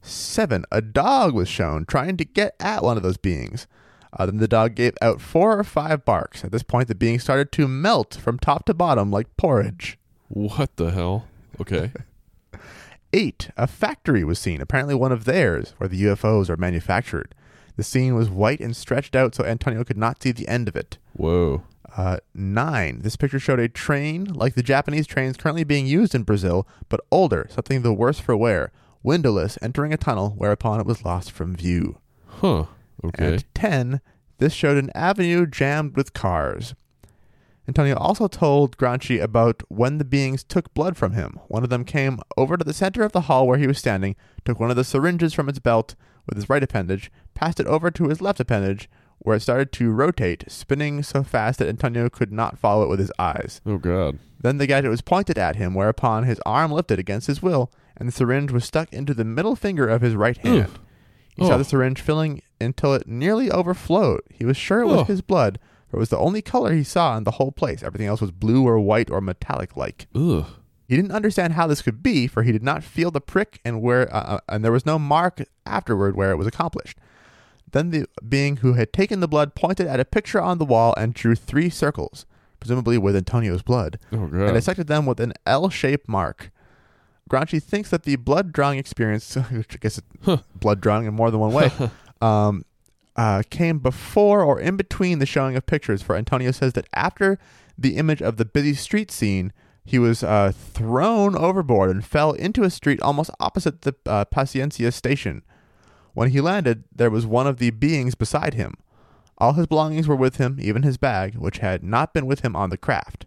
7. 0.01 0.63
A 0.71 0.81
dog 0.81 1.33
was 1.33 1.49
shown 1.49 1.85
trying 1.85 2.15
to 2.17 2.25
get 2.25 2.55
at 2.59 2.83
one 2.83 2.97
of 2.97 3.03
those 3.03 3.17
beings. 3.17 3.67
Uh, 4.17 4.25
then 4.25 4.37
the 4.37 4.47
dog 4.47 4.75
gave 4.75 4.93
out 5.01 5.19
four 5.19 5.59
or 5.59 5.63
five 5.63 6.05
barks. 6.05 6.45
At 6.45 6.51
this 6.51 6.63
point, 6.63 6.87
the 6.87 6.95
being 6.95 7.19
started 7.19 7.51
to 7.53 7.67
melt 7.67 8.15
from 8.15 8.39
top 8.39 8.65
to 8.65 8.73
bottom 8.73 9.11
like 9.11 9.35
porridge. 9.35 9.97
What 10.29 10.77
the 10.77 10.91
hell? 10.91 11.27
Okay. 11.59 11.91
8. 13.13 13.49
A 13.57 13.67
factory 13.67 14.23
was 14.23 14.39
seen, 14.39 14.61
apparently 14.61 14.95
one 14.95 15.11
of 15.11 15.25
theirs, 15.25 15.73
where 15.77 15.89
the 15.89 16.01
UFOs 16.03 16.49
are 16.49 16.57
manufactured. 16.57 17.35
The 17.75 17.83
scene 17.83 18.15
was 18.15 18.29
white 18.29 18.59
and 18.59 18.75
stretched 18.75 19.15
out 19.15 19.35
so 19.35 19.43
Antonio 19.43 19.83
could 19.83 19.97
not 19.97 20.21
see 20.21 20.31
the 20.31 20.47
end 20.47 20.67
of 20.67 20.75
it. 20.75 20.97
Whoa. 21.13 21.63
Uh, 21.95 22.17
9. 22.33 22.99
This 23.01 23.15
picture 23.15 23.39
showed 23.39 23.59
a 23.59 23.69
train 23.69 24.25
like 24.25 24.55
the 24.55 24.63
Japanese 24.63 25.07
trains 25.07 25.37
currently 25.37 25.63
being 25.63 25.87
used 25.87 26.13
in 26.13 26.23
Brazil, 26.23 26.67
but 26.89 27.01
older, 27.11 27.47
something 27.49 27.81
the 27.81 27.93
worse 27.93 28.19
for 28.19 28.35
wear, 28.35 28.71
windowless, 29.03 29.57
entering 29.61 29.93
a 29.93 29.97
tunnel, 29.97 30.33
whereupon 30.37 30.79
it 30.79 30.85
was 30.85 31.05
lost 31.05 31.31
from 31.31 31.55
view. 31.55 31.99
Huh. 32.27 32.65
Okay. 33.03 33.33
And 33.33 33.45
10. 33.53 34.01
This 34.37 34.53
showed 34.53 34.77
an 34.77 34.91
avenue 34.93 35.45
jammed 35.45 35.95
with 35.95 36.13
cars. 36.13 36.75
Antonio 37.67 37.95
also 37.95 38.27
told 38.27 38.77
Granchi 38.77 39.19
about 39.19 39.63
when 39.69 39.97
the 39.97 40.05
beings 40.05 40.43
took 40.43 40.73
blood 40.73 40.97
from 40.97 41.13
him. 41.13 41.39
One 41.47 41.63
of 41.63 41.69
them 41.69 41.83
came 41.83 42.19
over 42.37 42.57
to 42.57 42.63
the 42.63 42.73
center 42.73 43.03
of 43.03 43.11
the 43.11 43.21
hall 43.21 43.47
where 43.47 43.57
he 43.57 43.65
was 43.67 43.79
standing, 43.79 44.15
took 44.43 44.59
one 44.59 44.69
of 44.69 44.75
the 44.75 44.83
syringes 44.83 45.33
from 45.33 45.49
its 45.49 45.59
belt 45.59 45.95
with 46.27 46.35
his 46.35 46.49
right 46.49 46.61
appendage, 46.61 47.11
passed 47.35 47.59
it 47.59 47.67
over 47.67 47.91
to 47.91 48.07
his 48.07 48.21
left 48.21 48.39
appendage, 48.39 48.89
where 49.19 49.35
it 49.37 49.41
started 49.41 49.71
to 49.73 49.91
rotate, 49.91 50.45
spinning 50.47 51.03
so 51.03 51.23
fast 51.23 51.59
that 51.59 51.67
Antonio 51.69 52.09
could 52.09 52.31
not 52.31 52.57
follow 52.57 52.83
it 52.83 52.89
with 52.89 52.99
his 52.99 53.11
eyes. 53.19 53.61
oh 53.65 53.77
God. 53.77 54.17
Then 54.41 54.57
the 54.57 54.67
gadget 54.67 54.91
was 54.91 55.01
pointed 55.01 55.37
at 55.37 55.55
him, 55.55 55.73
whereupon 55.73 56.23
his 56.23 56.39
arm 56.45 56.71
lifted 56.71 56.99
against 56.99 57.27
his 57.27 57.41
will, 57.41 57.71
and 57.97 58.07
the 58.07 58.11
syringe 58.13 58.51
was 58.51 58.63
stuck 58.65 58.91
into 58.93 59.13
the 59.13 59.23
middle 59.25 59.55
finger 59.55 59.87
of 59.87 60.01
his 60.01 60.15
right 60.15 60.37
hand. 60.37 60.67
He 61.35 61.43
saw 61.45 61.55
Oh. 61.55 61.57
the 61.57 61.63
syringe 61.65 61.99
filling 62.01 62.41
until 62.61 62.93
it 62.93 63.07
nearly 63.07 63.49
overflowed. 63.51 64.21
He 64.29 64.45
was 64.45 64.55
sure 64.57 64.81
it 64.81 64.87
was 64.87 64.99
Oh. 65.01 65.03
his 65.05 65.21
blood, 65.21 65.57
for 65.89 65.97
it 65.97 65.99
was 65.99 66.09
the 66.09 66.17
only 66.19 66.41
color 66.41 66.73
he 66.73 66.83
saw 66.83 67.17
in 67.17 67.23
the 67.23 67.31
whole 67.31 67.51
place. 67.51 67.81
Everything 67.83 68.07
else 68.07 68.21
was 68.21 68.31
blue 68.31 68.63
or 68.67 68.79
white 68.79 69.09
or 69.09 69.19
metallic 69.21 69.75
like. 69.75 70.07
Ugh. 70.15 70.45
He 70.87 70.95
didn't 70.95 71.11
understand 71.13 71.53
how 71.53 71.65
this 71.65 71.81
could 71.81 72.03
be, 72.03 72.27
for 72.27 72.43
he 72.43 72.51
did 72.51 72.61
not 72.63 72.83
feel 72.83 73.09
the 73.09 73.19
prick 73.21 73.59
and 73.65 73.81
where, 73.81 74.13
uh, 74.15 74.19
uh, 74.19 74.39
and 74.47 74.63
there 74.63 74.71
was 74.71 74.85
no 74.85 74.99
mark 74.99 75.41
afterward 75.65 76.15
where 76.15 76.29
it 76.31 76.37
was 76.37 76.45
accomplished. 76.47 76.97
Then 77.71 77.89
the 77.89 78.05
being 78.27 78.57
who 78.57 78.73
had 78.73 78.93
taken 78.93 79.19
the 79.19 79.27
blood 79.27 79.55
pointed 79.55 79.87
at 79.87 79.99
a 79.99 80.05
picture 80.05 80.41
on 80.41 80.57
the 80.57 80.65
wall 80.65 80.93
and 80.97 81.13
drew 81.13 81.35
three 81.35 81.69
circles, 81.69 82.25
presumably 82.59 82.97
with 82.97 83.15
Antonio's 83.15 83.61
blood, 83.63 83.99
Oh 84.13 84.23
and 84.23 84.53
dissected 84.53 84.87
them 84.87 85.05
with 85.05 85.19
an 85.19 85.33
L-shaped 85.45 86.07
mark. 86.07 86.51
Granchi 87.29 87.59
thinks 87.59 87.89
that 87.89 88.03
the 88.03 88.15
blood 88.17 88.53
drawing 88.53 88.77
experience, 88.79 89.35
which 89.35 89.73
I 89.73 89.77
guess 89.79 89.99
Huh. 90.23 90.37
blood 90.55 90.79
drawing 90.79 91.05
in 91.07 91.13
more 91.13 91.31
than 91.31 91.39
one 91.39 91.51
way, 91.53 91.71
um, 92.21 92.63
uh, 93.15 93.43
came 93.49 93.79
before 93.79 94.43
or 94.43 94.59
in 94.59 94.77
between 94.77 95.19
the 95.19 95.25
showing 95.25 95.55
of 95.55 95.65
pictures. 95.65 96.01
For 96.01 96.15
Antonio 96.15 96.51
says 96.51 96.73
that 96.73 96.87
after 96.93 97.39
the 97.77 97.97
image 97.97 98.21
of 98.21 98.37
the 98.37 98.45
busy 98.45 98.73
street 98.75 99.09
scene, 99.11 99.51
he 99.83 99.99
was 99.99 100.23
uh, 100.23 100.51
thrown 100.55 101.35
overboard 101.35 101.89
and 101.91 102.05
fell 102.05 102.31
into 102.33 102.63
a 102.63 102.69
street 102.69 103.01
almost 103.01 103.29
opposite 103.39 103.81
the 103.83 103.95
uh, 104.05 104.25
Paciencia 104.25 104.91
station. 104.93 105.43
When 106.15 106.31
he 106.31 106.41
landed, 106.41 106.85
there 106.95 107.11
was 107.11 107.25
one 107.25 107.45
of 107.45 107.57
the 107.57 107.69
beings 107.69 108.15
beside 108.15 108.55
him. 108.55 108.75
All 109.37 109.53
his 109.53 109.67
belongings 109.67 110.07
were 110.07 110.15
with 110.15 110.37
him, 110.37 110.57
even 110.61 110.81
his 110.81 110.97
bag, 110.97 111.35
which 111.35 111.57
had 111.57 111.83
not 111.83 112.13
been 112.13 112.25
with 112.25 112.39
him 112.39 112.55
on 112.55 112.69
the 112.69 112.77
craft. 112.77 113.25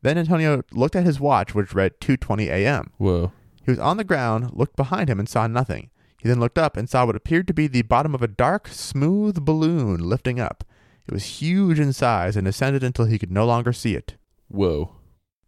Then 0.00 0.16
Antonio 0.16 0.62
looked 0.72 0.96
at 0.96 1.04
his 1.04 1.20
watch, 1.20 1.54
which 1.54 1.74
read 1.74 2.00
2:20 2.00 2.46
a.m. 2.48 2.92
Whoa. 2.96 3.32
He 3.62 3.70
was 3.70 3.78
on 3.78 3.98
the 3.98 4.04
ground, 4.04 4.50
looked 4.54 4.74
behind 4.74 5.10
him, 5.10 5.18
and 5.18 5.28
saw 5.28 5.46
nothing. 5.46 5.90
He 6.18 6.28
then 6.28 6.40
looked 6.40 6.58
up 6.58 6.78
and 6.78 6.88
saw 6.88 7.04
what 7.04 7.14
appeared 7.14 7.46
to 7.48 7.54
be 7.54 7.66
the 7.66 7.82
bottom 7.82 8.14
of 8.14 8.22
a 8.22 8.28
dark, 8.28 8.68
smooth 8.68 9.44
balloon 9.44 10.00
lifting 10.00 10.40
up. 10.40 10.64
It 11.06 11.12
was 11.12 11.40
huge 11.42 11.78
in 11.78 11.92
size 11.92 12.36
and 12.36 12.48
ascended 12.48 12.82
until 12.82 13.04
he 13.04 13.18
could 13.18 13.30
no 13.30 13.44
longer 13.44 13.72
see 13.74 13.94
it. 13.94 14.14
Whoa. 14.48 14.96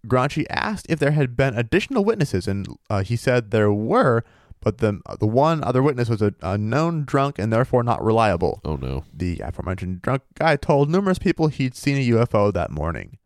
Granchi 0.06 0.48
asked 0.50 0.86
if 0.88 0.98
there 0.98 1.12
had 1.12 1.36
been 1.36 1.56
additional 1.56 2.04
witnesses, 2.04 2.46
and 2.46 2.66
uh, 2.90 3.02
he 3.02 3.16
said 3.16 3.50
there 3.50 3.72
were, 3.72 4.24
but 4.61 4.78
the 4.78 5.00
the 5.18 5.26
one 5.26 5.64
other 5.64 5.82
witness 5.82 6.08
was 6.08 6.22
a, 6.22 6.34
a 6.42 6.58
known 6.58 7.04
drunk 7.04 7.38
and 7.38 7.52
therefore 7.52 7.82
not 7.82 8.04
reliable. 8.04 8.61
Oh 8.64 8.76
no. 8.76 9.04
The 9.12 9.40
aforementioned 9.40 10.02
drunk 10.02 10.22
guy 10.34 10.56
told 10.56 10.90
numerous 10.90 11.18
people 11.18 11.48
he'd 11.48 11.74
seen 11.74 11.96
a 11.96 12.16
UFO 12.16 12.52
that 12.52 12.70
morning. 12.70 13.18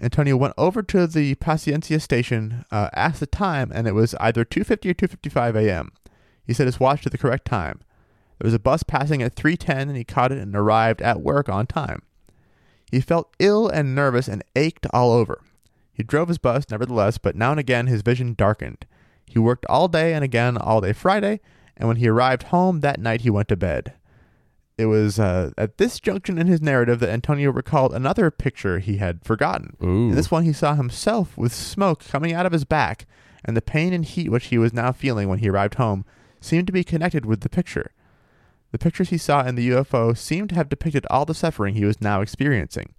Antonio 0.00 0.36
went 0.36 0.54
over 0.58 0.82
to 0.82 1.06
the 1.06 1.36
Paciencia 1.36 2.00
station, 2.00 2.64
uh, 2.72 2.90
asked 2.92 3.20
the 3.20 3.26
time, 3.26 3.70
and 3.72 3.86
it 3.86 3.94
was 3.94 4.14
either 4.16 4.44
2:50 4.44 4.90
or 4.90 4.94
2:55 4.94 5.56
a.m. 5.56 5.92
He 6.44 6.52
set 6.52 6.66
his 6.66 6.80
watch 6.80 7.02
to 7.02 7.10
the 7.10 7.18
correct 7.18 7.44
time. 7.44 7.80
There 8.38 8.46
was 8.46 8.54
a 8.54 8.58
bus 8.58 8.82
passing 8.82 9.22
at 9.22 9.36
3:10, 9.36 9.88
and 9.88 9.96
he 9.96 10.04
caught 10.04 10.32
it 10.32 10.38
and 10.38 10.54
arrived 10.56 11.00
at 11.00 11.20
work 11.20 11.48
on 11.48 11.66
time. 11.66 12.02
He 12.90 13.00
felt 13.00 13.34
ill 13.38 13.68
and 13.68 13.94
nervous 13.94 14.28
and 14.28 14.42
ached 14.56 14.86
all 14.92 15.12
over. 15.12 15.40
He 15.92 16.02
drove 16.02 16.28
his 16.28 16.38
bus, 16.38 16.66
nevertheless, 16.70 17.18
but 17.18 17.36
now 17.36 17.52
and 17.52 17.60
again 17.60 17.86
his 17.86 18.02
vision 18.02 18.34
darkened. 18.34 18.84
He 19.26 19.38
worked 19.38 19.66
all 19.66 19.88
day 19.88 20.14
and 20.14 20.24
again 20.24 20.56
all 20.56 20.80
day 20.80 20.92
Friday, 20.92 21.40
and 21.76 21.88
when 21.88 21.96
he 21.96 22.08
arrived 22.08 22.44
home 22.44 22.80
that 22.80 23.00
night, 23.00 23.22
he 23.22 23.30
went 23.30 23.48
to 23.48 23.56
bed. 23.56 23.94
It 24.78 24.86
was 24.86 25.18
uh, 25.18 25.50
at 25.58 25.78
this 25.78 26.00
junction 26.00 26.38
in 26.38 26.46
his 26.46 26.62
narrative 26.62 26.98
that 27.00 27.10
Antonio 27.10 27.50
recalled 27.50 27.94
another 27.94 28.30
picture 28.30 28.78
he 28.78 28.96
had 28.96 29.24
forgotten. 29.24 29.76
Ooh. 29.82 30.08
In 30.08 30.14
this 30.14 30.30
one, 30.30 30.44
he 30.44 30.52
saw 30.52 30.74
himself 30.74 31.36
with 31.36 31.52
smoke 31.52 32.04
coming 32.04 32.32
out 32.32 32.46
of 32.46 32.52
his 32.52 32.64
back, 32.64 33.06
and 33.44 33.56
the 33.56 33.62
pain 33.62 33.92
and 33.92 34.04
heat 34.04 34.30
which 34.30 34.46
he 34.46 34.58
was 34.58 34.72
now 34.72 34.92
feeling 34.92 35.28
when 35.28 35.40
he 35.40 35.48
arrived 35.48 35.74
home 35.74 36.04
seemed 36.40 36.66
to 36.66 36.72
be 36.72 36.84
connected 36.84 37.24
with 37.24 37.40
the 37.40 37.48
picture. 37.48 37.92
The 38.72 38.78
pictures 38.78 39.10
he 39.10 39.18
saw 39.18 39.44
in 39.46 39.54
the 39.54 39.68
UFO 39.70 40.16
seemed 40.16 40.48
to 40.48 40.54
have 40.54 40.70
depicted 40.70 41.06
all 41.10 41.26
the 41.26 41.34
suffering 41.34 41.74
he 41.74 41.84
was 41.84 42.00
now 42.00 42.22
experiencing. 42.22 42.94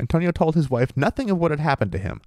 Antonio 0.00 0.30
told 0.30 0.54
his 0.54 0.70
wife 0.70 0.96
nothing 0.96 1.30
of 1.30 1.38
what 1.38 1.50
had 1.50 1.60
happened 1.60 1.92
to 1.92 1.98
him. 1.98 2.22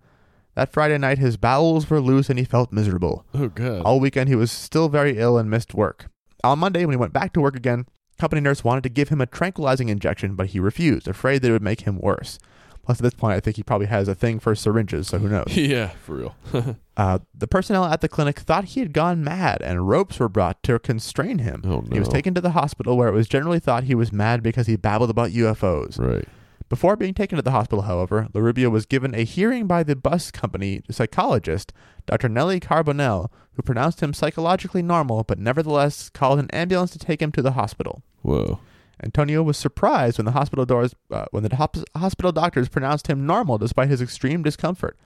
That 0.56 0.72
Friday 0.72 0.98
night, 0.98 1.18
his 1.18 1.38
bowels 1.38 1.90
were 1.90 2.00
loose 2.00 2.30
and 2.30 2.40
he 2.40 2.46
felt 2.46 2.72
miserable. 2.72 3.26
oh 3.34 3.50
good. 3.50 3.82
All 3.82 4.00
weekend, 4.00 4.30
he 4.30 4.36
was 4.36 4.52
still 4.52 4.90
very 4.90 5.18
ill 5.18 5.38
and 5.38 5.50
missed 5.50 5.74
work. 5.74 6.08
On 6.44 6.60
Monday, 6.60 6.86
when 6.86 6.94
he 6.94 6.98
went 6.98 7.14
back 7.14 7.34
to 7.34 7.42
work 7.42 7.56
again, 7.56 7.86
company 8.18 8.42
nurse 8.42 8.64
wanted 8.64 8.84
to 8.84 8.90
give 8.90 9.10
him 9.10 9.20
a 9.20 9.26
tranquilizing 9.26 9.90
injection, 9.90 10.36
but 10.36 10.48
he 10.48 10.60
refused, 10.60 11.08
afraid 11.08 11.42
that 11.42 11.50
it 11.50 11.52
would 11.52 11.62
make 11.62 11.82
him 11.82 12.00
worse. 12.00 12.40
Plus, 12.84 13.00
at 13.00 13.04
this 13.04 13.16
point, 13.16 13.36
I 13.36 13.40
think 13.40 13.56
he 13.56 13.64
probably 13.64 13.88
has 13.88 14.08
a 14.08 14.14
thing 14.14 14.40
for 14.40 14.54
syringes, 14.54 15.08
so 15.08 15.18
who 15.18 15.28
knows? 15.28 15.48
yeah, 15.58 15.90
for 16.04 16.16
real. 16.16 16.36
Uh, 16.98 17.20
the 17.38 17.46
personnel 17.46 17.84
at 17.84 18.00
the 18.00 18.08
clinic 18.08 18.40
thought 18.40 18.64
he 18.64 18.80
had 18.80 18.94
gone 18.94 19.22
mad, 19.22 19.62
and 19.62 19.86
ropes 19.90 20.18
were 20.18 20.30
brought 20.30 20.64
to 20.64 20.80
constrain 20.80 21.40
him. 21.40 21.62
Oh, 21.66 21.82
no. 21.82 21.88
He 21.92 22.00
was 22.00 22.08
taken 22.08 22.34
to 22.36 22.40
the 22.40 22.52
hospital, 22.52 22.96
where 22.96 23.10
it 23.10 23.14
was 23.14 23.28
generally 23.28 23.60
thought 23.60 23.84
he 23.84 23.96
was 23.96 24.14
mad 24.14 24.42
because 24.42 24.68
he 24.68 24.78
babbled 24.78 25.10
about 25.10 25.32
UFOs. 25.32 26.00
right. 26.00 26.26
Before 26.68 26.96
being 26.96 27.14
taken 27.14 27.36
to 27.36 27.44
the 27.44 27.52
hospital, 27.52 27.84
however, 27.84 28.28
La 28.34 28.42
Rubia 28.42 28.70
was 28.70 28.88
given 28.88 29.14
a 29.14 29.24
hearing 29.24 29.68
by 29.68 29.84
the 29.84 29.96
bus 29.96 30.32
company 30.32 30.82
psychologist, 30.90 31.72
Dr. 32.08 32.28
Nellie 32.28 32.60
Carbonell, 32.60 33.30
who 33.54 33.62
pronounced 33.62 34.02
him 34.02 34.14
psychologically 34.14 34.82
normal, 34.82 35.24
but 35.24 35.38
nevertheless 35.38 36.10
called 36.10 36.40
an 36.40 36.50
ambulance 36.52 36.92
to 36.92 37.00
take 37.00 37.22
him 37.22 37.32
to 37.34 37.42
the 37.42 37.52
hospital. 37.52 38.02
Whoa. 38.24 38.60
Antonio 39.04 39.44
was 39.44 39.58
surprised 39.58 40.18
when 40.18 40.26
the 40.26 40.32
hospital 40.32 40.66
doors, 40.66 40.96
uh, 41.12 41.26
when 41.32 41.44
the 41.44 41.56
hospital 41.96 42.32
doctors 42.32 42.70
pronounced 42.70 43.08
him 43.08 43.26
normal 43.26 43.58
despite 43.58 43.90
his 43.90 44.02
extreme 44.02 44.42
discomfort. 44.42 44.98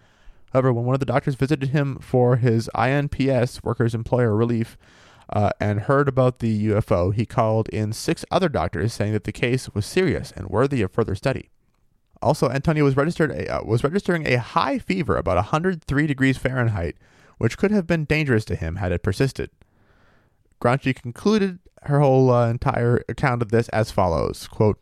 However, 0.54 0.72
when 0.72 0.86
one 0.86 0.96
of 0.96 1.00
the 1.00 1.06
doctors 1.06 1.36
visited 1.36 1.70
him 1.70 1.98
for 2.00 2.38
his 2.38 2.70
INPS, 2.74 3.64
Workers 3.64 3.94
Employer 3.94 4.36
Relief, 4.36 4.78
uh, 5.32 5.52
and 5.60 5.82
heard 5.82 6.08
about 6.08 6.40
the 6.40 6.68
UFO, 6.68 7.14
he 7.14 7.26
called 7.26 7.70
in 7.70 7.94
six 7.94 8.26
other 8.32 8.50
doctors, 8.50 8.94
saying 8.94 9.14
that 9.14 9.26
the 9.26 9.32
case 9.32 9.70
was 9.74 9.86
serious 9.86 10.32
and 10.36 10.50
worthy 10.50 10.82
of 10.82 10.92
further 10.92 11.16
study. 11.16 11.50
Also, 12.22 12.50
Antonio 12.50 12.84
was 12.84 12.98
registered 12.98 13.32
a, 13.32 13.48
uh, 13.48 13.64
was 13.64 13.84
registering 13.84 14.28
a 14.28 14.40
high 14.40 14.80
fever, 14.80 15.16
about 15.16 15.38
103 15.38 16.08
degrees 16.08 16.38
Fahrenheit, 16.38 16.96
which 17.38 17.58
could 17.58 17.72
have 17.72 17.88
been 17.88 18.06
dangerous 18.06 18.44
to 18.46 18.56
him 18.56 18.78
had 18.78 18.92
it 18.92 19.04
persisted. 19.04 19.50
Granchi 20.60 20.94
concluded 20.94 21.60
her 21.84 22.02
whole 22.02 22.30
uh, 22.30 22.50
entire 22.50 23.04
account 23.08 23.42
of 23.42 23.52
this 23.52 23.70
as 23.70 23.92
follows 23.92 24.48
quote, 24.48 24.80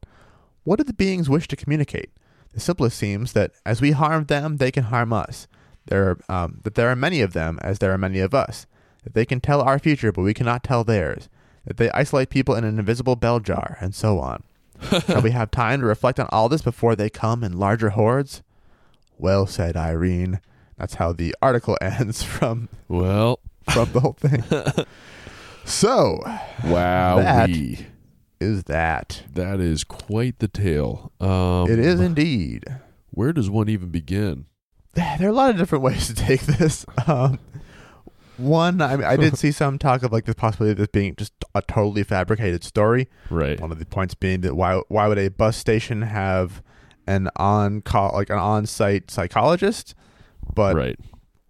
What 0.63 0.77
did 0.77 0.87
the 0.87 0.93
beings 0.93 1.29
wish 1.29 1.47
to 1.49 1.55
communicate? 1.55 2.11
The 2.53 2.59
simplest 2.59 2.97
seems 2.97 3.33
that 3.33 3.51
as 3.65 3.81
we 3.81 3.91
harm 3.91 4.25
them, 4.25 4.57
they 4.57 4.71
can 4.71 4.85
harm 4.85 5.13
us. 5.13 5.47
There, 5.85 6.17
um, 6.27 6.59
that 6.63 6.75
there 6.75 6.89
are 6.89 6.95
many 6.95 7.21
of 7.21 7.33
them, 7.33 7.59
as 7.61 7.79
there 7.79 7.93
are 7.93 7.97
many 7.97 8.19
of 8.19 8.33
us. 8.33 8.65
That 9.07 9.13
they 9.13 9.25
can 9.25 9.39
tell 9.39 9.61
our 9.61 9.79
future, 9.79 10.11
but 10.11 10.23
we 10.23 10.33
cannot 10.33 10.65
tell 10.65 10.83
theirs. 10.83 11.29
That 11.65 11.77
they 11.77 11.89
isolate 11.91 12.29
people 12.29 12.55
in 12.55 12.65
an 12.65 12.77
invisible 12.77 13.15
bell 13.15 13.39
jar, 13.39 13.77
and 13.79 13.95
so 13.95 14.19
on. 14.19 14.43
Shall 15.07 15.21
we 15.21 15.31
have 15.31 15.49
time 15.49 15.79
to 15.79 15.85
reflect 15.85 16.19
on 16.19 16.27
all 16.29 16.49
this 16.49 16.61
before 16.61 16.93
they 16.93 17.09
come 17.09 17.41
in 17.41 17.57
larger 17.57 17.91
hordes? 17.91 18.43
Well 19.17 19.47
said, 19.47 19.77
Irene. 19.77 20.41
That's 20.77 20.95
how 20.95 21.13
the 21.13 21.33
article 21.41 21.77
ends 21.81 22.21
from 22.21 22.67
Well, 22.89 23.39
from 23.69 23.93
the 23.93 23.99
whole 24.01 24.17
thing. 24.19 24.43
so, 25.63 26.21
wow. 26.65 27.45
is 28.41 28.65
that. 28.65 29.23
That 29.33 29.61
is 29.61 29.85
quite 29.85 30.39
the 30.39 30.49
tale. 30.49 31.13
Um, 31.21 31.71
It 31.71 31.79
is 31.79 32.01
indeed. 32.01 32.65
Where 33.11 33.31
does 33.31 33.49
one 33.49 33.69
even 33.69 33.87
begin? 33.87 34.47
There 34.95 35.17
are 35.21 35.29
a 35.29 35.31
lot 35.31 35.51
of 35.51 35.57
different 35.57 35.83
ways 35.83 36.07
to 36.07 36.13
take 36.13 36.41
this. 36.41 36.85
Um, 37.07 37.39
one, 38.37 38.81
I, 38.81 39.11
I 39.11 39.17
did 39.17 39.37
see 39.37 39.51
some 39.51 39.77
talk 39.77 40.03
of 40.03 40.11
like 40.11 40.25
the 40.25 40.35
possibility 40.35 40.71
of 40.71 40.77
this 40.77 40.87
being 40.87 41.15
just 41.15 41.33
a 41.53 41.61
totally 41.61 42.03
fabricated 42.03 42.63
story. 42.63 43.07
Right. 43.29 43.59
One 43.59 43.71
of 43.71 43.79
the 43.79 43.85
points 43.85 44.13
being 44.13 44.41
that 44.41 44.55
why 44.55 44.81
why 44.87 45.07
would 45.07 45.17
a 45.17 45.29
bus 45.29 45.57
station 45.57 46.03
have 46.03 46.61
an 47.05 47.29
on 47.35 47.81
call 47.81 48.13
like 48.13 48.29
an 48.29 48.37
on 48.37 48.65
site 48.65 49.11
psychologist? 49.11 49.95
But 50.53 50.75
right. 50.75 50.99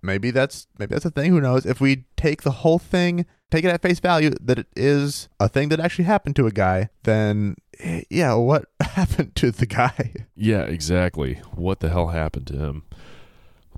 maybe 0.02 0.32
that's 0.32 0.68
maybe 0.78 0.96
that's 0.96 1.06
a 1.06 1.12
thing. 1.12 1.32
Who 1.32 1.42
knows? 1.42 1.66
If 1.66 1.80
we 1.82 2.06
take 2.16 2.44
the 2.44 2.52
whole 2.52 2.80
thing, 2.80 3.26
take 3.52 3.64
it 3.64 3.70
at 3.70 3.82
face 3.82 4.00
value 4.00 4.32
that 4.42 4.60
it 4.60 4.68
is 4.76 5.30
a 5.40 5.50
thing 5.50 5.70
that 5.70 5.80
actually 5.80 6.06
happened 6.06 6.36
to 6.38 6.48
a 6.48 6.52
guy, 6.52 6.90
then 7.04 7.56
eh, 7.80 8.02
yeah, 8.10 8.34
what 8.34 8.66
happened 8.82 9.36
to 9.36 9.52
the 9.52 9.66
guy? 9.66 10.14
Yeah, 10.36 10.64
exactly. 10.64 11.36
What 11.54 11.80
the 11.80 11.90
hell 11.90 12.08
happened 12.08 12.48
to 12.48 12.58
him? 12.58 12.84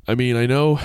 I 0.08 0.16
mean, 0.16 0.36
I 0.36 0.46
know 0.46 0.80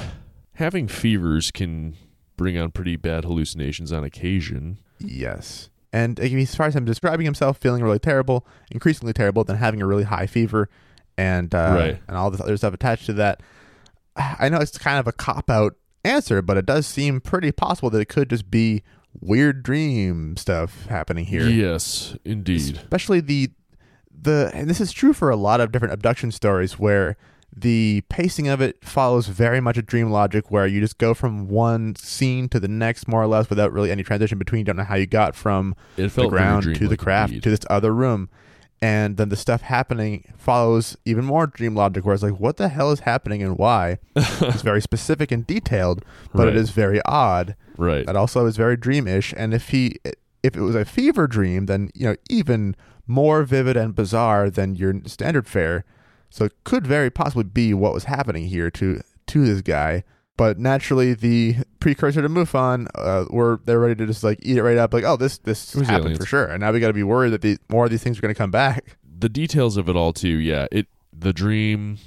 having 0.55 0.89
fevers 0.89 1.51
can 1.51 1.97
bring 2.37 2.59
on 2.59 2.71
pretty 2.71 2.97
bad 2.97 3.25
hallucinations 3.25 3.93
on 3.93 4.05
occasion. 4.05 4.79
Yes. 4.99 5.71
And 5.93 6.19
as 6.19 6.55
far 6.55 6.67
as 6.67 6.75
him 6.75 6.85
describing 6.85 7.25
himself 7.25 7.59
feeling 7.59 7.83
really 7.83 7.99
terrible, 8.01 8.47
increasingly 8.71 9.13
terrible, 9.13 9.45
then 9.45 9.57
having 9.57 9.81
a 9.81 9.87
really 9.87 10.03
high 10.05 10.27
fever, 10.27 10.69
and 11.17 11.55
uh, 11.55 11.75
Right. 11.79 12.03
and 12.09 12.17
all 12.17 12.31
this 12.31 12.41
other 12.41 12.57
stuff 12.57 12.75
attached 12.75 13.07
to 13.07 13.13
that, 13.15 13.41
I 14.17 14.49
know 14.49 14.59
it's 14.59 14.77
kind 14.79 14.99
of 14.99 15.07
a 15.07 15.13
cop 15.13 15.49
out 15.49 15.77
answer, 16.05 16.43
but 16.43 16.57
it 16.57 16.67
does 16.67 16.87
seem 16.87 17.21
pretty 17.21 17.53
possible 17.53 17.91
that 17.91 18.01
it 18.01 18.09
could 18.09 18.31
just 18.31 18.51
be 18.51 18.83
weird 19.21 19.63
dream 19.63 20.37
stuff 20.37 20.87
happening 20.87 21.27
here. 21.27 21.49
Yes, 21.49 22.17
indeed. 22.25 22.77
Especially 22.77 23.21
the 23.21 23.51
pacing 27.61 28.49
of 28.49 28.61
it 28.61 28.85
follows 28.85 29.27
very 29.29 29.61
much 29.61 29.77
a 29.79 29.83
dream 29.83 30.11
logic 30.11 30.51
where 30.51 30.67
you 30.67 30.81
just 30.81 30.99
go 30.99 31.15
from 31.15 31.49
one 31.49 31.95
scene 31.97 32.49
to 32.51 32.61
the 32.61 32.69
next 32.69 33.09
more 33.09 33.23
or 33.23 33.27
less 33.27 33.49
without 33.51 33.73
really 33.73 33.91
any 33.91 34.03
transition 34.03 34.39
between. 34.39 34.61
You 34.61 34.65
don't 34.65 34.77
know 34.77 34.85
how 34.85 34.97
you 34.97 35.07
got 35.07 35.35
from 35.35 35.75
the 35.97 36.29
ground 36.29 36.65
to 36.77 36.89
the 36.89 36.97
craft 36.97 37.33
indeed. 37.33 37.43
to 37.45 37.51
this 37.51 37.61
other 37.71 37.93
room. 37.95 38.29
And 38.83 39.17
then 39.17 39.31
the 39.31 39.37
stuff 39.37 39.63
happening 39.63 40.31
follows 40.37 40.97
even 41.07 41.25
more 41.25 41.47
dream 41.47 41.75
logic, 41.75 42.05
where 42.05 42.13
it's 42.13 42.23
like, 42.23 42.39
what 42.39 42.59
the 42.59 42.69
hell 42.69 42.91
is 42.93 43.01
happening 43.01 43.43
and 43.43 43.57
why? 43.57 43.99
it's 44.17 44.61
very 44.63 44.83
specific 44.83 45.33
and 45.33 45.47
detailed, 45.47 46.05
but 46.35 46.41
Right. 46.47 46.49
it 46.49 46.57
is 46.57 46.71
very 46.71 47.01
odd. 47.07 47.57
right. 47.79 48.05
That 48.05 48.17
also 48.17 48.45
is 48.45 48.57
very 48.59 48.77
dreamish. 48.77 49.33
And 49.39 49.55
if 49.55 49.71
he, 49.71 49.97
if 50.43 50.55
it 50.55 50.61
was 50.61 50.75
a 50.75 50.85
fever 50.85 51.27
dream, 51.27 51.65
then 51.67 51.89
you 51.95 52.07
know 52.09 52.17
even 52.29 52.77
more 53.07 53.43
vivid 53.45 53.77
and 53.77 53.95
bizarre 53.95 54.51
than 54.51 54.75
your 54.75 54.95
standard 55.07 55.47
fare. 55.47 55.85
So 56.35 56.47
it 56.47 56.65
could 56.65 56.85
very 56.85 57.11
possibly 57.11 57.45
be 57.45 57.75
what 57.75 57.95
was 57.95 58.05
happening 58.05 58.47
here 58.49 58.69
to 58.73 59.01
to 59.29 59.47
this 59.47 59.63
guy. 59.63 60.03
But 60.37 60.59
naturally, 60.59 61.15
the 61.15 61.59
precursor 61.79 62.23
to 62.23 62.29
Mufon, 62.29 62.89
uh, 62.97 63.27
were 63.31 63.61
they're 63.67 63.79
ready 63.79 63.95
to 63.95 64.05
just 64.05 64.25
like 64.25 64.41
eat 64.43 64.57
it 64.57 64.65
right 64.65 64.77
up, 64.77 64.93
like, 64.93 65.05
oh, 65.05 65.17
this 65.17 65.39
this 65.39 65.75
happened 65.75 65.91
aliens. 65.91 66.19
for 66.19 66.27
sure, 66.27 66.47
and 66.47 66.61
now 66.61 66.73
we 66.73 66.81
got 66.81 66.89
to 66.89 66.93
be 66.93 67.05
worried 67.05 67.31
that 67.31 67.43
the 67.43 67.57
more 67.69 67.85
of 67.85 67.93
these 67.93 68.03
things 68.03 68.19
are 68.19 68.21
going 68.21 68.35
to 68.35 68.39
come 68.39 68.51
back. 68.51 68.97
the 69.17 69.29
details 69.29 69.77
of 69.77 69.89
it 69.89 69.95
all 69.95 70.13
too 70.13 70.37
yeah 70.51 70.67
it 70.73 70.89
the 71.17 71.33
dream 71.33 71.99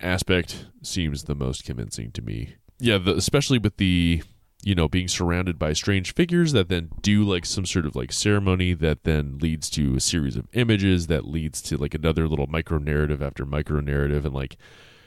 aspect 0.00 0.66
seems 0.82 1.24
the 1.24 1.34
most 1.34 1.64
convincing 1.64 2.10
to 2.12 2.20
me 2.20 2.54
yeah 2.78 2.98
the, 2.98 3.16
especially 3.16 3.58
with 3.58 3.78
the 3.78 4.22
you 4.64 4.74
know 4.74 4.88
being 4.88 5.08
surrounded 5.08 5.58
by 5.58 5.72
strange 5.72 6.14
figures 6.14 6.52
that 6.52 6.68
then 6.68 6.88
do 7.00 7.24
like 7.24 7.44
some 7.44 7.66
sort 7.66 7.84
of 7.86 7.96
like 7.96 8.12
ceremony 8.12 8.72
that 8.74 9.04
then 9.04 9.38
leads 9.38 9.68
to 9.70 9.96
a 9.96 10.00
series 10.00 10.36
of 10.36 10.46
images 10.52 11.08
that 11.08 11.26
leads 11.26 11.60
to 11.60 11.76
like 11.76 11.94
another 11.94 12.28
little 12.28 12.46
micro 12.46 12.78
narrative 12.78 13.20
after 13.22 13.44
micro 13.44 13.80
narrative 13.80 14.24
and 14.24 14.34
like 14.34 14.56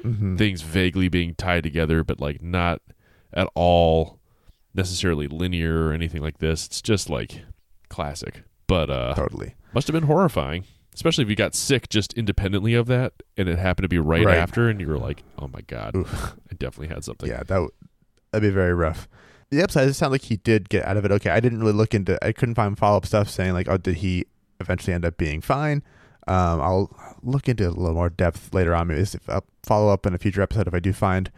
Mm-hmm. 0.04 0.36
things 0.36 0.62
vaguely 0.62 1.08
being 1.10 1.34
tied 1.34 1.64
together 1.64 2.04
but 2.04 2.20
like 2.20 2.40
not 2.40 2.80
at 3.34 3.48
all 3.56 4.20
necessarily 4.76 5.28
linear 5.28 5.88
or 5.88 5.94
anything 5.94 6.22
like 6.22 6.38
this 6.38 6.68
it's 6.68 6.80
just 6.80 7.10
like 7.10 7.44
classic 7.90 8.44
but 8.68 8.92
uh 8.92 9.16
Totally. 9.16 9.56
must 9.74 9.88
have 9.88 9.94
been 9.96 10.04
horrifying, 10.04 10.66
especially 10.94 11.24
if 11.24 11.30
you 11.32 11.36
got 11.36 11.56
sick 11.56 11.90
just 11.90 12.14
independently 12.14 12.74
of 12.76 12.86
that, 12.88 13.14
and 13.38 13.48
it 13.50 13.58
happened 13.58 13.84
to 13.84 13.90
be 13.90 13.98
right, 14.00 14.26
Right. 14.26 14.38
after, 14.38 14.70
and 14.70 14.80
you 14.82 14.88
were 14.88 14.98
like, 14.98 15.24
"Oh 15.40 15.48
my 15.48 15.62
god. 15.62 15.96
I 15.96 16.54
definitely 16.58 16.88
had 16.94 17.04
something." 17.04 17.30
Yeah, 17.30 17.38
that 17.40 17.48
w- 17.50 17.70
that'd 18.32 18.48
be 18.48 18.54
very 18.54 18.74
rough. 18.74 19.08
The 19.56 19.64
upside, 19.64 19.88
it 19.88 19.94
sounds 19.94 20.12
like 20.12 20.24
he 20.24 20.38
did 20.38 20.70
get 20.70 20.86
out 20.86 20.98
of 20.98 21.06
it. 21.06 21.12
Okay, 21.12 21.30
I 21.30 21.40
didn't 21.40 21.60
really 21.60 21.74
look 21.74 21.94
into. 21.94 22.24
I 22.26 22.32
couldn't 22.32 22.56
find 22.56 22.78
follow 22.78 22.98
up 22.98 23.06
stuff 23.06 23.30
saying 23.30 23.54
like, 23.54 23.68
oh, 23.70 23.78
did 23.78 23.98
he 23.98 24.26
eventually 24.60 24.94
end 24.94 25.06
up 25.06 25.18
being 25.18 25.42
fine? 25.42 25.84
Um, 26.28 26.60
I'll 26.62 27.18
look 27.22 27.48
into 27.48 27.66
it 27.66 27.68
a 27.68 27.72
little 27.72 27.94
more 27.94 28.10
depth 28.10 28.54
later 28.54 28.74
on. 28.76 28.88
Maybe 28.88 29.02
if 29.02 29.30
I'll 29.30 29.46
follow 29.64 29.92
up 29.94 30.06
in 30.06 30.14
a 30.14 30.18
future 30.18 30.42
episode 30.42 30.68
if 30.68 30.74
I 30.74 30.80
do 30.80 30.92
find 30.94 31.32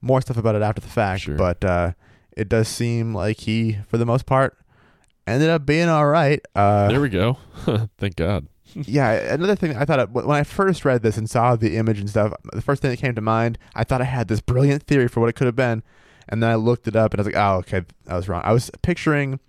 more 0.00 0.20
stuff 0.20 0.36
about 0.36 0.54
it 0.54 0.62
after 0.62 0.80
the 0.80 0.88
fact. 0.88 1.22
Sure. 1.22 1.36
But 1.36 1.64
uh, 1.64 1.92
it 2.36 2.48
does 2.48 2.68
seem 2.68 3.14
like 3.14 3.40
he, 3.40 3.78
for 3.88 3.96
the 3.96 4.06
most 4.06 4.26
part, 4.26 4.56
ended 5.26 5.48
up 5.48 5.64
being 5.64 5.88
all 5.88 6.06
right. 6.06 6.40
Uh, 6.54 6.88
There 6.88 7.00
we 7.00 7.08
go. 7.08 7.38
Thank 7.98 8.16
God. 8.16 8.46
yeah, 8.74 9.12
another 9.34 9.54
thing 9.56 9.76
I 9.76 9.84
thought 9.84 10.00
of, 10.00 10.12
when 10.12 10.30
I 10.30 10.42
first 10.42 10.84
read 10.84 11.02
this 11.02 11.16
and 11.16 11.30
saw 11.30 11.54
the 11.56 11.76
image 11.76 12.00
and 12.00 12.10
stuff, 12.10 12.32
the 12.52 12.62
first 12.62 12.82
thing 12.82 12.90
that 12.90 12.98
came 12.98 13.14
to 13.14 13.20
mind, 13.20 13.56
I 13.74 13.84
thought 13.84 14.00
I 14.00 14.04
had 14.04 14.28
this 14.28 14.40
brilliant 14.40 14.82
theory 14.82 15.06
for 15.08 15.20
what 15.20 15.28
it 15.28 15.34
could 15.34 15.46
have 15.46 15.56
been, 15.56 15.82
and 16.28 16.42
then 16.42 16.50
I 16.50 16.54
looked 16.54 16.88
it 16.88 16.96
up 16.96 17.12
and 17.12 17.20
I 17.20 17.22
was 17.22 17.26
like, 17.26 17.42
oh, 17.42 17.56
okay, 17.58 17.82
I 18.08 18.16
was 18.16 18.28
wrong. 18.28 18.42
I 18.44 18.52
was 18.52 18.70
picturing 18.82 19.40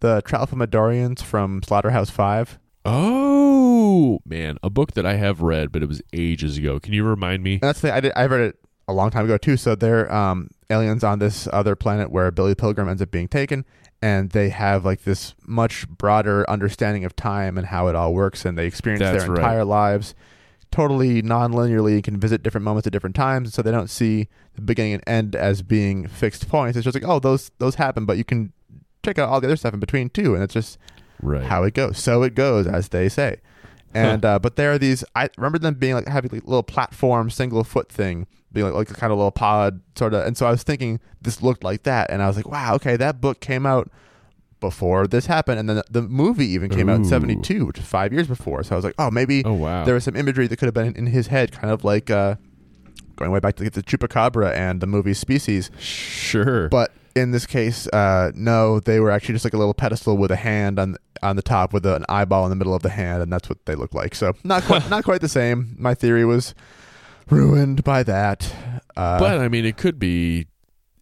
the 0.00 0.22
Tralfamadorians 0.22 1.22
from 1.22 1.62
Slaughterhouse 1.62 2.10
Five. 2.10 2.58
Oh 2.84 4.20
man, 4.26 4.58
a 4.62 4.70
book 4.70 4.92
that 4.92 5.06
I 5.06 5.14
have 5.14 5.40
read, 5.40 5.72
but 5.72 5.82
it 5.82 5.88
was 5.88 6.02
ages 6.12 6.58
ago. 6.58 6.78
Can 6.78 6.92
you 6.92 7.04
remind 7.04 7.42
me? 7.42 7.58
That's 7.58 7.80
the 7.80 7.88
thing, 7.88 7.96
I 7.96 8.00
did. 8.00 8.12
I 8.14 8.26
read 8.26 8.40
it 8.40 8.58
a 8.86 8.92
long 8.92 9.10
time 9.10 9.24
ago 9.24 9.38
too. 9.38 9.56
So 9.56 9.74
they're 9.74 10.12
um, 10.12 10.50
aliens 10.68 11.02
on 11.04 11.18
this 11.18 11.48
other 11.52 11.74
planet 11.76 12.10
where 12.10 12.30
Billy 12.30 12.54
Pilgrim 12.54 12.88
ends 12.88 13.00
up 13.00 13.10
being 13.10 13.28
taken, 13.28 13.64
and 14.02 14.30
they 14.30 14.50
have 14.50 14.84
like 14.84 15.04
this 15.04 15.34
much 15.46 15.88
broader 15.88 16.48
understanding 16.50 17.04
of 17.04 17.16
time 17.16 17.56
and 17.56 17.68
how 17.68 17.88
it 17.88 17.96
all 17.96 18.12
works, 18.12 18.44
and 18.44 18.58
they 18.58 18.66
experience 18.66 19.00
That's 19.00 19.24
their 19.24 19.32
right. 19.32 19.38
entire 19.38 19.64
lives 19.64 20.14
totally 20.74 21.22
non-linearly 21.22 21.94
and 21.94 22.02
can 22.04 22.18
visit 22.18 22.42
different 22.42 22.64
moments 22.64 22.84
at 22.84 22.92
different 22.92 23.14
times. 23.14 23.54
So 23.54 23.62
they 23.62 23.70
don't 23.70 23.88
see 23.88 24.26
the 24.56 24.60
beginning 24.60 24.94
and 24.94 25.02
end 25.06 25.36
as 25.36 25.62
being 25.62 26.08
fixed 26.08 26.48
points. 26.48 26.76
It's 26.76 26.84
just 26.84 26.96
like, 26.96 27.08
oh, 27.08 27.20
those 27.20 27.52
those 27.58 27.76
happen, 27.76 28.04
but 28.06 28.16
you 28.18 28.24
can 28.24 28.52
check 29.04 29.18
out 29.18 29.28
all 29.28 29.40
the 29.40 29.46
other 29.46 29.56
stuff 29.56 29.72
in 29.72 29.78
between 29.80 30.10
too, 30.10 30.34
and 30.34 30.42
it's 30.42 30.54
just 30.54 30.78
Right. 31.22 31.44
how 31.44 31.62
it 31.62 31.74
goes. 31.74 31.98
So 31.98 32.22
it 32.24 32.34
goes, 32.34 32.66
as 32.66 32.88
they 32.88 33.08
say. 33.08 33.40
And 33.94 34.24
uh, 34.24 34.40
but 34.40 34.56
there 34.56 34.72
are 34.72 34.78
these. 34.78 35.04
I 35.14 35.30
remember 35.36 35.60
them 35.60 35.74
being 35.74 35.94
like 35.94 36.08
having 36.08 36.30
like 36.32 36.44
little 36.44 36.64
platform 36.64 37.30
single 37.30 37.62
foot 37.62 37.88
thing, 37.88 38.26
being 38.52 38.66
like 38.66 38.74
like 38.74 38.90
a 38.90 38.94
kind 38.94 39.12
of 39.12 39.18
little 39.18 39.30
pod 39.30 39.80
sort 39.96 40.12
of. 40.12 40.26
And 40.26 40.36
so 40.36 40.46
I 40.46 40.50
was 40.50 40.64
thinking 40.64 40.98
this 41.22 41.40
looked 41.40 41.62
like 41.62 41.84
that, 41.84 42.10
and 42.10 42.20
I 42.20 42.26
was 42.26 42.34
like, 42.36 42.48
wow, 42.48 42.74
okay, 42.74 42.96
that 42.96 43.20
book 43.20 43.38
came 43.38 43.64
out 43.64 43.88
before 44.60 45.06
this 45.06 45.26
happened, 45.26 45.58
and 45.58 45.68
then 45.68 45.76
the, 45.76 45.84
the 45.90 46.02
movie 46.02 46.46
even 46.46 46.70
came 46.70 46.88
out 46.88 46.96
in 46.96 47.04
'72, 47.04 47.66
which 47.66 47.78
is 47.78 47.84
five 47.84 48.12
years 48.12 48.26
before. 48.26 48.62
So 48.62 48.74
I 48.74 48.76
was 48.76 48.84
like, 48.84 48.94
oh, 48.98 49.10
maybe 49.10 49.44
oh 49.44 49.54
wow. 49.54 49.84
there 49.84 49.94
was 49.94 50.04
some 50.04 50.16
imagery 50.16 50.46
that 50.46 50.56
could 50.56 50.66
have 50.66 50.74
been 50.74 50.86
in, 50.88 50.96
in 50.96 51.06
his 51.06 51.28
head, 51.28 51.52
kind 51.52 51.72
of 51.72 51.84
like 51.84 52.10
uh, 52.10 52.36
going 53.16 53.30
way 53.30 53.40
back 53.40 53.56
to 53.56 53.68
the 53.68 53.82
chupacabra 53.82 54.54
and 54.54 54.80
the 54.80 54.86
movie 54.86 55.14
Species. 55.14 55.70
sure. 55.78 56.68
But 56.68 56.92
in 57.14 57.30
this 57.30 57.46
case, 57.46 57.86
uh, 57.88 58.32
no, 58.34 58.80
they 58.80 59.00
were 59.00 59.10
actually 59.10 59.34
just 59.34 59.44
like 59.44 59.54
a 59.54 59.58
little 59.58 59.74
pedestal 59.74 60.16
with 60.16 60.30
a 60.30 60.36
hand 60.36 60.78
on 60.78 60.96
on 61.22 61.36
the 61.36 61.42
top 61.42 61.72
with 61.72 61.86
an 61.86 62.04
eyeball 62.08 62.44
in 62.44 62.50
the 62.50 62.56
middle 62.56 62.74
of 62.74 62.82
the 62.82 62.90
hand, 62.90 63.22
and 63.22 63.32
that's 63.32 63.48
what 63.48 63.64
they 63.66 63.74
look 63.74 63.94
like. 63.94 64.14
So 64.14 64.34
not 64.44 64.64
quite 64.64 64.88
not 64.90 65.04
quite 65.04 65.20
the 65.20 65.28
same. 65.28 65.76
My 65.78 65.94
theory 65.94 66.24
was 66.24 66.54
ruined 67.30 67.84
by 67.84 68.02
that. 68.02 68.52
Uh, 68.96 69.18
but 69.18 69.38
I 69.38 69.48
mean, 69.48 69.64
it 69.64 69.76
could 69.76 69.98
be, 69.98 70.46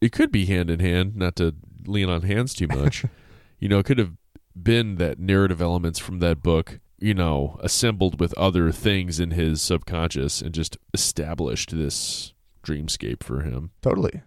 it 0.01 0.13
could 0.13 0.31
be 0.33 0.47
hand 0.47 0.71
in 0.71 0.81
hand. 0.81 1.17
Not 1.17 1.37
to 1.37 1.55
lean 1.87 2.09
on 2.09 2.23
hands 2.23 2.55
too 2.55 2.69
much. 2.69 3.05
you 3.63 3.69
know, 3.69 3.79
it 3.79 3.87
could 3.87 3.99
have 3.99 4.13
been 4.61 4.97
that 4.97 5.19
narrative 5.21 5.63
elements 5.63 5.99
from 6.01 6.19
that 6.19 6.43
book. 6.43 6.81
You 6.99 7.15
know, 7.15 7.59
assembled 7.61 8.21
with 8.21 8.33
other 8.35 8.71
things 8.71 9.19
in 9.19 9.33
his 9.33 9.61
subconscious 9.63 10.41
and 10.41 10.53
just 10.55 10.77
established 10.95 11.71
this 11.77 12.33
dreamscape 12.65 13.23
for 13.25 13.43
him. 13.43 13.71
totally. 13.81 14.23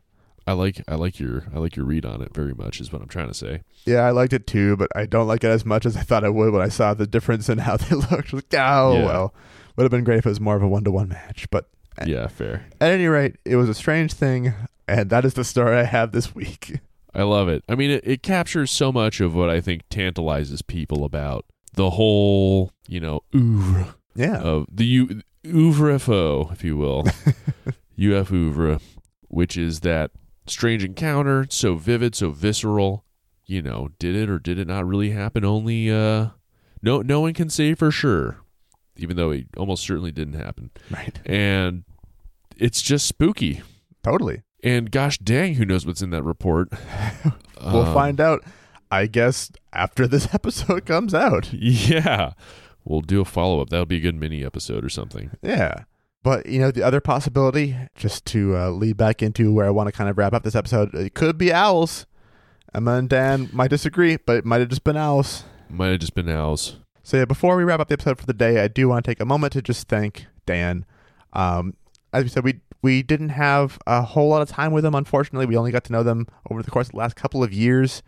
I 0.48 0.52
like 0.54 0.82
I 0.88 0.96
like 0.96 1.20
your 1.20 1.46
I 1.56 1.60
like 1.60 1.76
your 1.76 1.86
read 1.86 2.06
on 2.06 2.22
it 2.22 2.34
very 2.34 2.54
much 2.54 2.80
is 2.82 2.92
what 2.94 3.02
I'm 3.02 3.08
trying 3.08 3.30
to 3.30 3.34
say. 3.34 3.62
Yeah, 3.86 4.02
I 4.02 4.12
liked 4.12 4.34
it 4.34 4.46
too, 4.46 4.76
but 4.78 4.90
I 4.96 5.06
don't 5.06 5.26
like 5.28 5.44
it 5.44 5.50
as 5.50 5.66
much 5.66 5.86
as 5.86 5.96
I 5.98 6.02
thought 6.02 6.24
I 6.26 6.30
would 6.30 6.52
when 6.54 6.62
I 6.62 6.68
saw 6.70 6.94
the 6.94 7.08
difference 7.08 7.50
in 7.50 7.58
how 7.60 7.78
they 7.84 7.96
looked. 7.96 8.32
Like, 8.34 8.54
oh 8.54 8.94
Yeah. 8.98 9.06
well, 9.06 9.34
would 9.76 9.84
have 9.84 9.92
been 9.92 10.04
great 10.04 10.20
if 10.20 10.26
it 10.26 10.30
was 10.30 10.40
more 10.42 10.56
of 10.58 10.62
a 10.64 10.68
one 10.68 10.84
to 10.84 10.92
one 10.92 11.10
match. 11.10 11.48
But 11.50 11.68
Yeah, 12.06 12.28
fair. 12.28 12.66
at 12.82 12.92
any 12.92 13.08
rate, 13.08 13.38
it 13.46 13.56
was 13.56 13.70
a 13.70 13.74
strange 13.74 14.14
thing, 14.14 14.54
and 14.88 15.10
that 15.10 15.24
is 15.26 15.34
the 15.34 15.44
story 15.46 15.78
I 15.78 15.84
have 15.84 16.12
this 16.12 16.36
week. 16.36 16.80
I 17.16 17.24
love 17.24 17.48
it. 17.48 17.64
I 17.70 17.76
mean, 17.76 17.92
it, 17.92 18.06
it 18.06 18.24
captures 18.24 18.72
so 18.72 18.92
much 18.92 19.22
of 19.22 19.34
what 19.34 19.50
I 19.50 19.62
think 19.62 19.84
tantalizes 19.90 20.62
people 20.62 21.04
about 21.06 21.46
the 21.74 21.92
whole, 21.92 22.72
you 22.88 23.00
know, 23.00 23.22
oeuvre 23.34 23.96
Yeah, 24.16 24.38
of 24.38 24.68
the 24.72 24.86
U, 24.86 25.22
oeuvre 25.46 26.00
faux, 26.00 26.52
if 26.54 26.64
you 26.64 26.78
will, 26.78 27.06
UF 28.00 28.32
oeuvre, 28.32 28.80
which 29.30 29.58
is 29.58 29.80
that 29.82 30.12
strange 30.48 30.84
encounter, 30.84 31.48
so 31.50 31.76
vivid, 31.76 32.16
so 32.16 32.30
visceral. 32.32 33.04
You 33.46 33.62
know, 33.62 33.90
did 34.00 34.16
it 34.16 34.30
or 34.30 34.40
did 34.40 34.58
it 34.58 34.68
not 34.68 34.88
really 34.88 35.12
happen? 35.12 35.46
Only 35.46 35.92
uh, 35.92 36.30
no, 36.82 37.02
no 37.02 37.22
one 37.22 37.34
can 37.34 37.50
say 37.50 37.76
for 37.76 37.92
sure, 37.92 38.38
even 38.98 39.18
though 39.18 39.30
it 39.32 39.46
almost 39.56 39.84
certainly 39.84 40.12
didn't 40.12 40.34
happen. 40.34 40.72
right. 40.90 41.20
And 41.26 41.84
it's 42.58 42.82
just 42.82 43.06
spooky. 43.06 43.62
Totally. 44.04 44.42
And 44.66 44.92
gosh 44.92 45.18
dang, 45.20 45.54
who 45.56 45.66
knows 45.66 45.86
what's 45.86 46.02
in 46.02 46.10
that 46.10 46.24
report? 46.24 46.70
We'll 47.64 47.86
Um, 47.88 47.94
find 47.94 48.20
out, 48.22 48.44
I 48.92 49.08
guess, 49.08 49.50
after 49.74 50.08
this 50.08 50.28
episode 50.34 50.86
comes 50.86 51.14
out. 51.14 51.52
Yeah. 51.54 52.34
We'll 52.84 53.02
do 53.02 53.22
a 53.22 53.26
follow 53.26 53.62
up. 53.62 53.70
That'll 53.70 53.86
be 53.88 53.96
a 53.96 54.02
good 54.02 54.14
mini 54.16 54.44
episode 54.46 54.84
or 54.86 54.90
something. 54.90 55.32
Yeah. 55.42 55.86
But, 56.22 56.46
you 56.48 56.60
know, 56.60 56.70
the 56.70 56.84
other 56.84 57.00
possibility, 57.02 57.76
just 57.96 58.26
to 58.28 58.56
uh, 58.58 58.70
lead 58.72 58.98
back 58.98 59.24
into 59.24 59.52
where 59.54 59.66
I 59.66 59.70
want 59.70 59.88
to 59.88 59.92
kind 59.94 60.10
of 60.10 60.18
wrap 60.18 60.34
up 60.34 60.44
this 60.44 60.54
episode, 60.54 60.94
it 60.94 61.14
could 61.16 61.38
be 61.38 61.52
owls. 61.54 62.06
Emma 62.74 62.96
and 62.96 63.08
Dan 63.10 63.50
might 63.54 63.70
disagree, 63.70 64.18
but 64.18 64.36
it 64.38 64.46
might 64.46 64.60
have 64.60 64.70
just 64.70 64.84
been 64.84 64.98
owls. 64.98 65.46
Might 65.70 65.88
have 65.92 66.00
just 66.02 66.14
been 66.14 66.30
owls. 66.30 66.76
So, 67.04 67.18
yeah, 67.18 67.26
before 67.26 67.56
we 67.56 67.64
wrap 67.64 67.80
up 67.80 67.88
the 67.88 67.94
episode 67.94 68.20
for 68.20 68.26
the 68.26 68.34
day, 68.34 68.60
I 68.62 68.68
do 68.68 68.90
want 68.90 69.06
to 69.06 69.10
take 69.12 69.20
a 69.22 69.26
moment 69.26 69.54
to 69.54 69.62
just 69.62 69.88
thank 69.88 70.26
Dan. 70.46 70.86
Um, 71.34 71.76
as 72.14 72.24
we 72.24 72.30
said, 72.30 72.44
we 72.44 72.60
we 72.86 73.02
didn't 73.02 73.30
have 73.30 73.80
a 73.88 74.04
whole 74.04 74.30
lot 74.30 74.44
of 74.44 74.48
time 74.48 74.72
with 74.72 74.84
them. 74.84 74.94
Unfortunately, 74.94 75.48
we 75.48 75.58
only 75.58 75.72
got 75.72 75.84
to 75.86 75.92
know 75.92 76.04
them 76.04 76.28
over 76.52 76.62
the 76.62 76.70
course 76.70 76.86
of 76.86 76.92
the 76.92 77.00
last 77.00 77.16
couple 77.16 77.44
of 77.44 77.52
years. 77.52 78.04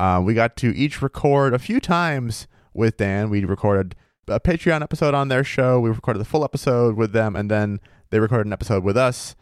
Uh, 0.00 0.22
we 0.24 0.32
got 0.32 0.56
to 0.56 0.74
each 0.74 1.02
record 1.02 1.52
a 1.52 1.58
few 1.58 1.80
times 1.80 2.46
with 2.72 2.96
Dan. 2.96 3.28
We 3.28 3.44
recorded 3.44 3.94
a 4.26 4.40
Patreon 4.40 4.80
episode 4.80 5.12
on 5.12 5.28
their 5.28 5.44
show. 5.44 5.80
We 5.80 5.90
recorded 5.90 6.18
the 6.18 6.24
full 6.24 6.44
episode 6.44 6.96
with 6.96 7.12
them, 7.12 7.36
and 7.36 7.50
then 7.50 7.78
they 8.08 8.20
recorded 8.20 8.46
an 8.46 8.54
episode 8.54 8.82
with 8.82 8.96
us, 8.96 9.36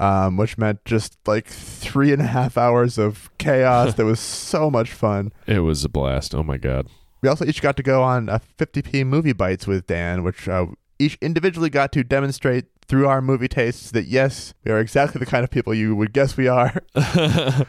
um, 0.00 0.36
which 0.36 0.58
meant 0.58 0.84
just 0.84 1.16
like 1.24 1.46
three 1.46 2.12
and 2.12 2.20
a 2.20 2.26
half 2.26 2.58
hours 2.58 2.98
of 2.98 3.30
chaos. 3.38 3.94
that 3.94 4.04
was 4.04 4.18
so 4.18 4.72
much 4.72 4.90
fun. 4.92 5.32
It 5.46 5.60
was 5.60 5.84
a 5.84 5.88
blast. 5.88 6.34
Oh 6.34 6.42
my 6.42 6.56
god. 6.56 6.88
We 7.22 7.28
also 7.28 7.44
each 7.44 7.62
got 7.62 7.76
to 7.76 7.84
go 7.84 8.02
on 8.02 8.28
a 8.28 8.40
50p 8.58 9.06
movie 9.06 9.34
bites 9.34 9.68
with 9.68 9.86
Dan, 9.86 10.24
which 10.24 10.48
uh, 10.48 10.66
each 10.98 11.16
individually 11.20 11.70
got 11.70 11.92
to 11.92 12.02
demonstrate 12.02 12.64
through 12.86 13.06
our 13.08 13.20
movie 13.22 13.48
tastes 13.48 13.90
that 13.92 14.06
yes, 14.06 14.54
we 14.64 14.70
are 14.72 14.80
exactly 14.80 15.18
the 15.18 15.26
kind 15.26 15.44
of 15.44 15.50
people 15.50 15.72
you 15.74 15.94
would 15.96 16.12
guess 16.12 16.36
we 16.36 16.48
are. 16.48 16.82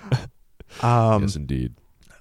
Um, 0.82 1.22
yes, 1.22 1.36
indeed. 1.36 1.76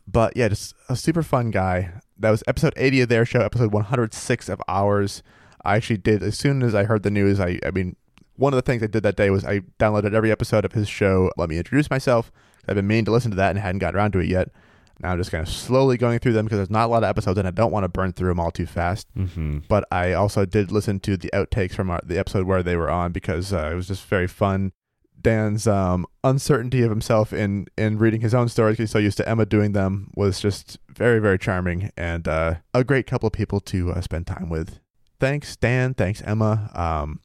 but 0.07 0.37
yeah, 0.37 0.49
just 0.49 0.75
a 0.91 0.95
super 0.97 1.23
fun 1.23 1.51
guy. 1.51 1.93
That 2.19 2.31
was 2.31 2.43
episode 2.47 2.75
80 2.77 3.01
of 3.03 3.09
their 3.09 3.25
show, 3.25 3.41
episode 3.41 3.73
106 3.73 4.49
of 4.51 4.61
ours. 4.69 5.23
I 5.65 5.77
actually 5.77 5.97
did 5.97 6.23
as 6.23 6.37
soon 6.39 6.63
as 6.63 6.75
I 6.75 6.85
heard 6.85 7.03
the 7.03 7.11
news. 7.11 7.41
I, 7.41 7.59
I 7.65 7.71
mean, 7.71 7.97
one 8.37 8.53
of 8.53 8.57
the 8.57 8.63
things 8.63 8.83
I 8.83 8.89
did 8.89 9.03
that 9.05 9.17
day 9.17 9.31
was 9.31 9.43
I 9.45 9.61
downloaded 9.79 10.13
every 10.13 10.31
episode 10.31 10.67
of 10.67 10.73
his 10.73 10.87
show. 10.89 11.31
Let 11.39 11.49
me 11.49 11.57
introduce 11.57 11.89
myself. 11.89 12.31
I've 12.69 12.77
been 12.77 12.87
meaning 12.87 13.07
to 13.07 13.11
listen 13.11 13.31
to 13.31 13.37
that 13.39 13.51
and 13.51 13.59
hadn't 13.59 13.79
gotten 13.79 13.97
around 13.99 14.13
to 14.13 14.19
it 14.19 14.29
yet. 14.29 14.51
Now 15.01 15.13
I'm 15.13 15.19
just 15.19 15.31
kind 15.31 15.47
of 15.47 15.53
slowly 15.53 15.97
going 15.97 16.19
through 16.19 16.33
them 16.33 16.47
because 16.47 16.59
there's 16.59 16.71
not 16.71 16.87
a 16.87 16.89
lot 16.89 17.03
of 17.03 17.09
episodes 17.09 17.39
and 17.39 17.49
I 17.49 17.51
don't 17.51 17.73
want 17.73 17.85
to 17.85 17.89
burn 17.89 18.13
through 18.13 18.29
them 18.29 18.41
all 18.41 18.51
too 18.51 18.67
fast. 18.67 19.07
Mm-hmm. 19.17 19.61
But 19.69 19.85
I 19.91 20.13
also 20.13 20.45
did 20.45 20.71
listen 20.71 21.01
to 21.01 21.17
the 21.17 21.31
outtakes 21.33 21.75
from 21.75 21.91
our, 21.91 22.01
the 22.05 22.19
episode 22.19 22.47
where 22.47 22.63
they 22.63 22.77
were 22.77 22.91
on 22.91 23.13
because 23.13 23.53
uh, 23.53 23.71
it 23.73 23.75
was 23.75 23.89
just 23.89 24.05
very 24.05 24.27
fun. 24.27 24.73
Dan's 25.21 25.67
um, 25.67 26.07
uncertainty 26.25 26.83
of 26.83 26.91
himself 26.91 27.33
in 27.33 27.67
in 27.79 27.99
reading 27.99 28.21
his 28.21 28.35
own 28.35 28.49
stories 28.49 28.75
because 28.75 28.91
he's 28.91 28.93
so 28.93 28.99
used 28.99 29.17
to 29.19 29.29
Emma 29.29 29.47
doing 29.47 29.73
them 29.73 30.11
was 30.17 30.41
just 30.41 30.79
very 30.89 31.21
very 31.21 31.39
charming 31.39 31.93
and 31.97 32.27
uh, 32.27 32.57
a 32.75 32.83
great 32.83 33.07
couple 33.07 33.29
of 33.29 33.33
people 33.33 33.61
to 33.61 33.93
uh, 33.93 34.01
spend 34.01 34.27
time 34.27 34.49
with. 34.49 34.81
Thanks 35.21 35.55
Dan, 35.55 35.95
thanks 35.95 36.23
Emma. 36.23 36.71
Um, 36.75 37.21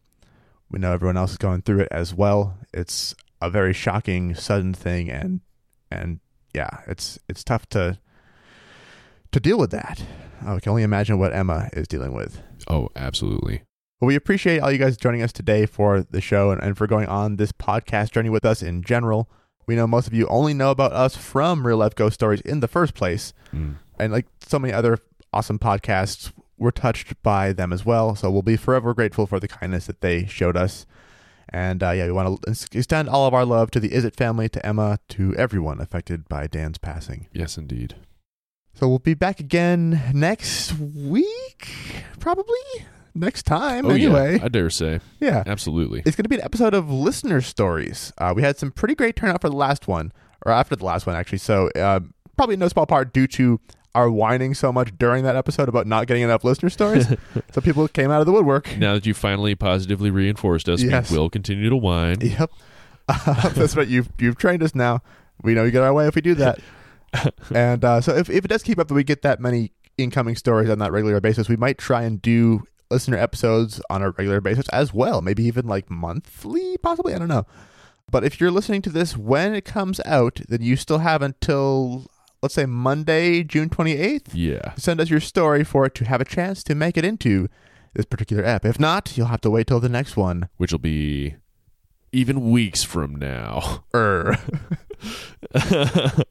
we 0.70 0.80
know 0.80 0.93
everyone 0.93 1.18
else 1.18 1.32
is 1.32 1.38
going 1.38 1.61
through 1.61 1.82
it 1.82 1.88
as 1.89 2.13
well. 2.13 2.57
It's 2.74 3.15
a 3.41 3.49
very 3.49 3.74
shocking, 3.74 4.36
sudden 4.36 4.74
thing, 4.74 5.09
and 5.09 5.41
and 5.89 6.20
yeah, 6.57 6.79
it's 6.87 7.19
it's 7.29 7.43
tough 7.43 7.67
to 7.69 7.99
to 9.31 9.39
deal 9.39 9.59
with 9.59 9.69
that. 9.71 10.03
I 10.41 10.59
can 10.59 10.71
only 10.71 10.83
imagine 10.83 11.19
what 11.19 11.33
Emma 11.33 11.69
is 11.73 11.87
dealing 11.87 12.13
with. 12.13 12.41
Oh, 12.67 12.89
absolutely. 12.95 13.61
Well, 13.99 14.07
we 14.07 14.15
appreciate 14.15 14.59
all 14.59 14.71
you 14.71 14.79
guys 14.79 14.97
joining 14.97 15.21
us 15.21 15.31
today 15.31 15.65
for 15.65 16.01
the 16.01 16.21
show 16.21 16.51
and, 16.51 16.61
and 16.61 16.77
for 16.77 16.87
going 16.87 17.07
on 17.07 17.35
this 17.35 17.51
podcast 17.51 18.11
journey 18.11 18.29
with 18.29 18.43
us 18.43 18.61
in 18.61 18.83
general. 18.83 19.29
We 19.67 19.75
know 19.75 19.85
most 19.87 20.07
of 20.07 20.13
you 20.13 20.27
only 20.27 20.53
know 20.53 20.71
about 20.71 20.93
us 20.93 21.15
from 21.15 21.65
real 21.65 21.77
life 21.77 21.95
ghost 21.95 22.15
stories 22.15 22.41
in 22.41 22.59
the 22.59 22.67
first 22.67 22.93
place. 22.95 23.33
Mm. 23.53 23.77
And 23.99 24.11
like 24.11 24.27
so 24.41 24.57
many 24.57 24.73
other 24.73 24.97
awesome 25.33 25.59
podcasts, 25.59 26.31
we're 26.57 26.71
touched 26.71 27.21
by 27.21 27.53
them 27.53 27.71
as 27.71 27.85
well. 27.85 28.15
So 28.15 28.31
we'll 28.31 28.41
be 28.41 28.57
forever 28.57 28.93
grateful 28.93 29.27
for 29.27 29.39
the 29.39 29.47
kindness 29.47 29.85
that 29.85 30.01
they 30.01 30.25
showed 30.25 30.57
us. 30.57 30.87
And 31.49 31.81
uh, 31.81 31.91
yeah, 31.91 32.05
we 32.05 32.11
want 32.11 32.41
to 32.43 32.77
extend 32.77 33.09
all 33.09 33.25
of 33.25 33.33
our 33.33 33.45
love 33.45 33.71
to 33.71 33.79
the 33.79 33.93
Is 33.93 34.03
It 34.05 34.15
family, 34.15 34.49
to 34.49 34.65
Emma, 34.65 34.99
to 35.09 35.35
everyone 35.35 35.79
affected 35.79 36.27
by 36.27 36.47
Dan's 36.47 36.77
passing. 36.77 37.27
Yes, 37.33 37.57
indeed. 37.57 37.95
So 38.73 38.87
we'll 38.87 38.99
be 38.99 39.13
back 39.15 39.39
again 39.39 40.01
next 40.13 40.77
week, 40.77 41.67
probably 42.19 42.55
next 43.15 43.43
time. 43.43 43.85
Oh, 43.85 43.89
anyway, 43.89 44.37
yeah. 44.37 44.45
I 44.45 44.47
dare 44.49 44.69
say. 44.69 44.99
yeah. 45.19 45.43
Absolutely. 45.47 46.03
It's 46.05 46.15
going 46.15 46.25
to 46.25 46.29
be 46.29 46.35
an 46.35 46.43
episode 46.43 46.73
of 46.73 46.89
listener 46.91 47.41
stories. 47.41 48.13
Uh, 48.17 48.33
we 48.35 48.43
had 48.43 48.57
some 48.57 48.71
pretty 48.71 48.93
great 48.93 49.15
turnout 49.15 49.41
for 49.41 49.49
the 49.49 49.55
last 49.55 49.87
one, 49.87 50.11
or 50.45 50.51
after 50.51 50.75
the 50.75 50.85
last 50.85 51.07
one, 51.07 51.15
actually. 51.15 51.39
So, 51.39 51.69
uh, 51.69 52.01
probably 52.35 52.55
no 52.57 52.67
small 52.67 52.85
part 52.85 53.13
due 53.13 53.25
to 53.27 53.59
our 53.97 54.09
whining 54.09 54.53
so 54.53 54.71
much 54.71 54.97
during 54.97 55.23
that 55.23 55.35
episode 55.35 55.67
about 55.67 55.87
not 55.87 56.07
getting 56.07 56.23
enough 56.23 56.43
listener 56.43 56.69
stories. 56.69 57.07
so, 57.51 57.61
people 57.61 57.87
came 57.87 58.11
out 58.11 58.19
of 58.19 58.25
the 58.27 58.31
woodwork. 58.31 58.77
Now 58.77 58.93
that 58.93 59.05
you 59.05 59.13
finally 59.13 59.55
positively 59.55 60.11
reinforced 60.11 60.69
us, 60.69 60.81
Yes. 60.81 61.11
we 61.11 61.17
will 61.17 61.29
continue 61.29 61.69
to 61.69 61.75
whine. 61.75 62.21
Yep. 62.21 62.51
Uh, 63.09 63.49
that's 63.55 63.75
right. 63.75 63.87
You've, 63.87 64.09
you've 64.19 64.37
trained 64.37 64.61
us 64.63 64.75
now. 64.75 65.01
We 65.41 65.53
know 65.53 65.63
you 65.63 65.71
get 65.71 65.83
our 65.83 65.93
way 65.93 66.07
if 66.07 66.15
we 66.15 66.21
do 66.21 66.35
that. 66.35 66.59
and 67.53 67.83
uh, 67.83 68.01
so, 68.01 68.15
if, 68.15 68.29
if 68.29 68.45
it 68.45 68.47
does 68.47 68.63
keep 68.63 68.79
up 68.79 68.87
that 68.87 68.93
we 68.93 69.03
get 69.03 69.21
that 69.23 69.39
many 69.39 69.71
incoming 69.97 70.35
stories 70.35 70.69
on 70.69 70.79
that 70.79 70.91
regular 70.91 71.19
basis, 71.19 71.49
we 71.49 71.55
might 71.57 71.77
try 71.77 72.03
and 72.03 72.21
do 72.21 72.63
listener 72.91 73.17
episodes 73.17 73.81
on 73.89 74.01
a 74.01 74.11
regular 74.11 74.39
basis 74.41 74.69
as 74.69 74.93
well. 74.93 75.21
Maybe 75.21 75.43
even 75.45 75.67
like 75.67 75.89
monthly, 75.89 76.77
possibly. 76.77 77.13
I 77.13 77.19
don't 77.19 77.27
know. 77.27 77.45
But 78.09 78.23
if 78.23 78.39
you're 78.39 78.51
listening 78.51 78.81
to 78.83 78.89
this 78.89 79.17
when 79.17 79.53
it 79.53 79.65
comes 79.65 79.99
out, 80.05 80.39
then 80.47 80.61
you 80.61 80.75
still 80.77 80.99
have 80.99 81.21
until, 81.21 82.07
let's 82.47 82.55
say, 82.55 82.65
Monday, 82.65 83.43
June 83.43 83.69
28th, 83.69 84.29
Yeah. 84.33 84.73
send 84.77 85.01
us 85.01 85.09
your 85.09 85.19
story 85.19 85.65
for 85.65 85.85
it 85.85 85.93
to 85.95 86.05
have 86.05 86.21
a 86.21 86.25
chance 86.25 86.63
to 86.63 86.75
make 86.75 86.95
it 86.95 87.03
into 87.03 87.49
this 87.93 88.05
particular 88.05 88.41
app. 88.45 88.63
If 88.63 88.79
not, 88.79 89.17
you'll 89.17 89.27
have 89.27 89.41
to 89.41 89.49
wait 89.49 89.67
till 89.67 89.81
the 89.81 89.89
next 89.89 90.15
one. 90.15 90.47
Which 90.55 90.71
will 90.71 90.79
be 90.79 91.35
even 92.13 92.49
weeks 92.49 92.83
from 92.83 93.15
now. 93.17 93.83
Er. 93.93 94.37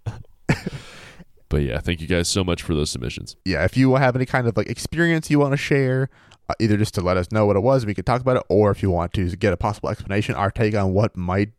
But 1.48 1.62
yeah, 1.62 1.78
thank 1.80 2.00
you 2.00 2.08
guys 2.08 2.28
so 2.28 2.42
much 2.42 2.60
for 2.62 2.74
those 2.74 2.90
submissions. 2.90 3.36
yeah, 3.44 3.64
if 3.64 3.76
you 3.76 3.94
have 3.94 4.16
any 4.16 4.26
kind 4.26 4.48
of 4.48 4.56
like 4.56 4.68
experience 4.68 5.30
you 5.30 5.38
want 5.38 5.52
to 5.52 5.56
share, 5.56 6.08
uh, 6.48 6.54
either 6.58 6.76
just 6.76 6.92
to 6.94 7.00
let 7.00 7.16
us 7.16 7.30
know 7.30 7.46
what 7.46 7.54
it 7.56 7.60
was, 7.60 7.86
we 7.86 7.94
could 7.94 8.04
talk 8.04 8.20
about 8.20 8.36
it, 8.38 8.42
or 8.48 8.72
if 8.72 8.82
you 8.82 8.90
want 8.90 9.12
to 9.12 9.28
get 9.36 9.52
a 9.52 9.56
possible 9.56 9.88
explanation, 9.88 10.34
our 10.34 10.50
take 10.50 10.74
on 10.74 10.92
what 10.92 11.16
might 11.16 11.50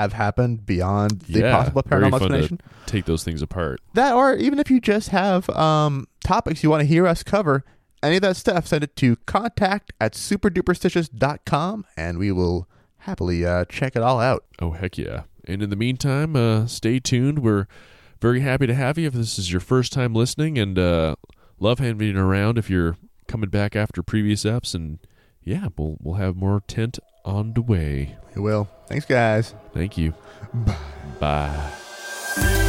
have 0.00 0.12
happened 0.12 0.66
beyond 0.66 1.20
the 1.22 1.40
Yeah, 1.40 1.56
possible 1.56 1.82
paranormal 1.82 2.14
explanation. 2.14 2.60
Take 2.86 3.04
those 3.04 3.24
things 3.24 3.42
apart. 3.42 3.80
That, 3.94 4.14
or 4.14 4.34
even 4.34 4.58
if 4.58 4.70
you 4.70 4.80
just 4.80 5.10
have 5.10 5.48
um, 5.50 6.08
topics 6.24 6.62
you 6.62 6.70
want 6.70 6.80
to 6.80 6.86
hear 6.86 7.06
us 7.06 7.22
cover, 7.22 7.64
any 8.02 8.16
of 8.16 8.22
that 8.22 8.36
stuff, 8.36 8.66
send 8.66 8.84
it 8.84 8.96
to 8.96 9.16
contact 9.26 9.92
at 10.00 10.14
superduperstitious.com 10.14 11.86
and 11.96 12.18
we 12.18 12.32
will 12.32 12.68
happily 12.98 13.44
uh, 13.46 13.64
check 13.66 13.96
it 13.96 14.02
all 14.02 14.20
out. 14.20 14.44
Oh 14.60 14.72
heck 14.72 14.98
yeah! 14.98 15.22
And 15.46 15.62
in 15.62 15.70
the 15.70 15.76
meantime, 15.76 16.36
uh, 16.36 16.66
stay 16.66 16.98
tuned. 16.98 17.38
We're 17.40 17.66
very 18.20 18.40
happy 18.40 18.66
to 18.66 18.74
have 18.74 18.98
you 18.98 19.06
if 19.06 19.12
this 19.14 19.38
is 19.38 19.52
your 19.52 19.60
first 19.60 19.92
time 19.92 20.14
listening, 20.14 20.58
and 20.58 20.78
uh, 20.78 21.16
love 21.58 21.78
having 21.78 22.08
you 22.14 22.18
around 22.18 22.58
if 22.58 22.68
you're 22.68 22.96
coming 23.28 23.50
back 23.50 23.76
after 23.76 24.02
previous 24.02 24.44
eps. 24.44 24.74
And 24.74 24.98
yeah, 25.42 25.68
we'll 25.76 25.96
we'll 26.00 26.16
have 26.16 26.36
more 26.36 26.62
tent 26.66 26.98
on 27.24 27.52
the 27.54 27.62
way. 27.62 28.16
You 28.34 28.42
will. 28.42 28.68
Thanks, 28.86 29.06
guys. 29.06 29.54
Thank 29.72 29.96
you. 29.96 30.14
Bye. 30.52 30.76
Bye. 31.20 32.60